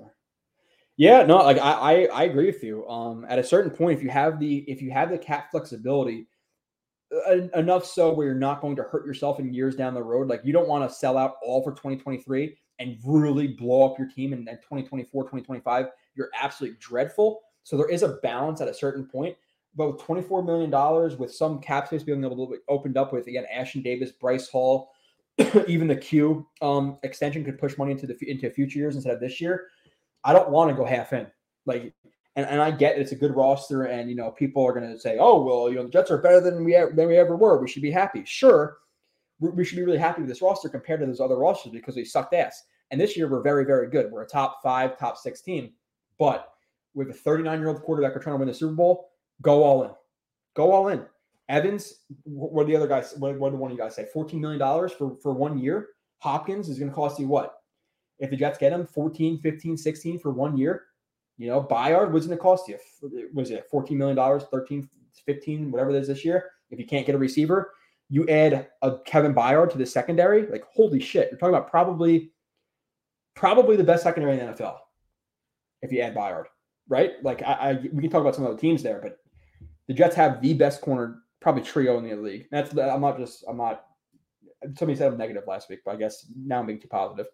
[0.98, 2.88] Yeah, no, like I, I, I agree with you.
[2.88, 6.28] Um, at a certain point, if you have the if you have the cap flexibility
[7.28, 10.28] uh, enough so where you're not going to hurt yourself in years down the road,
[10.28, 14.08] like you don't want to sell out all for 2023 and really blow up your
[14.08, 15.86] team in, in 2024, 2025,
[16.18, 17.42] you're absolutely dreadful.
[17.64, 19.36] So there is a balance at a certain point.
[19.76, 23.28] But with $24 million, with some cap space being able to be opened up with
[23.28, 24.90] again, Ashtyn Davis, Bryce Hall,
[25.68, 29.20] even the Q um, extension could push money into the into future years instead of
[29.20, 29.68] this year
[30.28, 31.26] I don't want to go half in.
[31.66, 31.94] Like,
[32.36, 35.00] and, and I get it's a good roster, and you know people are going to
[35.00, 37.60] say, "Oh, well, you know the Jets are better than we than we ever were.
[37.60, 38.78] We should be happy." Sure,
[39.40, 42.06] we should be really happy with this roster compared to those other rosters because we
[42.06, 42.64] sucked ass.
[42.92, 44.12] And this year we're very very good.
[44.12, 45.72] We're a top five, top six team.
[46.20, 46.50] But
[46.94, 49.10] with a 39 year old quarterback trying to win the Super Bowl,
[49.42, 49.92] go all in,
[50.58, 51.06] Go all in.
[51.50, 53.14] Evans, what are the other guys?
[53.18, 54.08] What, what did one of you guys say?
[54.14, 55.90] $14 million for, for one year.
[56.18, 57.54] Hopkins is going to cost you what?
[58.18, 60.86] If the Jets get him 14, 15, 16 for one year,
[61.38, 62.80] you know, Byard, what's going to cost you?
[63.36, 64.90] Was it $14 million, 13,
[65.28, 66.50] 15, whatever it is this year?
[66.72, 67.72] If you can't get a receiver,
[68.10, 72.32] you add a Kevin Byard to the secondary, like holy shit, you're talking about probably,
[73.36, 74.78] probably the best secondary in the NFL.
[75.82, 76.46] If you add Byard,
[76.88, 77.14] right?
[77.24, 79.20] Like I, I we can talk about some other teams there, but
[79.88, 82.48] the Jets have the best corner, probably trio in the league.
[82.52, 83.86] That's I'm not just I'm not.
[84.78, 87.28] Somebody said I'm negative last week, but I guess now I'm being too positive.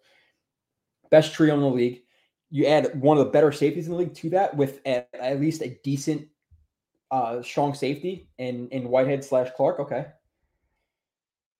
[1.10, 2.02] Best trio in the league.
[2.50, 5.40] You add one of the better safeties in the league to that with at, at
[5.40, 6.28] least a decent,
[7.10, 9.80] uh, strong safety in in Whitehead slash Clark.
[9.80, 10.06] Okay,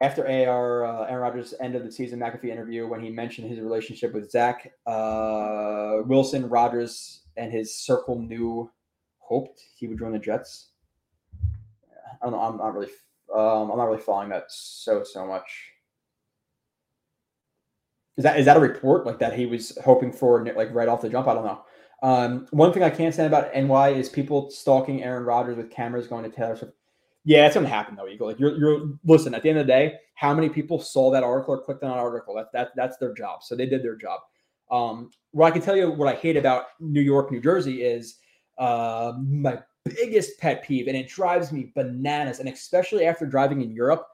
[0.05, 3.59] after AR uh, Aaron Rodgers' end of the season McAfee interview, when he mentioned his
[3.59, 8.71] relationship with Zach uh, Wilson, Rodgers and his circle knew
[9.19, 10.69] hoped he would join the Jets.
[11.43, 12.41] I don't know.
[12.41, 12.93] I'm not really.
[13.35, 15.71] Um, I'm not really following that so so much.
[18.19, 21.01] Is that is that a report like that he was hoping for like right off
[21.01, 21.29] the jump?
[21.29, 21.65] I don't know.
[22.03, 26.07] Um, one thing I can't stand about NY is people stalking Aaron Rodgers with cameras
[26.07, 26.75] going to Taylor Swift.
[27.25, 28.29] Yeah, it's gonna happen though, Eagle.
[28.29, 31.23] Like you're you're listen, at the end of the day, how many people saw that
[31.23, 32.35] article or clicked on that article?
[32.35, 33.43] That, that that's their job.
[33.43, 34.21] So they did their job.
[34.71, 38.17] Um, what I can tell you what I hate about New York, New Jersey is
[38.59, 42.41] uh, my biggest pet peeve, and it drives me bananas.
[42.41, 44.07] And especially after driving in Europe,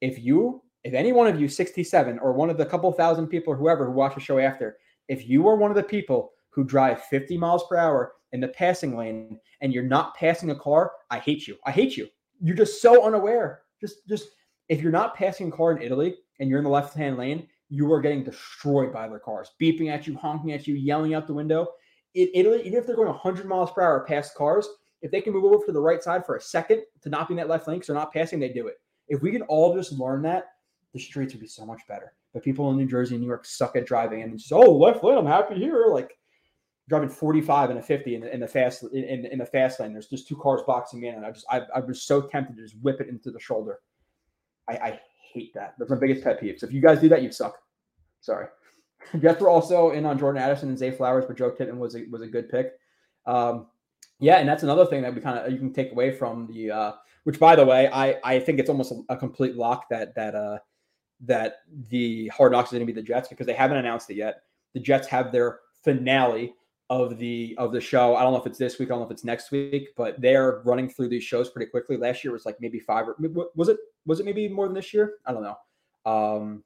[0.00, 3.52] if you, if any one of you, 67 or one of the couple thousand people
[3.52, 4.78] or whoever who watch the show after,
[5.08, 8.48] if you are one of the people who drive 50 miles per hour in the
[8.48, 11.56] passing lane and you're not passing a car, I hate you.
[11.66, 12.08] I hate you
[12.40, 13.62] you're just so unaware.
[13.80, 14.28] Just just
[14.68, 17.48] if you're not passing a car in Italy and you're in the left hand lane,
[17.68, 21.26] you are getting destroyed by their cars, beeping at you, honking at you, yelling out
[21.26, 21.66] the window.
[22.14, 24.68] In Italy, even if they're going 100 miles per hour past cars,
[25.02, 27.32] if they can move over to the right side for a second to not be
[27.32, 28.76] in that left lane because they're not passing, they do it.
[29.08, 30.46] If we can all just learn that,
[30.92, 32.14] the streets would be so much better.
[32.32, 35.04] But people in New Jersey and New York suck at driving and just, oh, left
[35.04, 35.86] lane, I'm happy here.
[35.90, 36.16] Like,
[36.88, 39.92] driving 45 and a 50 in the, in the fast in, in the fast lane.
[39.92, 42.62] There's just two cars boxing in, and I just I, I was so tempted to
[42.62, 43.80] just whip it into the shoulder.
[44.68, 45.00] I, I
[45.32, 45.74] hate that.
[45.78, 46.58] That's my biggest pet peeve.
[46.58, 47.58] So if you guys do that, you suck.
[48.20, 48.46] Sorry.
[49.20, 52.04] Jets were also in on Jordan Addison and Zay Flowers, but Joe Tippmann was a,
[52.10, 52.72] was a good pick.
[53.26, 53.66] Um,
[54.20, 56.70] yeah, and that's another thing that we kind of you can take away from the.
[56.70, 56.92] Uh,
[57.24, 60.34] which, by the way, I I think it's almost a, a complete lock that that
[60.34, 60.58] uh
[61.20, 61.56] that
[61.88, 64.42] the Hard Knocks is going to be the Jets because they haven't announced it yet.
[64.74, 66.54] The Jets have their finale
[66.90, 68.16] of the of the show.
[68.16, 70.20] I don't know if it's this week, I don't know if it's next week, but
[70.20, 71.96] they're running through these shows pretty quickly.
[71.96, 73.16] Last year was like maybe five or
[73.54, 75.14] was it was it maybe more than this year?
[75.26, 75.56] I don't know.
[76.04, 76.64] Um,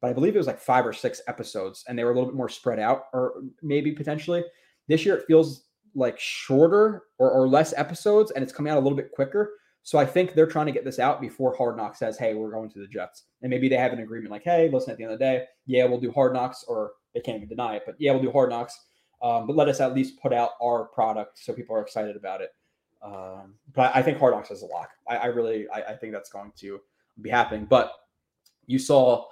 [0.00, 2.30] but I believe it was like five or six episodes, and they were a little
[2.30, 4.44] bit more spread out, or maybe potentially.
[4.86, 5.64] This year it feels
[5.94, 9.54] like shorter or, or less episodes, and it's coming out a little bit quicker.
[9.82, 12.50] So I think they're trying to get this out before Hard Knocks says, "Hey, we're
[12.50, 15.04] going to the Jets," and maybe they have an agreement like, "Hey, listen, at the
[15.04, 17.82] end of the day, yeah, we'll do Hard Knocks," or they can't even deny it,
[17.84, 18.78] but yeah, we'll do Hard Knocks
[19.22, 22.40] um, but let us at least put out our product so people are excited about
[22.40, 22.50] it.
[23.02, 24.90] Um, but I think Hard Knocks is a lock.
[25.08, 26.80] I, I really, I, I, think that's going to
[27.22, 27.64] be happening.
[27.64, 27.92] But
[28.66, 29.26] you saw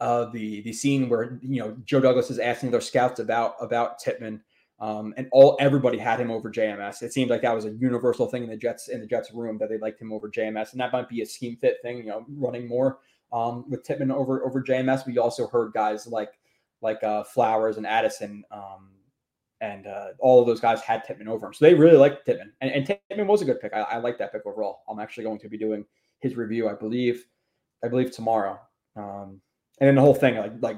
[0.00, 3.98] uh, the the scene where you know Joe Douglas is asking their scouts about about
[3.98, 4.42] Tippmann,
[4.78, 7.02] um, and all everybody had him over JMS.
[7.02, 9.56] It seemed like that was a universal thing in the Jets in the Jets room
[9.58, 11.98] that they liked him over JMS, and that might be a scheme fit thing.
[11.98, 12.98] You know, running more
[13.32, 15.06] um, with Tippmann over over JMS.
[15.06, 16.32] We also heard guys like
[16.80, 18.90] like uh, Flowers and Addison um,
[19.60, 21.54] and uh, all of those guys had Tippmann over him.
[21.54, 22.52] So they really liked Tippmann.
[22.60, 23.72] And, and was a good pick.
[23.74, 24.80] I, I like that pick overall.
[24.88, 25.84] I'm actually going to be doing
[26.20, 27.26] his review, I believe,
[27.84, 28.58] I believe tomorrow.
[28.96, 29.40] Um,
[29.80, 30.76] and then the whole thing, like like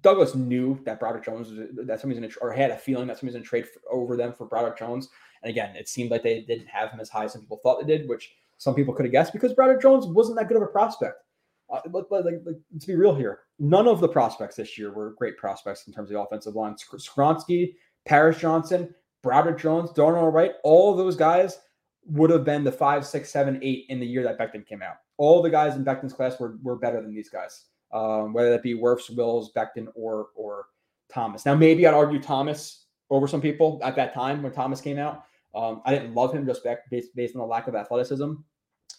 [0.00, 3.40] Douglas knew that Broderick Jones was that somebody's in or had a feeling that somebody's
[3.40, 5.08] to trade for, over them for Broderick Jones.
[5.42, 7.80] And again, it seemed like they didn't have him as high as some people thought
[7.80, 10.62] they did, which some people could have guessed because Broderick Jones wasn't that good of
[10.62, 11.22] a prospect.
[11.70, 13.40] Uh, like, like, like, let's be real here.
[13.58, 16.74] None of the prospects this year were great prospects in terms of the offensive line.
[16.74, 17.74] Skoronski
[18.06, 21.58] Paris Johnson, Broderick Jones, Darnell Wright, all those guys
[22.06, 24.96] would have been the five, six, seven, eight in the year that Becton came out.
[25.18, 28.62] All the guys in Becton's class were, were better than these guys, um, whether that
[28.62, 30.66] be Wirfs, Wills, Becton, or or
[31.12, 31.44] Thomas.
[31.44, 35.24] Now, maybe I'd argue Thomas over some people at that time when Thomas came out.
[35.54, 38.34] Um, I didn't love him just based, based on the lack of athleticism.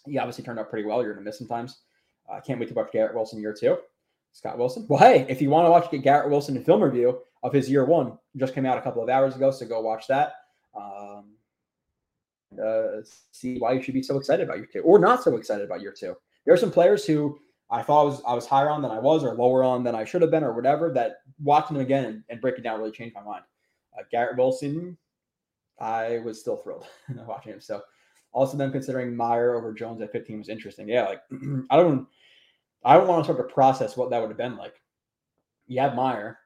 [0.06, 1.02] He obviously turned out pretty well.
[1.02, 1.80] You're going to miss sometimes.
[2.30, 3.78] I uh, can't wait to watch Garrett Wilson year two.
[4.34, 4.86] Scott Wilson.
[4.88, 7.70] Well, hey, if you want to watch get Garrett Wilson in film review of his
[7.70, 10.34] year one, just came out a couple of hours ago, so go watch that.
[10.76, 11.34] Um,
[12.64, 13.02] uh,
[13.32, 15.82] see why you should be so excited about year two, or not so excited about
[15.82, 16.16] year two.
[16.45, 17.40] There are some players who
[17.70, 19.95] I thought I was I was higher on than I was, or lower on than
[19.95, 20.91] I should have been, or whatever.
[20.91, 23.44] That watching them again and, and breaking down really changed my mind.
[23.98, 24.98] Uh, Garrett Wilson,
[25.80, 26.88] I was still thrilled
[27.28, 27.61] watching him.
[27.61, 27.82] So
[28.32, 30.90] Also, them considering Mayer over Jones at 15 was interesting.
[30.90, 31.22] Yeah, like
[31.70, 32.07] I don't,
[32.84, 34.82] I don't want to start to process what that would have been like.
[35.68, 36.39] You have Mayer.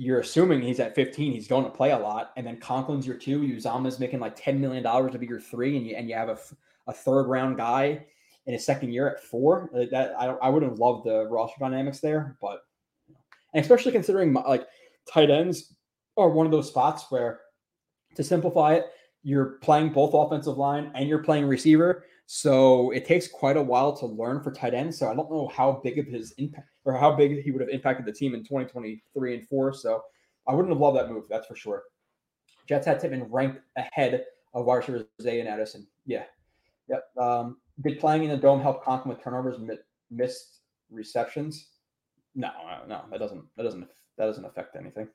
[0.00, 1.32] You're assuming he's at 15.
[1.32, 3.40] He's going to play a lot, and then Conklin's your two.
[3.40, 6.28] Uzomah's making like 10 million dollars to be your three, and you and you have
[6.28, 6.38] a,
[6.86, 8.06] a third round guy
[8.46, 9.70] in his second year at four.
[9.74, 12.60] Uh, that I I wouldn't love the roster dynamics there, but
[13.54, 14.66] and especially considering like
[15.12, 15.74] tight ends
[16.16, 17.40] are one of those spots where,
[18.16, 18.86] to simplify it,
[19.22, 22.04] you're playing both offensive line and you're playing receiver.
[22.30, 24.98] So it takes quite a while to learn for tight ends.
[24.98, 27.70] So I don't know how big of his impact or how big he would have
[27.70, 29.72] impacted the team in 2023 and four.
[29.72, 30.02] So
[30.46, 31.84] I wouldn't have loved that move, that's for sure.
[32.68, 35.86] Jets had Tippmann ranked ahead of wide Zay and Addison.
[36.04, 36.24] Yeah.
[36.90, 37.02] Yep.
[37.16, 39.56] Um, did playing in the dome help Conklin with turnovers,
[40.10, 40.58] missed
[40.90, 41.68] receptions?
[42.34, 42.50] No,
[42.86, 43.88] no, that doesn't that doesn't
[44.18, 45.08] that doesn't affect anything.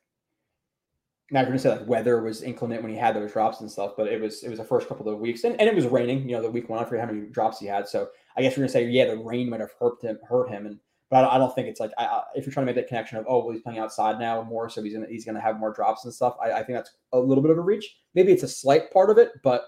[1.30, 3.92] Now you're gonna say like weather was inclement when he had those drops and stuff,
[3.96, 6.28] but it was it was the first couple of weeks and, and it was raining,
[6.28, 6.78] you know, the week one.
[6.78, 7.88] I forget how many drops he had.
[7.88, 10.66] So I guess you're gonna say, yeah, the rain might have hurt him, hurt him,
[10.66, 10.78] and
[11.10, 12.76] but I don't, I don't think it's like I, I, if you're trying to make
[12.76, 15.40] that connection of oh well he's playing outside now more, so he's gonna he's gonna
[15.40, 16.36] have more drops and stuff.
[16.42, 17.96] I, I think that's a little bit of a reach.
[18.14, 19.64] Maybe it's a slight part of it, but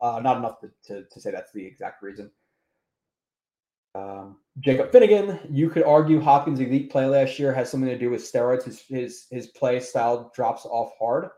[0.00, 2.30] uh, not enough to, to, to say that's the exact reason.
[3.94, 8.10] Um, Jacob Finnegan, you could argue Hopkins' elite play last year has something to do
[8.10, 8.64] with steroids.
[8.64, 11.30] His his his play style drops off hard.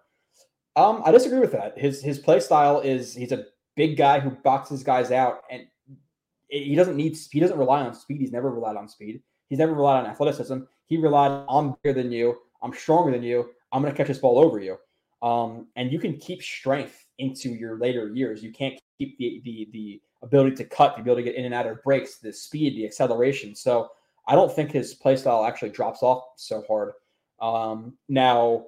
[0.77, 1.78] Um, I disagree with that.
[1.78, 3.47] His his play style is he's a
[3.77, 5.66] big guy who boxes guys out, and
[6.48, 8.20] he doesn't need he doesn't rely on speed.
[8.20, 9.22] He's never relied on speed.
[9.48, 10.59] He's never relied on athleticism.
[10.86, 12.36] He relied I'm bigger than you.
[12.62, 13.51] I'm stronger than you.
[13.72, 14.77] I'm to catch this ball over you.
[15.22, 18.43] Um, and you can keep strength into your later years.
[18.43, 21.55] You can't keep the the the ability to cut, the ability to get in and
[21.55, 23.55] out of breaks, the speed, the acceleration.
[23.55, 23.90] So
[24.26, 26.92] I don't think his play style actually drops off so hard.
[27.40, 28.66] Um, now,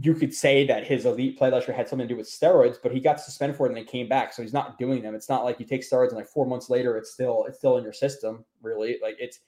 [0.00, 2.76] you could say that his elite play last year had something to do with steroids,
[2.82, 5.14] but he got suspended for it and then came back, so he's not doing them.
[5.14, 7.76] It's not like you take steroids and like four months later, it's still it's still
[7.76, 8.44] in your system.
[8.62, 9.40] Really, like it's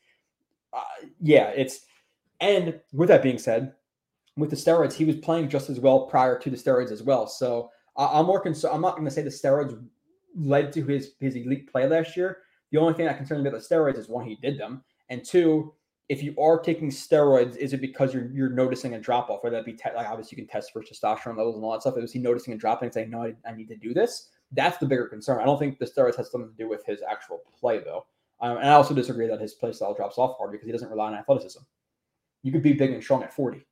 [0.73, 0.83] uh,
[1.21, 1.81] yeah, it's.
[2.41, 3.75] And with that being said,
[4.37, 7.27] with the steroids, he was playing just as well prior to the steroids as well.
[7.27, 8.75] So I'm more concerned.
[8.75, 9.77] I'm not going to say the steroids
[10.39, 12.39] led to his his elite play last year.
[12.71, 15.25] The only thing that concerns me about the steroids is one, he did them, and
[15.25, 15.73] two,
[16.09, 19.43] if you are taking steroids, is it because you're you're noticing a drop off?
[19.43, 21.83] Whether that be te- like obviously you can test for testosterone levels and all that
[21.83, 21.99] stuff.
[21.99, 24.31] Is he noticing a drop and saying, "No, I, I, need to do this"?
[24.53, 25.41] That's the bigger concern.
[25.41, 28.07] I don't think the steroids has something to do with his actual play though.
[28.41, 30.91] Um, and I also disagree that his play style drops off hard because he doesn't
[30.91, 31.61] rely on athleticism.
[32.43, 33.67] You could be big and strong at 40.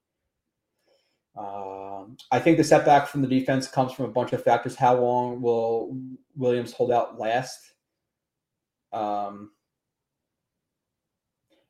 [1.37, 4.75] Um, I think the setback from the defense comes from a bunch of factors.
[4.75, 5.97] How long will
[6.35, 7.75] Williams hold out last?
[8.93, 9.51] Um,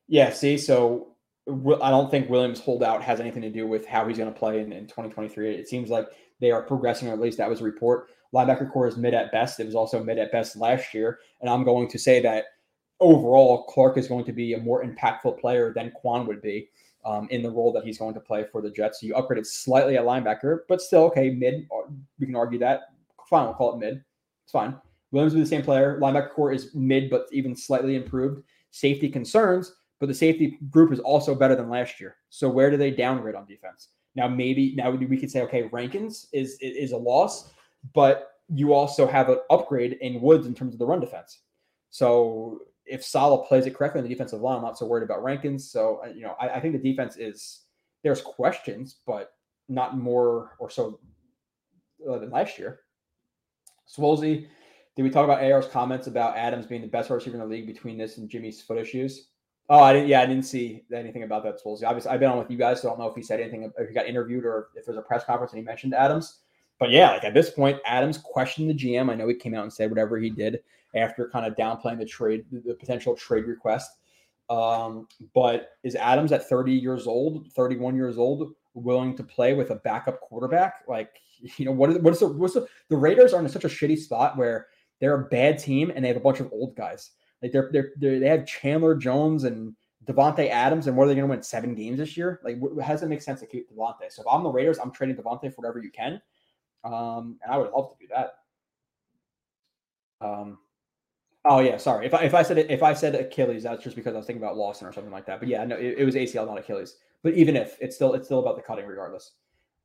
[0.07, 1.15] yeah, see, so
[1.47, 4.61] I don't think Williams holdout has anything to do with how he's going to play
[4.61, 5.55] in, in 2023.
[5.55, 6.07] It seems like
[6.39, 8.09] they are progressing, or at least that was a report.
[8.33, 9.59] Linebacker corps is mid at best.
[9.59, 11.19] It was also mid at best last year.
[11.41, 12.45] And I'm going to say that
[12.99, 16.69] overall, Clark is going to be a more impactful player than Kwon would be
[17.07, 18.99] um, in the role that he's going to play for the Jets.
[18.99, 21.67] So you upgraded slightly at linebacker, but still okay, mid.
[22.19, 22.81] We can argue that.
[23.29, 24.03] Fine, we'll call it mid.
[24.43, 24.75] It's fine.
[25.11, 25.99] Williams will be the same player.
[26.01, 28.43] Linebacker corps is mid, but even slightly improved.
[28.71, 32.17] Safety concerns, but the safety group is also better than last year.
[32.29, 33.89] So where do they downgrade on defense?
[34.15, 37.51] Now maybe now we could say okay, Rankins is is a loss,
[37.93, 41.39] but you also have an upgrade in Woods in terms of the run defense.
[41.89, 45.23] So if Saleh plays it correctly on the defensive line, I'm not so worried about
[45.23, 45.69] Rankins.
[45.69, 47.61] So uh, you know, I, I think the defense is
[48.03, 49.31] there's questions, but
[49.69, 50.99] not more or so
[52.09, 52.81] uh, than last year.
[53.87, 54.47] Swolsey,
[54.95, 57.67] did we talk about AR's comments about Adams being the best receiver in the league
[57.67, 59.29] between this and Jimmy's foot issues?
[59.69, 60.07] Oh, I didn't.
[60.07, 61.61] Yeah, I didn't see anything about that.
[61.61, 61.83] Swolsey.
[61.83, 63.71] Obviously, I've been on with you guys, so I don't know if he said anything,
[63.77, 66.39] if he got interviewed, or if there's a press conference and he mentioned Adams.
[66.79, 69.09] But yeah, like at this point, Adams questioned the GM.
[69.09, 70.59] I know he came out and said whatever he did
[70.95, 73.91] after kind of downplaying the trade, the potential trade request.
[74.49, 79.71] Um, but is Adams at 30 years old, 31 years old, willing to play with
[79.71, 80.83] a backup quarterback?
[80.87, 81.09] Like,
[81.57, 83.69] you know, what is what is the what's the, the Raiders are in such a
[83.69, 84.67] shitty spot where
[84.99, 87.11] they're a bad team and they have a bunch of old guys.
[87.41, 89.75] Like they're, they're, they're they have Chandler Jones and
[90.05, 92.39] Davante Adams, and what are they going to win seven games this year?
[92.43, 94.09] Like, how does it make sense to keep Davante?
[94.09, 96.21] So if I'm the Raiders, I'm trading Davante for whatever you can,
[96.93, 98.35] um, and I would love to do that.
[100.19, 100.57] Um,
[101.49, 102.05] Oh yeah, sorry.
[102.05, 104.43] If I if I said if I said Achilles, that's just because I was thinking
[104.43, 105.39] about Lawson or something like that.
[105.39, 106.97] But yeah, no, it, it was ACL, not Achilles.
[107.23, 109.31] But even if it's still it's still about the cutting, regardless.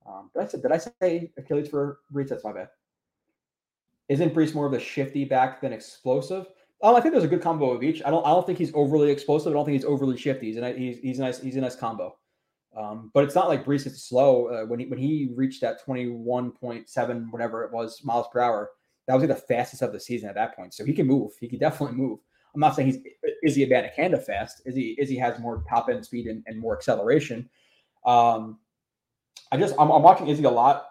[0.05, 2.01] Um, did I say did I say Achilles for?
[2.12, 2.69] That's my bad.
[4.09, 6.49] Isn't Breece more of a shifty back than explosive?
[6.83, 8.03] Um, I think there's a good combo of each.
[8.05, 9.53] I don't I don't think he's overly explosive.
[9.53, 10.47] I don't think he's overly shifty.
[10.47, 12.16] He's a he's, he's a nice he's a nice combo.
[12.77, 14.47] Um, but it's not like Breece is slow.
[14.47, 18.70] Uh, when he when he reached that 21.7, whatever it was, miles per hour,
[19.07, 20.73] that was like the fastest of the season at that point.
[20.73, 21.32] So he can move.
[21.39, 22.19] He can definitely move.
[22.55, 22.99] I'm not saying he's
[23.43, 24.62] is he a Abanikanda fast.
[24.65, 27.49] Is he is he has more top end speed and, and more acceleration.
[28.07, 28.59] Um,
[29.51, 30.86] I just I'm, I'm watching Izzy a lot.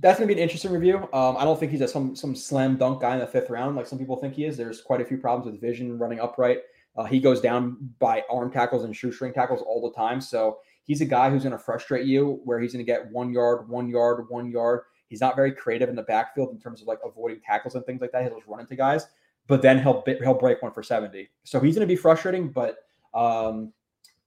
[0.00, 1.08] That's gonna be an interesting review.
[1.12, 3.76] Um, I don't think he's a some some slam dunk guy in the fifth round
[3.76, 4.56] like some people think he is.
[4.56, 6.60] There's quite a few problems with vision running upright.
[6.96, 10.20] Uh, he goes down by arm tackles and shoestring tackles all the time.
[10.20, 10.58] So
[10.90, 13.68] he's a guy who's going to frustrate you where he's going to get one yard,
[13.68, 14.80] one yard, one yard.
[15.08, 18.00] He's not very creative in the backfield in terms of like avoiding tackles and things
[18.00, 18.22] like that.
[18.22, 19.06] He'll just run into guys
[19.50, 21.28] but then he'll he'll break one for 70.
[21.42, 22.76] So he's going to be frustrating, but
[23.12, 23.72] um,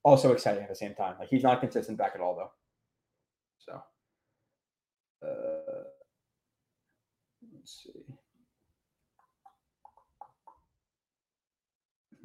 [0.04, 1.16] also exciting at the same time.
[1.18, 2.52] Like he's not consistent back at all though.
[3.60, 3.82] So
[5.26, 5.84] uh,
[7.56, 8.04] let's see.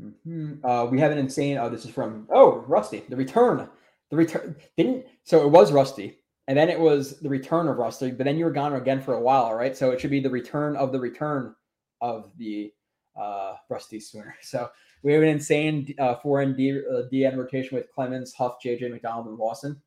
[0.02, 0.66] Mm-hmm.
[0.66, 1.56] Uh, we have an insane.
[1.56, 3.04] Oh, this is from oh Rusty.
[3.08, 3.68] The return.
[4.10, 5.06] The return didn't.
[5.24, 8.10] So it was Rusty, and then it was the return of Rusty.
[8.10, 9.76] But then you were gone again for a while, right?
[9.76, 11.54] So it should be the return of the return
[12.00, 12.72] of the
[13.18, 14.34] uh, Rusty Spooner.
[14.42, 14.68] So
[15.02, 18.90] we have an insane uh, four and D, uh, DN rotation with Clemons, Huff, JJ,
[18.90, 19.80] McDonald, and Lawson.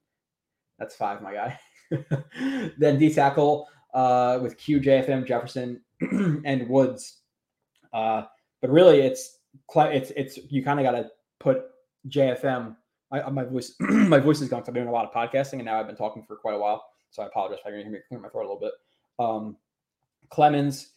[0.80, 1.60] That's five, my guy.
[2.77, 5.81] then D tackle uh, with Q, JFM, Jefferson,
[6.45, 7.18] and Woods.
[7.93, 8.23] Uh,
[8.61, 9.39] but really, it's
[9.76, 11.64] it's it's you kind of got to put
[12.07, 12.76] JFM.
[13.12, 14.64] I, my voice my voice is gone.
[14.68, 16.86] I'm doing a lot of podcasting, and now I've been talking for quite a while.
[17.10, 18.72] So I apologize if I can hear me clear my throat a little bit.
[19.20, 19.58] Um,
[20.32, 20.92] Clemons,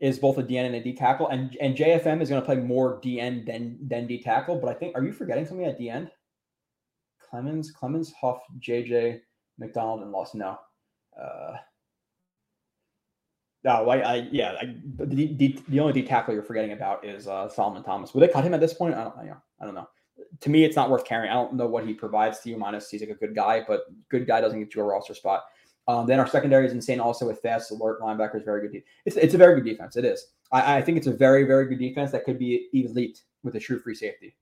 [0.00, 2.56] is both a DN and a D tackle, and and JFM is going to play
[2.56, 4.56] more DN than than D tackle.
[4.56, 6.10] But I think are you forgetting something at end?
[7.32, 9.20] Clemons, Clemons, Huff, JJ,
[9.58, 10.34] McDonald, and Lost.
[10.34, 10.56] No.
[11.20, 11.56] Uh,
[13.64, 17.26] no, I, I yeah, I, the, the, the only D tackle you're forgetting about is
[17.26, 18.14] uh, Solomon Thomas.
[18.14, 18.94] Would they cut him at this point?
[18.94, 19.88] I don't, you know, I don't know.
[20.40, 21.30] To me, it's not worth carrying.
[21.30, 22.56] I don't know what he provides to you.
[22.56, 25.44] Minus, he's like a good guy, but good guy doesn't get you a roster spot.
[25.88, 28.72] Um, then our secondary is insane also with fast alert linebackers, very good.
[28.72, 29.96] De- it's, it's a very good defense.
[29.96, 30.32] It is.
[30.52, 33.60] I, I, think it's a very, very good defense that could be elite with a
[33.60, 34.36] true free safety.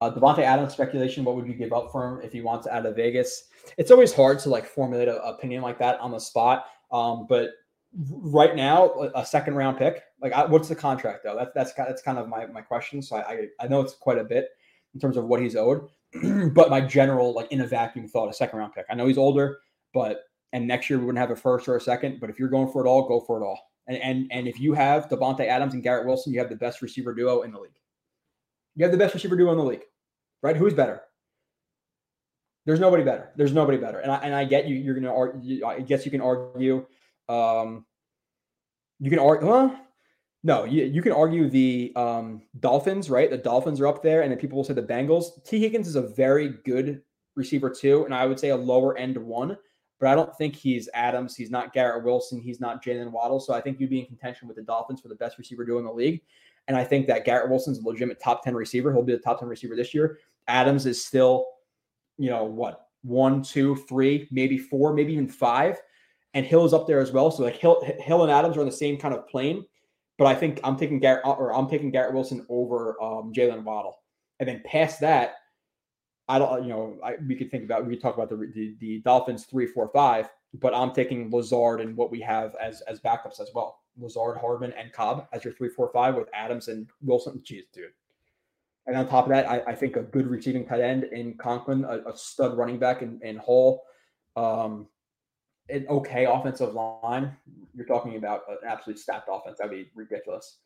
[0.00, 1.24] Uh, Davante Adams speculation.
[1.24, 3.44] What would you give up for him if he wants out of Vegas?
[3.78, 6.66] It's always hard to like formulate an opinion like that on the spot.
[6.90, 7.50] Um, but
[7.94, 10.02] right now, a second round pick.
[10.20, 11.36] Like, I, what's the contract though?
[11.36, 13.02] That's that's that's kind of my my question.
[13.02, 14.48] So I, I know it's quite a bit
[14.94, 15.88] in terms of what he's owed.
[16.52, 18.86] but my general, like in a vacuum, thought a second round pick.
[18.90, 19.58] I know he's older,
[19.92, 22.20] but and next year we wouldn't have a first or a second.
[22.20, 23.58] But if you're going for it all, go for it all.
[23.86, 26.82] And and and if you have Davante Adams and Garrett Wilson, you have the best
[26.82, 27.78] receiver duo in the league.
[28.76, 29.84] You have the best receiver duo in the league,
[30.42, 30.56] right?
[30.56, 31.02] Who's better?
[32.64, 33.30] There's nobody better.
[33.36, 33.98] There's nobody better.
[33.98, 34.76] And I and I get you.
[34.76, 35.64] You're gonna argue.
[35.66, 36.86] I guess you can argue.
[37.32, 37.86] Um,
[39.00, 39.48] you can argue.
[39.48, 39.76] Huh?
[40.44, 43.30] No, you, you can argue the um, Dolphins, right?
[43.30, 45.42] The Dolphins are up there, and then people will say the Bengals.
[45.44, 45.60] T.
[45.60, 47.02] Higgins is a very good
[47.36, 49.56] receiver too, and I would say a lower end one,
[50.00, 51.36] but I don't think he's Adams.
[51.36, 52.40] He's not Garrett Wilson.
[52.40, 53.38] He's not Jalen Waddle.
[53.40, 55.78] So I think you'd be in contention with the Dolphins for the best receiver duo
[55.78, 56.22] in the league.
[56.68, 58.92] And I think that Garrett Wilson's a legitimate top 10 receiver.
[58.92, 60.18] He'll be the top 10 receiver this year.
[60.48, 61.46] Adams is still,
[62.18, 65.80] you know, what, one, two, three, maybe four, maybe even five.
[66.34, 67.30] And Hill is up there as well.
[67.30, 69.64] So like Hill, Hill and Adams are on the same kind of plane.
[70.18, 73.98] But I think I'm taking Garrett or I'm taking Garrett Wilson over um, Jalen Waddle,
[74.38, 75.36] and then past that,
[76.28, 76.62] I don't.
[76.62, 79.46] You know, I, we could think about we could talk about the, the, the Dolphins
[79.46, 83.50] three, four, five, but I'm taking Lazard and what we have as as backups as
[83.54, 83.80] well.
[83.98, 87.42] Lazard, Hardman, and Cobb as your three, four, five with Adams and Wilson.
[87.44, 87.86] Jeez, dude.
[88.86, 91.84] And on top of that, I, I think a good receiving tight end in Conklin,
[91.84, 93.82] a, a stud running back in, in Hall,
[94.36, 94.88] um,
[95.72, 97.36] an okay offensive line,
[97.74, 99.58] you're talking about an absolutely stacked offense.
[99.58, 100.58] That'd be ridiculous.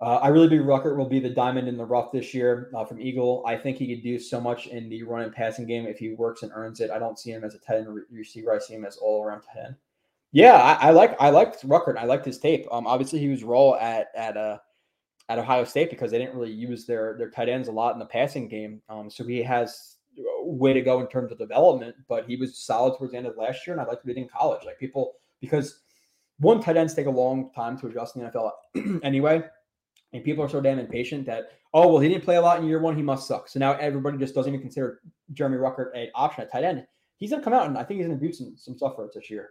[0.00, 2.84] Uh, I really believe Ruckert will be the diamond in the rough this year uh,
[2.84, 3.44] from Eagle.
[3.46, 6.14] I think he could do so much in the run and passing game if he
[6.14, 6.90] works and earns it.
[6.90, 8.52] I don't see him as a 10 receiver.
[8.52, 9.76] I see him as all around 10.
[10.32, 11.98] Yeah, I, I like I liked Ruckert.
[11.98, 12.66] I liked his tape.
[12.72, 14.58] Um, obviously he was raw at at uh
[15.28, 17.98] at Ohio State because they didn't really use their their tight ends a lot in
[17.98, 18.80] the passing game.
[18.88, 19.91] Um, so he has
[20.44, 23.36] way to go in terms of development, but he was solid towards the end of
[23.36, 24.64] last year, and I'd like to be in college.
[24.64, 25.80] Like people, because
[26.38, 29.42] one tight ends take a long time to adjust in the NFL anyway,
[30.12, 32.66] and people are so damn impatient that oh well he didn't play a lot in
[32.66, 33.48] year one, he must suck.
[33.48, 35.00] So now everybody just doesn't even consider
[35.32, 36.86] Jeremy Ruckert an option at tight end.
[37.16, 39.14] He's gonna come out and I think he's gonna do some some stuff for us
[39.14, 39.50] this year.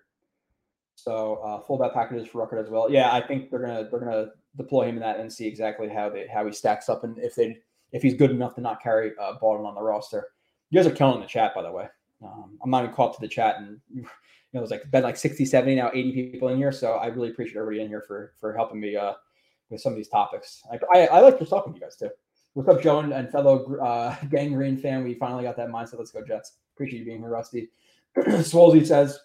[0.95, 2.91] So uh, fullback packages for Ruckert as well.
[2.91, 4.27] Yeah, I think they're gonna they're gonna
[4.57, 7.35] deploy him in that and see exactly how they how he stacks up and if
[7.35, 7.57] they
[7.91, 10.27] if he's good enough to not carry uh, Bawden on the roster.
[10.71, 11.87] You guys are killing the chat, by the way.
[12.23, 14.03] Um, I'm not even caught to the chat, and you
[14.53, 16.71] know, it's like been like 60, 70 now, 80 people in here.
[16.71, 19.13] So I really appreciate everybody in here for for helping me uh,
[19.69, 20.63] with some of these topics.
[20.71, 22.09] I, I, I like just talking to you guys too.
[22.53, 25.03] What's up, Joe and, fellow uh, Gang Green fan?
[25.03, 25.99] We finally got that mindset.
[25.99, 26.53] Let's go, Jets.
[26.75, 27.69] Appreciate you being here, Rusty.
[28.17, 29.17] Swolzy says,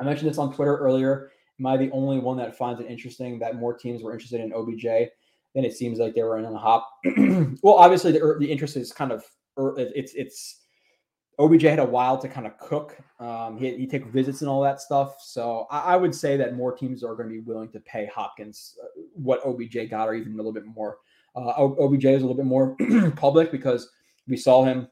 [0.00, 1.30] I mentioned this on Twitter earlier.
[1.60, 4.52] Am I the only one that finds it interesting that more teams were interested in
[4.52, 5.10] OBJ?
[5.54, 6.88] than it seems like they were in on D-Hop.
[7.62, 9.24] well, obviously the, the interest is kind of
[9.76, 10.60] it's it's
[11.38, 12.98] OBJ had a while to kind of cook.
[13.20, 15.16] Um, he he take visits and all that stuff.
[15.20, 18.06] So I, I, would say that more teams are going to be willing to pay
[18.06, 20.98] Hopkins uh, what OBJ got, or even a little bit more.
[21.36, 22.76] Uh, OBJ is a little bit more
[23.16, 23.90] public because
[24.26, 24.88] we saw him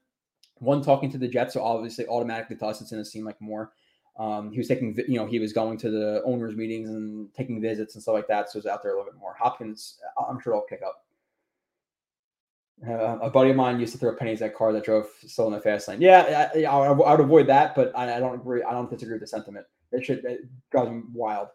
[0.59, 3.41] one talking to the Jets, so obviously automatically to us it's going to seem like
[3.41, 3.73] more.
[4.19, 7.61] Um, he was taking, you know, he was going to the owners' meetings and taking
[7.61, 8.51] visits and stuff like that.
[8.51, 9.35] So was out there a little bit more.
[9.39, 11.06] Hopkins, I'm sure he'll kick up.
[12.87, 15.53] Uh, a buddy of mine used to throw pennies at car that drove still in
[15.55, 16.01] the fast lane.
[16.01, 18.63] Yeah, I, I, I would avoid that, but I, I, don't agree.
[18.63, 19.65] I don't disagree with the sentiment.
[19.93, 20.41] It should it
[20.71, 21.49] drives me wild.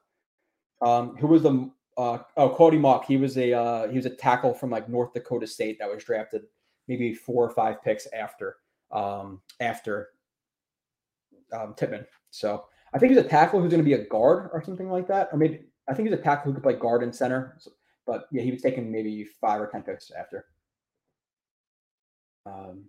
[0.81, 3.05] Um, who was the uh, oh Cody Mauch?
[3.05, 6.03] He was a uh, he was a tackle from like North Dakota State that was
[6.03, 6.43] drafted
[6.87, 8.55] maybe four or five picks after
[8.91, 10.09] um, after
[11.53, 12.07] um, Tippmann.
[12.31, 15.07] So I think he's a tackle who's going to be a guard or something like
[15.09, 17.55] that, or maybe I think he's a tackle who could play guard and center.
[17.59, 17.71] So,
[18.07, 20.45] but yeah, he was taken maybe five or ten picks after.
[22.45, 22.85] Um,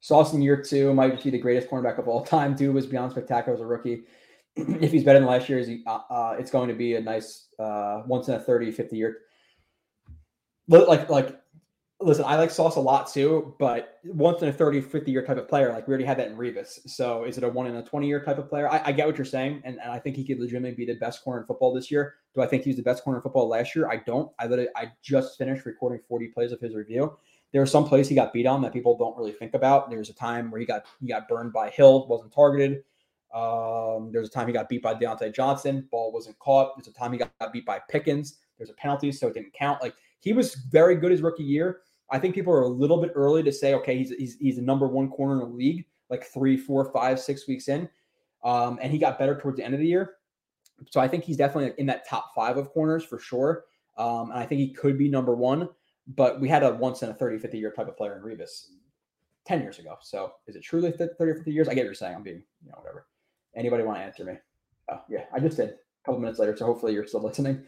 [0.00, 2.54] Sauce in year two might be the greatest cornerback of all time.
[2.54, 4.04] Dude was beyond spectacular as a rookie.
[4.56, 7.48] if he's better than last year, he, uh, uh, it's going to be a nice
[7.58, 9.18] uh, once in a 30, 50 year.
[10.68, 11.40] Look like, like,
[12.00, 15.38] listen, I like Sauce a lot too, but once in a 30, 50 year type
[15.38, 16.88] of player, like we already had that in Revis.
[16.88, 18.70] So is it a one in a 20 year type of player?
[18.70, 19.62] I, I get what you're saying.
[19.64, 22.14] And, and I think he could legitimately be the best corner in football this year.
[22.34, 23.88] Do I think he was the best corner in football last year?
[23.88, 24.30] I don't.
[24.38, 27.18] I literally, I just finished recording 40 plays of his review
[27.52, 29.88] there was some place he got beat on that people don't really think about.
[29.88, 32.82] There was a time where he got he got burned by Hill, wasn't targeted.
[33.34, 36.76] Um, there's a time he got beat by Diontae Johnson, ball wasn't caught.
[36.76, 38.38] There's a time he got, got beat by Pickens.
[38.56, 39.82] There's a penalty, so it didn't count.
[39.82, 41.80] Like he was very good his rookie year.
[42.10, 44.62] I think people are a little bit early to say, okay, he's he's he's the
[44.62, 47.88] number one corner in the league, like three, four, five, six weeks in.
[48.44, 50.14] Um, and he got better towards the end of the year.
[50.90, 53.64] So I think he's definitely in that top five of corners for sure.
[53.96, 55.68] Um, and I think he could be number one
[56.08, 58.66] but we had a once in a 30, 50 year type of player in Revis
[59.46, 59.96] 10 years ago.
[60.02, 61.68] So is it truly 30 or 50 years?
[61.68, 62.16] I get what you're saying.
[62.16, 63.06] I'm being, you know, whatever.
[63.54, 64.34] Anybody want to answer me?
[64.90, 65.74] Oh, yeah, I just did a
[66.04, 66.56] couple minutes later.
[66.56, 67.64] So hopefully you're still listening.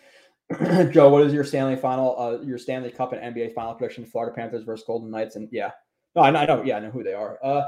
[0.91, 4.05] Joe, what is your Stanley final, uh, your Stanley Cup and NBA final prediction?
[4.05, 5.37] Florida Panthers versus Golden Knights.
[5.37, 5.71] And yeah,
[6.17, 7.39] no, I know, yeah, I know who they are.
[7.43, 7.63] Uh,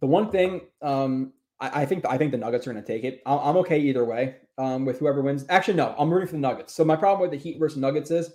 [0.00, 3.04] the one thing um, I, I think I think the Nuggets are going to take
[3.04, 3.22] it.
[3.26, 5.44] i I'm okay either way um, with whoever wins.
[5.48, 6.74] Actually, no, I'm rooting for the Nuggets.
[6.74, 8.32] So my problem with the Heat versus Nuggets is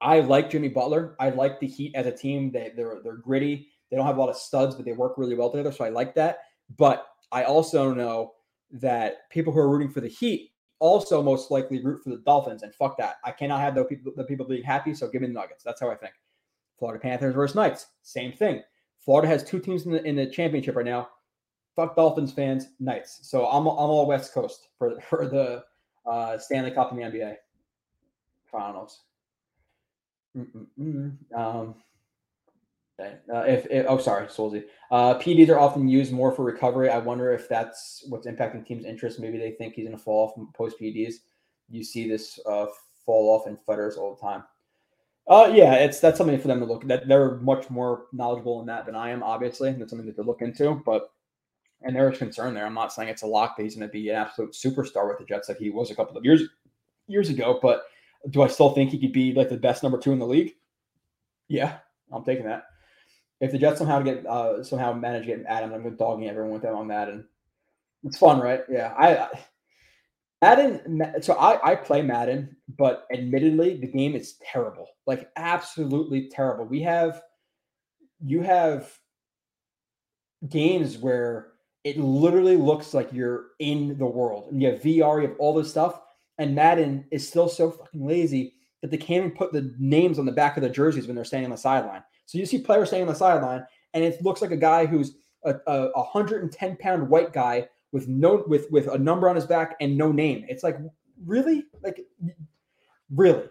[0.00, 1.16] I like Jimmy Butler.
[1.20, 2.50] I like the Heat as a team.
[2.52, 3.68] They they're they're gritty.
[3.90, 5.72] They don't have a lot of studs, but they work really well together.
[5.72, 6.38] So I like that.
[6.76, 8.34] But I also know
[8.72, 12.62] that people who are rooting for the Heat also most likely root for the Dolphins.
[12.62, 13.16] And fuck that.
[13.24, 14.94] I cannot have those people the people being happy.
[14.94, 15.64] So give me the Nuggets.
[15.64, 16.14] That's how I think.
[16.78, 17.88] Florida Panthers versus Knights.
[18.02, 18.62] Same thing.
[19.00, 21.08] Florida has two teams in the in the championship right now
[21.76, 23.20] fuck Dolphins fans, Knights.
[23.22, 25.64] So I'm I'm all West Coast for for the
[26.10, 27.36] uh, Stanley Cup and the NBA
[28.50, 29.02] finals.
[30.36, 31.74] Um,
[33.00, 33.16] okay.
[33.32, 34.64] uh, if, if, oh sorry, Solzy.
[34.90, 36.88] Uh, PEDs are often used more for recovery.
[36.88, 39.20] I wonder if that's what's impacting teams' interest.
[39.20, 41.14] Maybe they think he's to fall off post PEDs.
[41.68, 42.66] You see this uh,
[43.04, 44.44] fall off in fighters all the time.
[45.28, 46.86] Uh, yeah, it's that's something for them to look.
[46.86, 49.22] That they're much more knowledgeable in that than I am.
[49.22, 50.82] Obviously, that's something that they look into.
[50.84, 51.10] But
[51.82, 52.66] and there is concern there.
[52.66, 55.18] I'm not saying it's a lock that he's going to be an absolute superstar with
[55.18, 56.42] the Jets like he was a couple of years
[57.06, 57.84] years ago, but
[58.30, 60.52] do I still think he could be like the best number two in the league?
[61.48, 61.78] Yeah,
[62.12, 62.64] I'm taking that.
[63.40, 66.52] If the Jets somehow get uh, somehow manage getting Adam, I'm going to dogging everyone
[66.52, 67.26] with them on Madden.
[68.04, 68.62] It's fun, right?
[68.68, 69.28] Yeah, I, I
[70.42, 71.22] Madden.
[71.22, 76.66] So I I play Madden, but admittedly, the game is terrible, like absolutely terrible.
[76.66, 77.22] We have
[78.22, 78.92] you have
[80.48, 81.49] games where
[81.84, 84.52] it literally looks like you're in the world.
[84.52, 86.00] And you have VR, you have all this stuff.
[86.38, 90.26] And Madden is still so fucking lazy that they can't even put the names on
[90.26, 92.02] the back of the jerseys when they're standing on the sideline.
[92.26, 95.16] So you see players standing on the sideline, and it looks like a guy who's
[95.44, 99.76] a, a 110 pound white guy with no with with a number on his back
[99.80, 100.46] and no name.
[100.48, 100.78] It's like
[101.26, 102.00] really, like
[103.14, 103.48] really,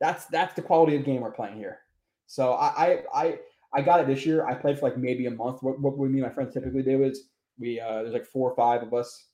[0.00, 1.80] that's that's the quality of game we're playing here.
[2.26, 3.38] So I I I,
[3.74, 4.46] I got it this year.
[4.46, 5.62] I played for like maybe a month.
[5.62, 7.28] What what me and my friends typically do is
[7.58, 9.26] we uh, there's like four or five of us,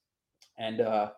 [0.59, 1.11] and uh,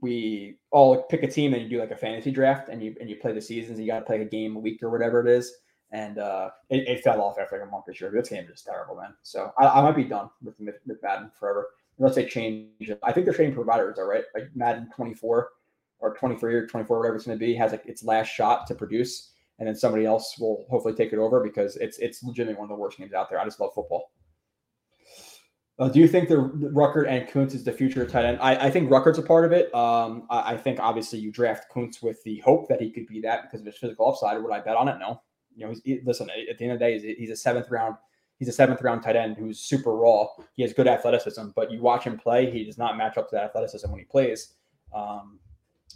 [0.00, 3.08] we all pick a team and you do like a fantasy draft and you and
[3.08, 3.78] you play the seasons.
[3.78, 5.52] And You got to play a game a week or whatever it is.
[5.92, 8.12] And uh, it, it, fell off after like a month this year.
[8.12, 9.12] This game is just terrible, man.
[9.22, 11.66] So I, I might be done with, with Madden forever
[11.98, 12.92] unless they change.
[13.02, 14.22] I think they're changing providers, all right.
[14.32, 15.48] Like Madden 24
[15.98, 18.74] or 23 or 24, whatever it's going to be, has like its last shot to
[18.76, 19.32] produce.
[19.58, 22.76] and then somebody else will hopefully take it over because it's it's legitimately one of
[22.76, 23.40] the worst games out there.
[23.40, 24.12] I just love football.
[25.80, 28.38] Uh, do you think the Ruckert and Koonce is the future tight end?
[28.42, 29.74] I, I think Ruckert's a part of it.
[29.74, 33.18] Um, I, I, think obviously you draft Koonce with the hope that he could be
[33.22, 34.42] that because of his physical upside.
[34.42, 34.98] Would I bet on it?
[34.98, 35.22] No.
[35.56, 36.28] You know, he, listen.
[36.28, 37.96] At the end of the day, he's, he's a seventh round.
[38.38, 40.26] He's a seventh round tight end who's super raw.
[40.52, 43.36] He has good athleticism, but you watch him play, he does not match up to
[43.36, 44.54] that athleticism when he plays.
[44.94, 45.38] Um,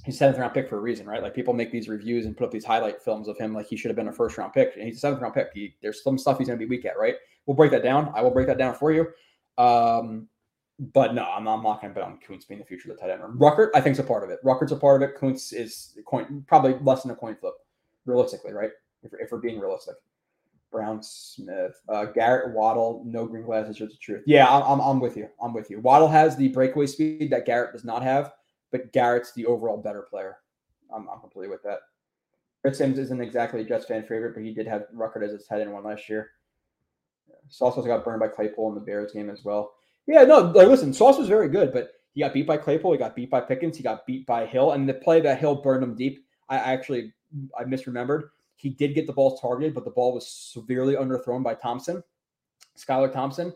[0.06, 1.22] he's seventh round pick for a reason, right?
[1.22, 3.76] Like people make these reviews and put up these highlight films of him like he
[3.76, 5.48] should have been a first round pick, and he's a seventh round pick.
[5.52, 7.16] He, there's some stuff he's going to be weak at, right?
[7.44, 8.10] We'll break that down.
[8.14, 9.06] I will break that down for you.
[9.58, 10.28] Um,
[10.92, 13.00] but no, I'm, I'm not going to bet on Koonce being the future of the
[13.02, 13.22] tight end.
[13.22, 13.38] room.
[13.38, 14.40] Ruckert, I think, is a part of it.
[14.44, 15.16] Ruckert's a part of it.
[15.16, 17.54] Koonce is coin, probably less than a coin flip,
[18.06, 18.70] realistically, right?
[19.02, 19.94] If, if we're being realistic.
[20.72, 24.24] Brown Smith, uh, Garrett Waddle, no green glasses are the truth.
[24.26, 25.28] Yeah, I'm, I'm I'm with you.
[25.40, 25.78] I'm with you.
[25.78, 28.32] Waddle has the breakaway speed that Garrett does not have,
[28.72, 30.38] but Garrett's the overall better player.
[30.92, 31.78] I'm, I'm completely with that.
[32.62, 35.46] Chris Sims isn't exactly a Jets fan favorite, but he did have Ruckert as his
[35.46, 36.30] tight end one last year.
[37.48, 39.74] Sauce also got burned by Claypool in the Bears game as well.
[40.06, 42.98] Yeah, no, like listen, Sauce was very good, but he got beat by Claypool, he
[42.98, 45.82] got beat by Pickens, he got beat by Hill, and the play that Hill burned
[45.82, 47.12] him deep, I actually
[47.58, 48.28] I misremembered.
[48.56, 52.02] He did get the ball targeted, but the ball was severely underthrown by Thompson,
[52.78, 53.52] Skylar Thompson,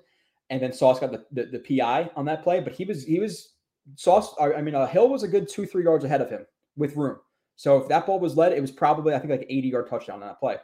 [0.50, 2.60] and then Sauce got the, the, the PI on that play.
[2.60, 3.54] But he was he was
[3.96, 4.34] Sauce.
[4.40, 6.46] I mean, uh, Hill was a good two three yards ahead of him
[6.76, 7.18] with room.
[7.56, 10.22] So if that ball was led, it was probably I think like 80 yard touchdown
[10.22, 10.56] on that play.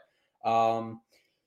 [0.45, 1.01] Um,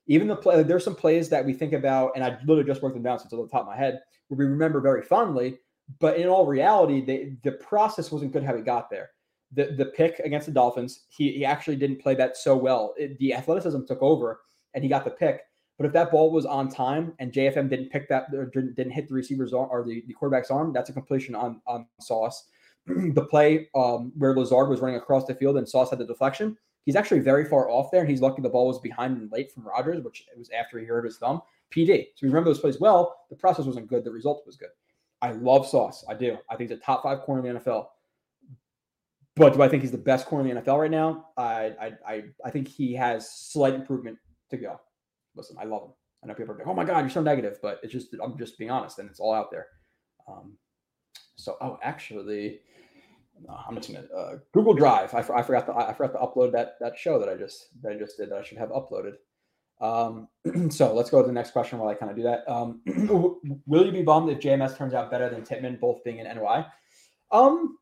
[0.08, 2.94] even the play, there's some plays that we think about, and I literally just worked
[2.94, 5.58] them down since it's on the top of my head, where we remember very fondly.
[6.00, 9.10] But in all reality, they, the process wasn't good how he got there.
[9.52, 12.94] The the pick against the Dolphins, he, he actually didn't play that so well.
[12.98, 14.40] It, the athleticism took over,
[14.74, 15.42] and he got the pick.
[15.78, 18.92] But if that ball was on time and JFM didn't pick that or didn't, didn't
[18.92, 22.48] hit the receiver's arm or the, the quarterback's arm, that's a completion on on Sauce.
[22.86, 26.56] the play um, where Lazard was running across the field and Sauce had the deflection,
[26.88, 29.52] He's actually very far off there, and he's lucky the ball was behind and late
[29.52, 31.42] from Rodgers, which it was after he hurt his thumb.
[31.70, 32.06] PD.
[32.14, 33.26] So we remember those plays well.
[33.28, 34.04] The process wasn't good.
[34.04, 34.70] The result was good.
[35.20, 36.02] I love Sauce.
[36.08, 36.38] I do.
[36.48, 37.88] I think he's a top five corner in the NFL.
[39.36, 41.26] But do I think he's the best corner in the NFL right now?
[41.36, 44.16] I I I, I think he has slight improvement
[44.48, 44.80] to go.
[45.36, 45.92] Listen, I love him.
[46.24, 48.38] I know people are like, "Oh my God, you're so negative," but it's just I'm
[48.38, 49.66] just being honest, and it's all out there.
[50.26, 50.56] Um,
[51.36, 52.60] so, oh, actually,
[53.68, 55.14] I'm just gonna uh, Google Drive.
[55.14, 57.92] I, I forgot to I forgot to upload that that show that I just that
[57.92, 59.14] I just did that I should have uploaded.
[59.80, 60.28] Um,
[60.70, 62.48] so let's go to the next question while I kind of do that.
[62.48, 62.80] Um,
[63.66, 66.66] will you be bummed if JMS turns out better than Tippmann, both being in NY?
[67.30, 67.78] Um,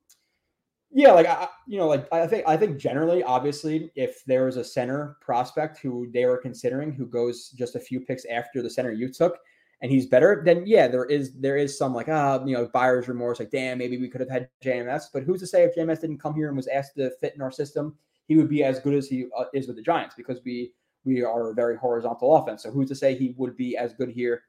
[0.93, 4.57] yeah, like I, you know, like I think I think generally, obviously, if there is
[4.57, 8.71] a center prospect who they were considering who goes just a few picks after the
[8.71, 9.39] center you took,
[9.87, 13.07] and he's better, then yeah, there is there is some like ah you know buyer's
[13.07, 16.01] remorse, like damn maybe we could have had JMS, but who's to say if JMS
[16.01, 17.95] didn't come here and was asked to fit in our system,
[18.27, 20.73] he would be as good as he uh, is with the Giants because we
[21.05, 22.65] we are a very horizontal offense.
[22.65, 24.43] So who's to say he would be as good here,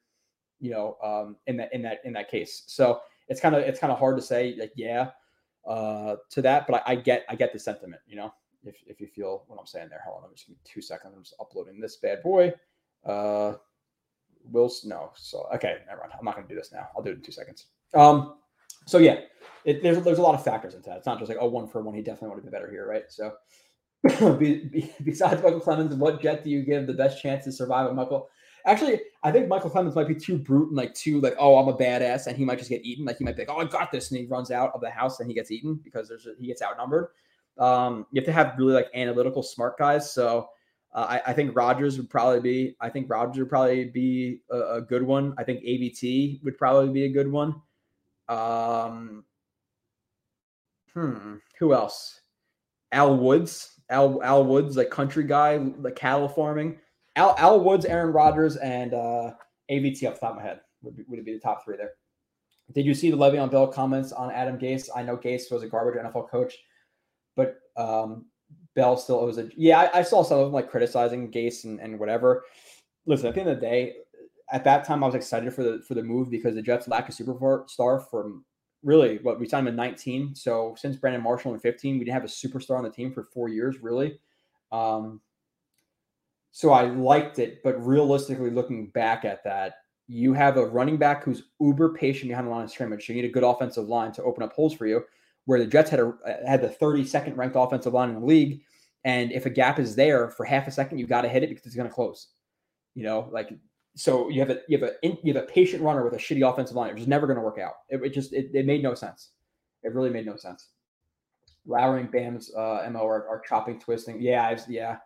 [0.60, 2.64] you know, um, in that in that in that case.
[2.66, 5.12] So it's kind of it's kind of hard to say like yeah
[5.70, 8.34] uh, to that, but I, I get I get the sentiment, you know,
[8.64, 10.02] if if you feel what I'm saying there.
[10.04, 11.14] Hold on, me just two seconds.
[11.16, 12.54] I'm just uploading this bad boy.
[13.06, 13.54] Uh,
[14.52, 14.90] Wilson.
[14.90, 15.12] No.
[15.16, 16.14] So okay, never mind.
[16.18, 16.88] I'm not going to do this now.
[16.96, 17.68] I'll do it in two seconds.
[17.94, 18.36] Um.
[18.86, 19.20] So yeah,
[19.66, 20.98] it, there's there's a lot of factors into that.
[20.98, 21.96] It's not just like oh one for one.
[21.96, 23.04] He definitely would have been better here, right?
[23.10, 23.34] So.
[24.04, 28.30] besides Michael Clemons, what jet do you give the best chance to survive Michael?
[28.66, 31.68] Actually, I think Michael Clemons might be too brute and like too like, oh, I'm
[31.68, 33.06] a badass, and he might just get eaten.
[33.06, 34.90] Like he might be like, oh, I got this, and he runs out of the
[34.90, 37.08] house and he gets eaten because there's a, he gets outnumbered.
[37.58, 40.14] Um, you have to have really like analytical, smart guys.
[40.14, 40.50] So
[40.98, 42.76] uh, I, I, think Rodgers would probably be.
[42.82, 45.36] I think Rodgers would probably be a, a, good one.
[45.38, 47.62] I think AVT would probably be a good one.
[48.28, 49.24] Um,
[50.96, 51.36] hmm.
[51.60, 52.22] Who else?
[52.92, 53.80] Al Woods.
[53.92, 56.80] Al Al Woods, like country guy, like cattle farming.
[57.16, 59.34] Al Al Woods, Aaron Rodgers, and uh,
[59.70, 61.92] AVT off the top of my head would be, would be the top three there.
[62.74, 64.90] Did you see the Le'Veon Bell comments on Adam Gase?
[64.96, 66.56] I know Gase was a garbage NFL coach,
[67.36, 68.26] but um,
[68.78, 69.80] Bell still owes a yeah.
[69.80, 72.44] I, I, saw some of them like criticizing Gase and, and whatever.
[73.08, 73.96] Listen, at the end of the day,
[74.52, 77.10] at that time I was excited for the for the move because the Jets lack
[77.10, 78.46] a superstar from
[78.84, 80.36] really what we signed him in 19.
[80.36, 83.24] So since Brandon Marshall in 15, we didn't have a superstar on the team for
[83.24, 84.20] four years, really.
[84.72, 85.22] Um,
[86.52, 89.74] so I liked it, but realistically, looking back at that,
[90.08, 93.08] you have a running back who's uber patient behind the line of scrimmage.
[93.08, 95.04] So you need a good offensive line to open up holes for you
[95.48, 96.14] where the Jets had a
[96.46, 98.62] had the 32nd ranked offensive line in the league.
[99.06, 101.48] And if a gap is there for half a second, you got to hit it
[101.50, 102.28] because it's going to close.
[102.96, 103.50] You know, like
[103.96, 106.48] so you have a you have a you have a patient runner with a shitty
[106.48, 106.98] offensive line.
[106.98, 107.76] It's never going to work out.
[107.90, 109.30] It, it just it, it, made no sense.
[109.84, 110.68] It really made no sense.
[111.66, 114.22] Lowering Bam's uh, mo are, are chopping, twisting.
[114.22, 114.98] Yeah, I've, yeah.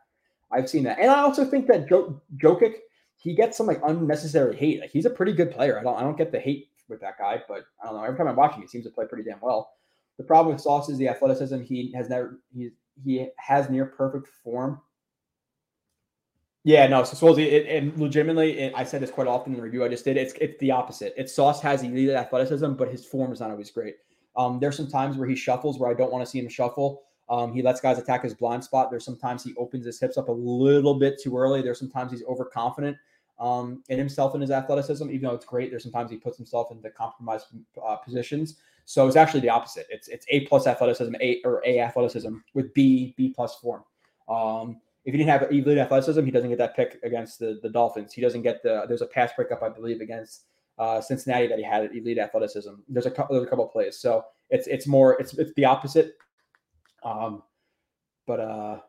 [0.52, 2.78] I've seen that, and I also think that jo- Jokic
[3.18, 4.82] he gets some like unnecessary hate.
[4.82, 5.80] Like he's a pretty good player.
[5.80, 8.04] I don't I don't get the hate with that guy, but I don't know.
[8.04, 9.70] Every time I'm watching, he seems to play pretty damn well.
[10.22, 11.62] The problem with Sauce is the athleticism.
[11.62, 12.70] He has never he
[13.04, 14.80] he has near perfect form.
[16.64, 17.04] Yeah, no.
[17.04, 19.88] So Swolesy, it, and legitimately, it, I said this quite often in the review I
[19.88, 20.18] just did.
[20.18, 21.16] It's it's the opposite.
[21.18, 23.96] It's Sauce has elite athleticism, but his form is not always great.
[24.36, 27.02] Um, there's some times where he shuffles where I don't want to see him shuffle.
[27.28, 28.92] Um, he lets guys attack his blind spot.
[28.92, 31.64] There's sometimes he opens his hips up a little bit too early.
[31.64, 32.96] There's sometimes he's overconfident
[33.40, 35.72] um, in himself and his athleticism, even though it's great.
[35.72, 37.48] There's sometimes he puts himself into compromised
[37.84, 38.58] uh, positions.
[38.92, 39.88] So it's actually the opposite.
[39.90, 43.84] It's it's A plus athleticism, A or A athleticism with B B plus form.
[44.28, 47.70] Um, if he didn't have elite athleticism, he doesn't get that pick against the, the
[47.70, 48.12] Dolphins.
[48.12, 50.44] He doesn't get the there's a pass breakup, I believe, against
[50.78, 52.74] uh, Cincinnati that he had elite athleticism.
[52.90, 53.98] There's a couple there's a couple plays.
[53.98, 56.18] So it's it's more it's it's the opposite.
[57.02, 57.44] Um,
[58.28, 58.80] but uh,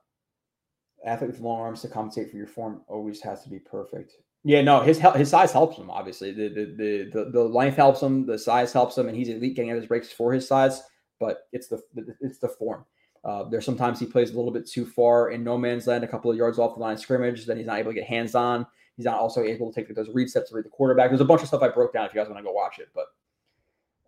[1.06, 4.14] athlete with long arms to compensate for your form always has to be perfect.
[4.44, 5.89] Yeah, no, his his size helps him.
[5.89, 9.28] Obviously, the the the the, the length helps him, the size helps him, and he's
[9.28, 10.82] elite getting out his breaks for his size.
[11.20, 11.81] But it's the
[12.20, 12.85] it's the form.
[13.24, 16.09] Uh, there's sometimes he plays a little bit too far in no man's land, a
[16.09, 17.47] couple of yards off the line of scrimmage.
[17.47, 18.66] Then he's not able to get hands on.
[18.97, 21.10] He's not also able to take those read steps to read the quarterback.
[21.10, 22.81] There's a bunch of stuff I broke down if you guys want to go watch
[22.81, 22.89] it.
[22.94, 23.06] But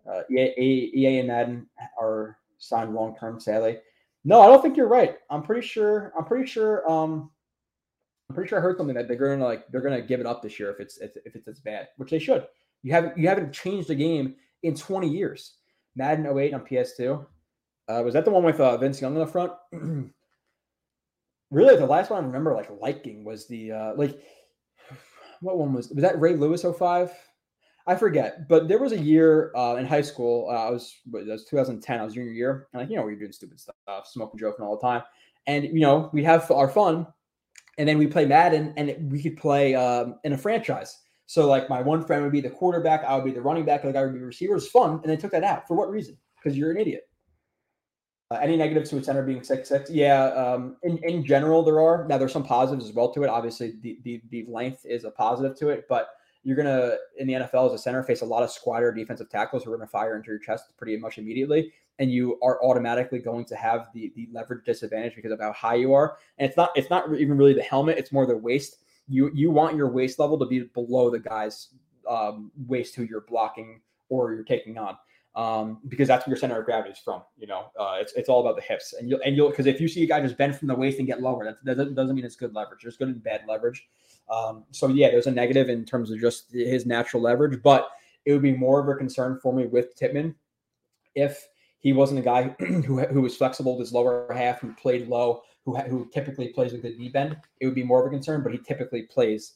[0.09, 1.67] uh, EA, EA and Madden
[1.99, 3.77] are signed long term, sadly.
[4.25, 5.17] No, I don't think you're right.
[5.29, 6.11] I'm pretty sure.
[6.17, 6.89] I'm pretty sure.
[6.89, 7.31] Um,
[8.29, 10.41] I'm pretty sure I heard something that they're gonna like they're gonna give it up
[10.41, 12.47] this year if it's if, it's as bad, which they should.
[12.83, 15.57] You haven't you haven't changed the game in 20 years.
[15.95, 17.25] Madden 08 on PS2.
[17.87, 19.53] Uh, was that the one with uh, Vince Young on the front?
[21.51, 24.19] really, the last one I remember like liking was the uh, like
[25.41, 27.11] what one was was that Ray Lewis 05?
[27.87, 30.49] I forget, but there was a year uh, in high school.
[30.49, 31.99] Uh, I was it was 2010.
[31.99, 33.75] I was junior year, and like you know we are doing stupid stuff,
[34.05, 35.03] smoking, joking all the time,
[35.45, 37.05] and you know we have our fun,
[37.77, 40.97] and then we play Madden, and we could play um, in a franchise.
[41.27, 43.83] So like my one friend would be the quarterback, I would be the running back,
[43.83, 44.53] and the guy would be receiver.
[44.53, 46.17] It was fun, and they took that out for what reason?
[46.41, 47.07] Because you're an idiot.
[48.31, 49.89] Uh, any negatives to a center being six six?
[49.89, 52.07] Yeah, um, in in general there are.
[52.07, 53.29] Now there's some positives as well to it.
[53.29, 56.09] Obviously, the the, the length is a positive to it, but
[56.43, 59.63] you're gonna in the NFL as a center face a lot of squatter defensive tackles
[59.63, 63.45] who are gonna fire into your chest pretty much immediately, and you are automatically going
[63.45, 66.17] to have the the leverage disadvantage because of how high you are.
[66.37, 68.77] And it's not it's not even really the helmet; it's more the waist.
[69.07, 71.69] You you want your waist level to be below the guy's
[72.07, 74.97] um, waist who you're blocking or you're taking on
[75.35, 77.21] um, because that's where your center of gravity is from.
[77.37, 79.81] You know, uh, it's it's all about the hips, and you'll and you'll because if
[79.81, 82.15] you see a guy just bend from the waist and get lower, that doesn't doesn't
[82.15, 82.81] mean it's good leverage.
[82.83, 83.87] There's good and bad leverage.
[84.29, 87.89] Um, so yeah, there's a negative in terms of just his natural leverage, but
[88.23, 90.35] it would be more of a concern for me with Tippmann
[91.13, 91.47] if
[91.85, 95.43] he wasn't a guy who who was flexible with his lower half, who played low,
[95.65, 97.37] who who typically plays with the deep end.
[97.61, 99.53] It would be more of a concern, but he typically plays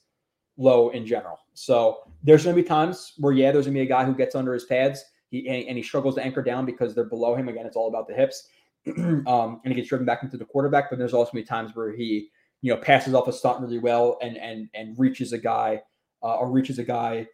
[0.55, 1.39] low in general.
[1.55, 4.13] So there's going to be times where yeah, there's going to be a guy who
[4.13, 7.49] gets under his pads he and he struggles to anchor down because they're below him.
[7.49, 8.47] Again, it's all about the hips,
[8.97, 10.89] um, and he gets driven back into the quarterback.
[10.89, 12.29] But there's also many times where he,
[12.61, 15.81] you know, passes off a stunt really well and and and reaches a guy
[16.23, 17.27] uh, or reaches a guy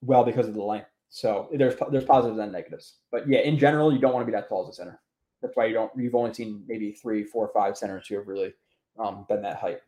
[0.00, 0.88] well because of the length.
[1.14, 2.96] So there's there's positives and negatives.
[3.12, 5.00] But yeah, in general, you don't want to be that tall as a center.
[5.42, 5.92] That's why you don't.
[5.96, 8.52] You've only seen maybe three, four, five centers who have really
[8.98, 9.78] um, been that height.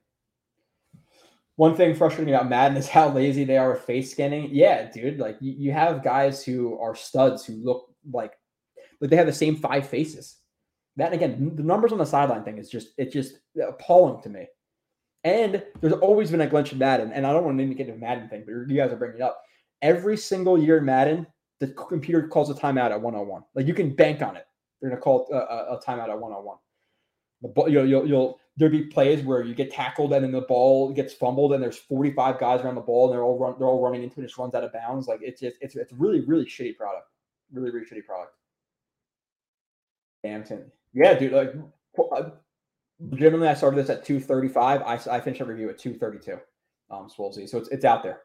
[1.57, 4.51] One thing frustrating about Madden is how lazy they are with face scanning.
[4.53, 5.19] Yeah, dude.
[5.19, 8.35] Like you, you have guys who are studs who look like
[9.01, 10.37] but they have the same five faces.
[10.97, 14.47] That again, the numbers on the sideline thing is just it's just appalling to me.
[15.25, 18.01] And there's always been a glitch in Madden, and I don't want to get into
[18.01, 19.43] Madden thing, but you guys are bringing it up.
[19.83, 21.27] Every single year in Madden,
[21.61, 23.43] the computer calls a timeout at 101.
[23.55, 24.47] Like you can bank on it.
[24.81, 26.59] They're gonna call a, a, a timeout at 101.
[27.43, 30.93] The, you'll, you'll, you'll there'd be plays where you get tackled and then the ball
[30.93, 33.83] gets fumbled and there's 45 guys around the ball and they're all run, they're all
[33.83, 35.07] running into it and just runs out of bounds.
[35.07, 37.09] Like it's just it's it's really really shitty product,
[37.53, 38.33] really really shitty product.
[40.23, 40.45] Damn,
[40.93, 41.33] yeah, dude.
[41.33, 41.55] Like,
[42.13, 42.31] uh,
[43.15, 44.83] generally, I started this at 235.
[44.83, 46.41] I I finished a review at 232.
[46.91, 48.23] Um, Swolesy, so it's it's out there,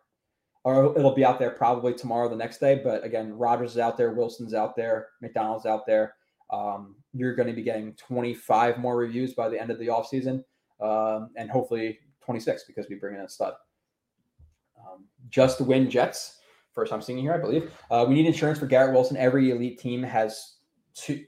[0.63, 2.79] or it'll be out there probably tomorrow, the next day.
[2.83, 6.15] But again, Rodgers is out there, Wilson's out there, McDonald's out there.
[6.51, 10.43] Um, you're going to be getting 25 more reviews by the end of the offseason
[10.81, 13.53] um, and hopefully 26 because we bring in a stud.
[14.77, 16.37] Um, just win Jets.
[16.73, 17.71] First time seeing here, I believe.
[17.89, 19.17] Uh, we need insurance for Garrett Wilson.
[19.17, 20.55] Every elite team has
[20.93, 21.25] two.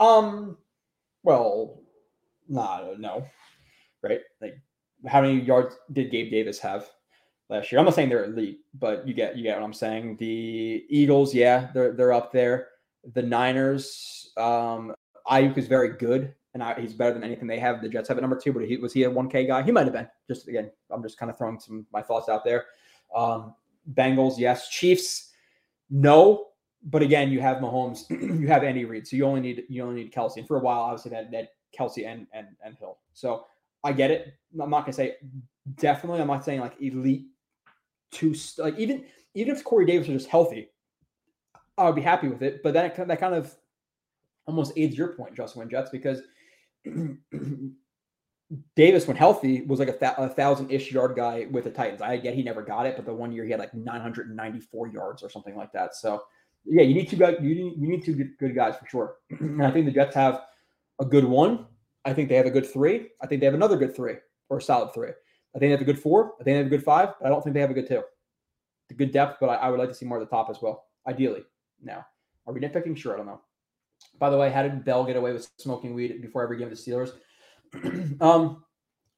[0.00, 0.56] Um,
[1.22, 1.80] well,
[2.48, 3.24] nah, no,
[4.02, 4.20] right?
[4.40, 4.56] Like,
[5.06, 6.90] how many yards did Gabe Davis have
[7.48, 7.78] last year?
[7.78, 10.16] I'm not saying they're elite, but you get you get what I'm saying.
[10.16, 12.68] The Eagles, yeah, they're they're up there.
[13.14, 14.94] The Niners, um,
[15.26, 16.34] Aiyuk is very good.
[16.54, 17.80] and I, he's better than anything they have.
[17.82, 19.62] The Jets have at number two, but he was he a 1K guy?
[19.62, 20.08] He might have been.
[20.28, 22.66] Just again, I'm just kind of throwing some my thoughts out there.
[23.14, 23.54] Um,
[23.94, 24.68] Bengals, yes.
[24.68, 25.30] Chiefs,
[25.90, 26.48] no.
[26.84, 28.10] But again, you have Mahomes,
[28.40, 30.36] you have Andy Reid, so you only need you only need Kelce.
[30.36, 31.48] And for a while, obviously that that
[31.78, 32.98] Kelce and and and Hill.
[33.14, 33.46] So
[33.84, 34.34] I get it.
[34.60, 35.16] I'm not gonna say
[35.76, 36.20] definitely.
[36.20, 37.26] I'm not saying like elite
[38.12, 38.34] two.
[38.58, 40.68] Like even even if Corey Davis was just healthy,
[41.76, 42.62] I would be happy with it.
[42.62, 43.54] But that that kind of
[44.46, 46.20] almost aids your point, Justin Jets, because
[48.76, 52.02] Davis, when healthy, was like a, th- a thousand ish yard guy with the Titans.
[52.02, 55.22] I get he never got it, but the one year he had like 994 yards
[55.22, 55.94] or something like that.
[55.94, 56.22] So
[56.64, 57.36] yeah, you need two guys.
[57.40, 59.16] You need, you need two good, good guys for sure.
[59.40, 60.42] and I think the Jets have
[61.00, 61.66] a good one.
[62.04, 63.08] I think they have a good three.
[63.20, 64.16] I think they have another good three
[64.48, 65.10] or a solid three.
[65.54, 66.32] I think they have a good four.
[66.40, 67.10] I think they have a good five.
[67.20, 68.02] But I don't think they have a good two.
[68.88, 70.60] The good depth, but I, I would like to see more at the top as
[70.60, 70.84] well.
[71.06, 71.42] Ideally,
[71.82, 72.04] now
[72.46, 72.96] are we nitpicking?
[72.96, 73.40] Sure, I don't know.
[74.18, 76.76] By the way, how did Bell get away with smoking weed before every game of
[76.76, 77.12] the Steelers?
[78.20, 78.64] um,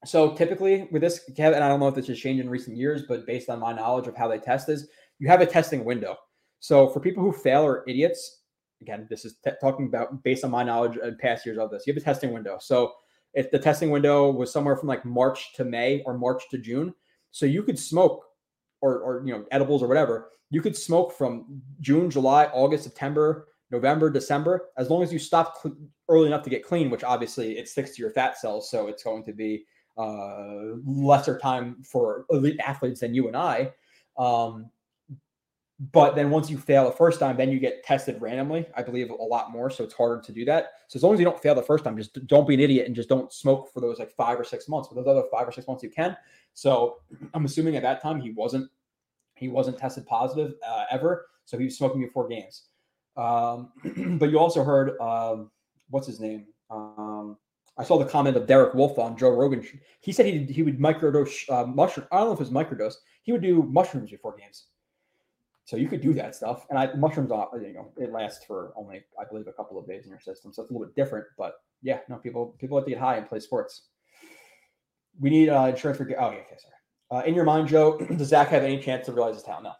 [0.05, 3.03] so typically with this, Kevin, I don't know if this has changed in recent years,
[3.07, 4.87] but based on my knowledge of how they test is,
[5.19, 6.15] you have a testing window.
[6.59, 8.43] So for people who fail or idiots,
[8.81, 11.87] again, this is t- talking about based on my knowledge and past years of this.
[11.87, 12.57] You have a testing window.
[12.59, 12.93] So
[13.35, 16.93] if the testing window was somewhere from like March to May or March to June,
[17.31, 18.25] so you could smoke
[18.81, 20.31] or, or you know edibles or whatever.
[20.49, 25.57] You could smoke from June, July, August, September, November, December, as long as you stop
[25.61, 25.75] cl-
[26.07, 29.03] early enough to get clean, which obviously it sticks to your fat cells, so it's
[29.03, 29.65] going to be
[29.97, 33.71] uh, lesser time for elite athletes than you and I.
[34.17, 34.69] Um,
[35.79, 38.65] but then once you fail the first time, then you get tested randomly.
[38.77, 40.71] I believe a lot more, so it's harder to do that.
[40.87, 42.87] So as long as you don't fail the first time, just don't be an idiot
[42.87, 44.87] and just don't smoke for those like five or six months.
[44.87, 46.15] For those other five or six months, you can.
[46.53, 46.99] So
[47.33, 48.69] I'm assuming at that time he wasn't
[49.35, 52.67] he wasn't tested positive uh, ever, so he was smoking before games.
[53.17, 53.71] Um,
[54.17, 55.51] but you also heard um,
[55.89, 56.45] what's his name?
[56.69, 57.35] Um,
[57.77, 59.67] I saw the comment of Derek Wolfe on Joe Rogan.
[59.99, 62.07] He said he he would microdose uh, mushroom.
[62.13, 62.95] I don't know if it was microdose.
[63.23, 64.67] He would do mushrooms before games.
[65.65, 69.03] So you could do that stuff, and I, mushrooms, you know, it lasts for only,
[69.19, 71.25] I believe, a couple of days in your system, so it's a little bit different.
[71.39, 73.87] But yeah, no, people people like to get high and play sports.
[75.19, 76.03] We need uh, insurance for.
[76.03, 76.75] Oh, yeah, okay, sorry.
[77.09, 79.63] Uh, in your mind, Joe, does Zach have any chance to realize his talent?
[79.63, 79.75] No.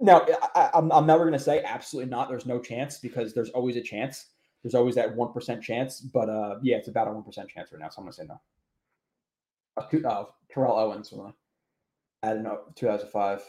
[0.00, 0.26] Now,
[0.56, 2.28] I, I'm, I'm never going to say absolutely not.
[2.28, 4.26] There's no chance because there's always a chance.
[4.62, 7.70] There's always that one percent chance, but uh, yeah, it's about a one percent chance
[7.72, 7.88] right now.
[7.88, 8.40] So I'm going to say no.
[9.76, 11.12] Uh, uh, Terrell Owens,
[12.22, 13.42] I don't know, 2005.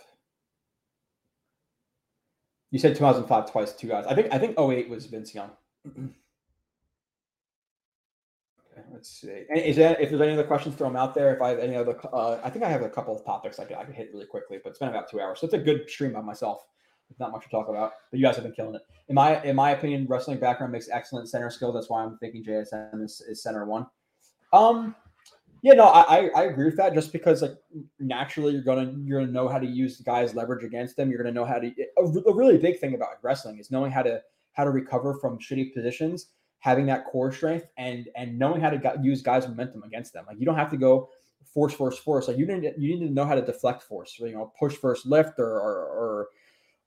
[2.71, 4.05] You said 2005 twice, two guys.
[4.07, 5.51] I think I think 08 was Vince Young.
[5.87, 6.11] okay,
[8.91, 9.27] let's see.
[9.27, 11.33] Is there, if there's any other questions, throw them out there.
[11.33, 13.65] If I have any other, uh, I think I have a couple of topics I
[13.65, 15.59] could, I could hit really quickly, but it's been about two hours, so it's a
[15.59, 16.65] good stream by myself.
[17.19, 18.81] not much to talk about, but you guys have been killing it.
[19.07, 21.71] In my in my opinion, wrestling background makes excellent center skill.
[21.71, 23.85] That's why I'm thinking JSN is, is center one.
[24.51, 24.93] Um,
[25.61, 26.93] yeah, no, I, I agree with that.
[26.93, 27.55] Just because like
[27.99, 31.09] naturally you're gonna you're gonna know how to use the guy's leverage against them.
[31.09, 31.67] You're gonna know how to.
[31.97, 34.21] A, a really big thing about wrestling is knowing how to
[34.53, 36.27] how to recover from shitty positions,
[36.59, 40.25] having that core strength, and and knowing how to use guys' momentum against them.
[40.27, 41.09] Like you don't have to go
[41.53, 42.27] force, force, force.
[42.27, 44.15] Like you need you need to know how to deflect force.
[44.19, 46.27] You know, push first, lift, or or, or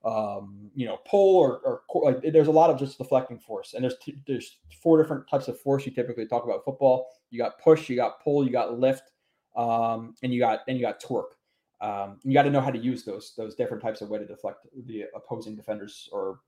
[0.03, 3.73] um, you know, pull or, or like, there's a lot of just deflecting force.
[3.73, 7.07] And there's t- there's four different types of force you typically talk about football.
[7.29, 9.11] You got push, you got pull, you got lift,
[9.55, 11.35] um, and you got and you got torque.
[11.81, 14.25] Um, you got to know how to use those those different types of way to
[14.25, 16.39] deflect the opposing defenders or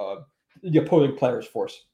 [0.00, 0.16] uh,
[0.62, 1.86] the opposing player's force.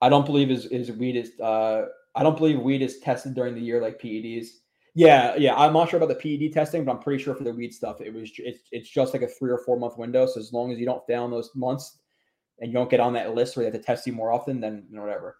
[0.00, 3.54] I don't believe is is weed is uh, I don't believe weed is tested during
[3.54, 4.46] the year like PEDs.
[4.98, 5.54] Yeah, yeah.
[5.54, 8.00] I'm not sure about the PED testing, but I'm pretty sure for the weed stuff,
[8.00, 10.26] it was it's, it's just like a three or four month window.
[10.26, 11.98] So as long as you don't fail in those months
[12.58, 14.60] and you don't get on that list where they have to test you more often,
[14.60, 15.36] then you know, whatever.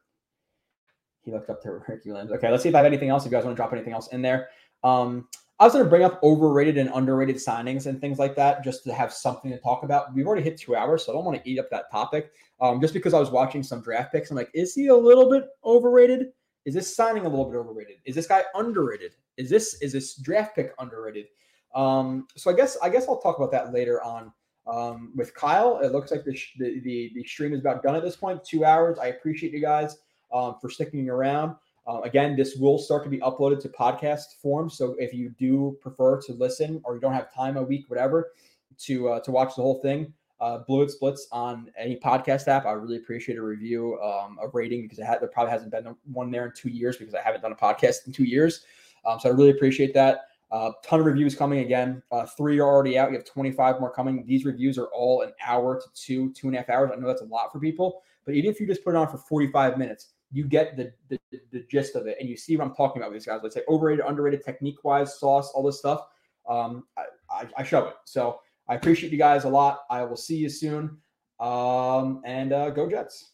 [1.23, 2.13] He looked up to Ricky.
[2.13, 3.27] Okay, let's see if I have anything else.
[3.27, 4.49] If you guys want to drop anything else in there.
[4.85, 5.27] Um,
[5.59, 8.85] I was going to bring up overrated and underrated signings and things like that just
[8.85, 10.15] to have something to talk about.
[10.15, 12.31] We've already hit two hours, so I don't want to eat up that topic.
[12.61, 15.29] Um, just because I was watching some draft picks, I'm like, is he a little
[15.29, 16.29] bit overrated?
[16.65, 17.97] Is this signing a little bit overrated?
[18.05, 19.17] Is this guy underrated?
[19.39, 21.27] Is this is this draft pick underrated?
[21.75, 24.33] Um, so I guess I guess I'll talk about that later on
[24.67, 25.79] um, with Kyle.
[25.79, 28.45] It looks like the, the, the the stream is about done at this point.
[28.45, 28.99] Two hours.
[28.99, 29.97] I appreciate you guys
[30.33, 31.57] um, for sticking around.
[31.87, 34.69] Uh, again, this will start to be uploaded to podcast form.
[34.69, 38.33] So if you do prefer to listen or you don't have time a week, whatever,
[38.81, 42.67] to uh, to watch the whole thing, uh, Blewett's Blitz on any podcast app.
[42.67, 46.31] I really appreciate a review, um, a rating because had, there probably hasn't been one
[46.31, 48.65] there in two years because I haven't done a podcast in two years.
[49.07, 50.23] Um, so I really appreciate that.
[50.51, 52.03] A uh, ton of reviews coming again.
[52.11, 53.11] Uh, three are already out.
[53.11, 54.25] You have 25 more coming.
[54.27, 56.91] These reviews are all an hour to two, two and a half hours.
[56.91, 59.09] I know that's a lot for people, but even if you just put it on
[59.09, 61.19] for 45 minutes, you get the the,
[61.53, 63.41] the gist of it, and you see what I'm talking about with these guys.
[63.43, 66.07] Let's say overrated, underrated, technique wise, sauce, all this stuff.
[66.49, 67.95] Um, I, I, I it.
[68.05, 69.81] So I appreciate you guys a lot.
[69.91, 70.99] I will see you soon.
[71.41, 73.33] Um, and uh, go Jets.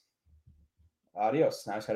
[1.16, 1.66] Adios.
[1.66, 1.88] Nice.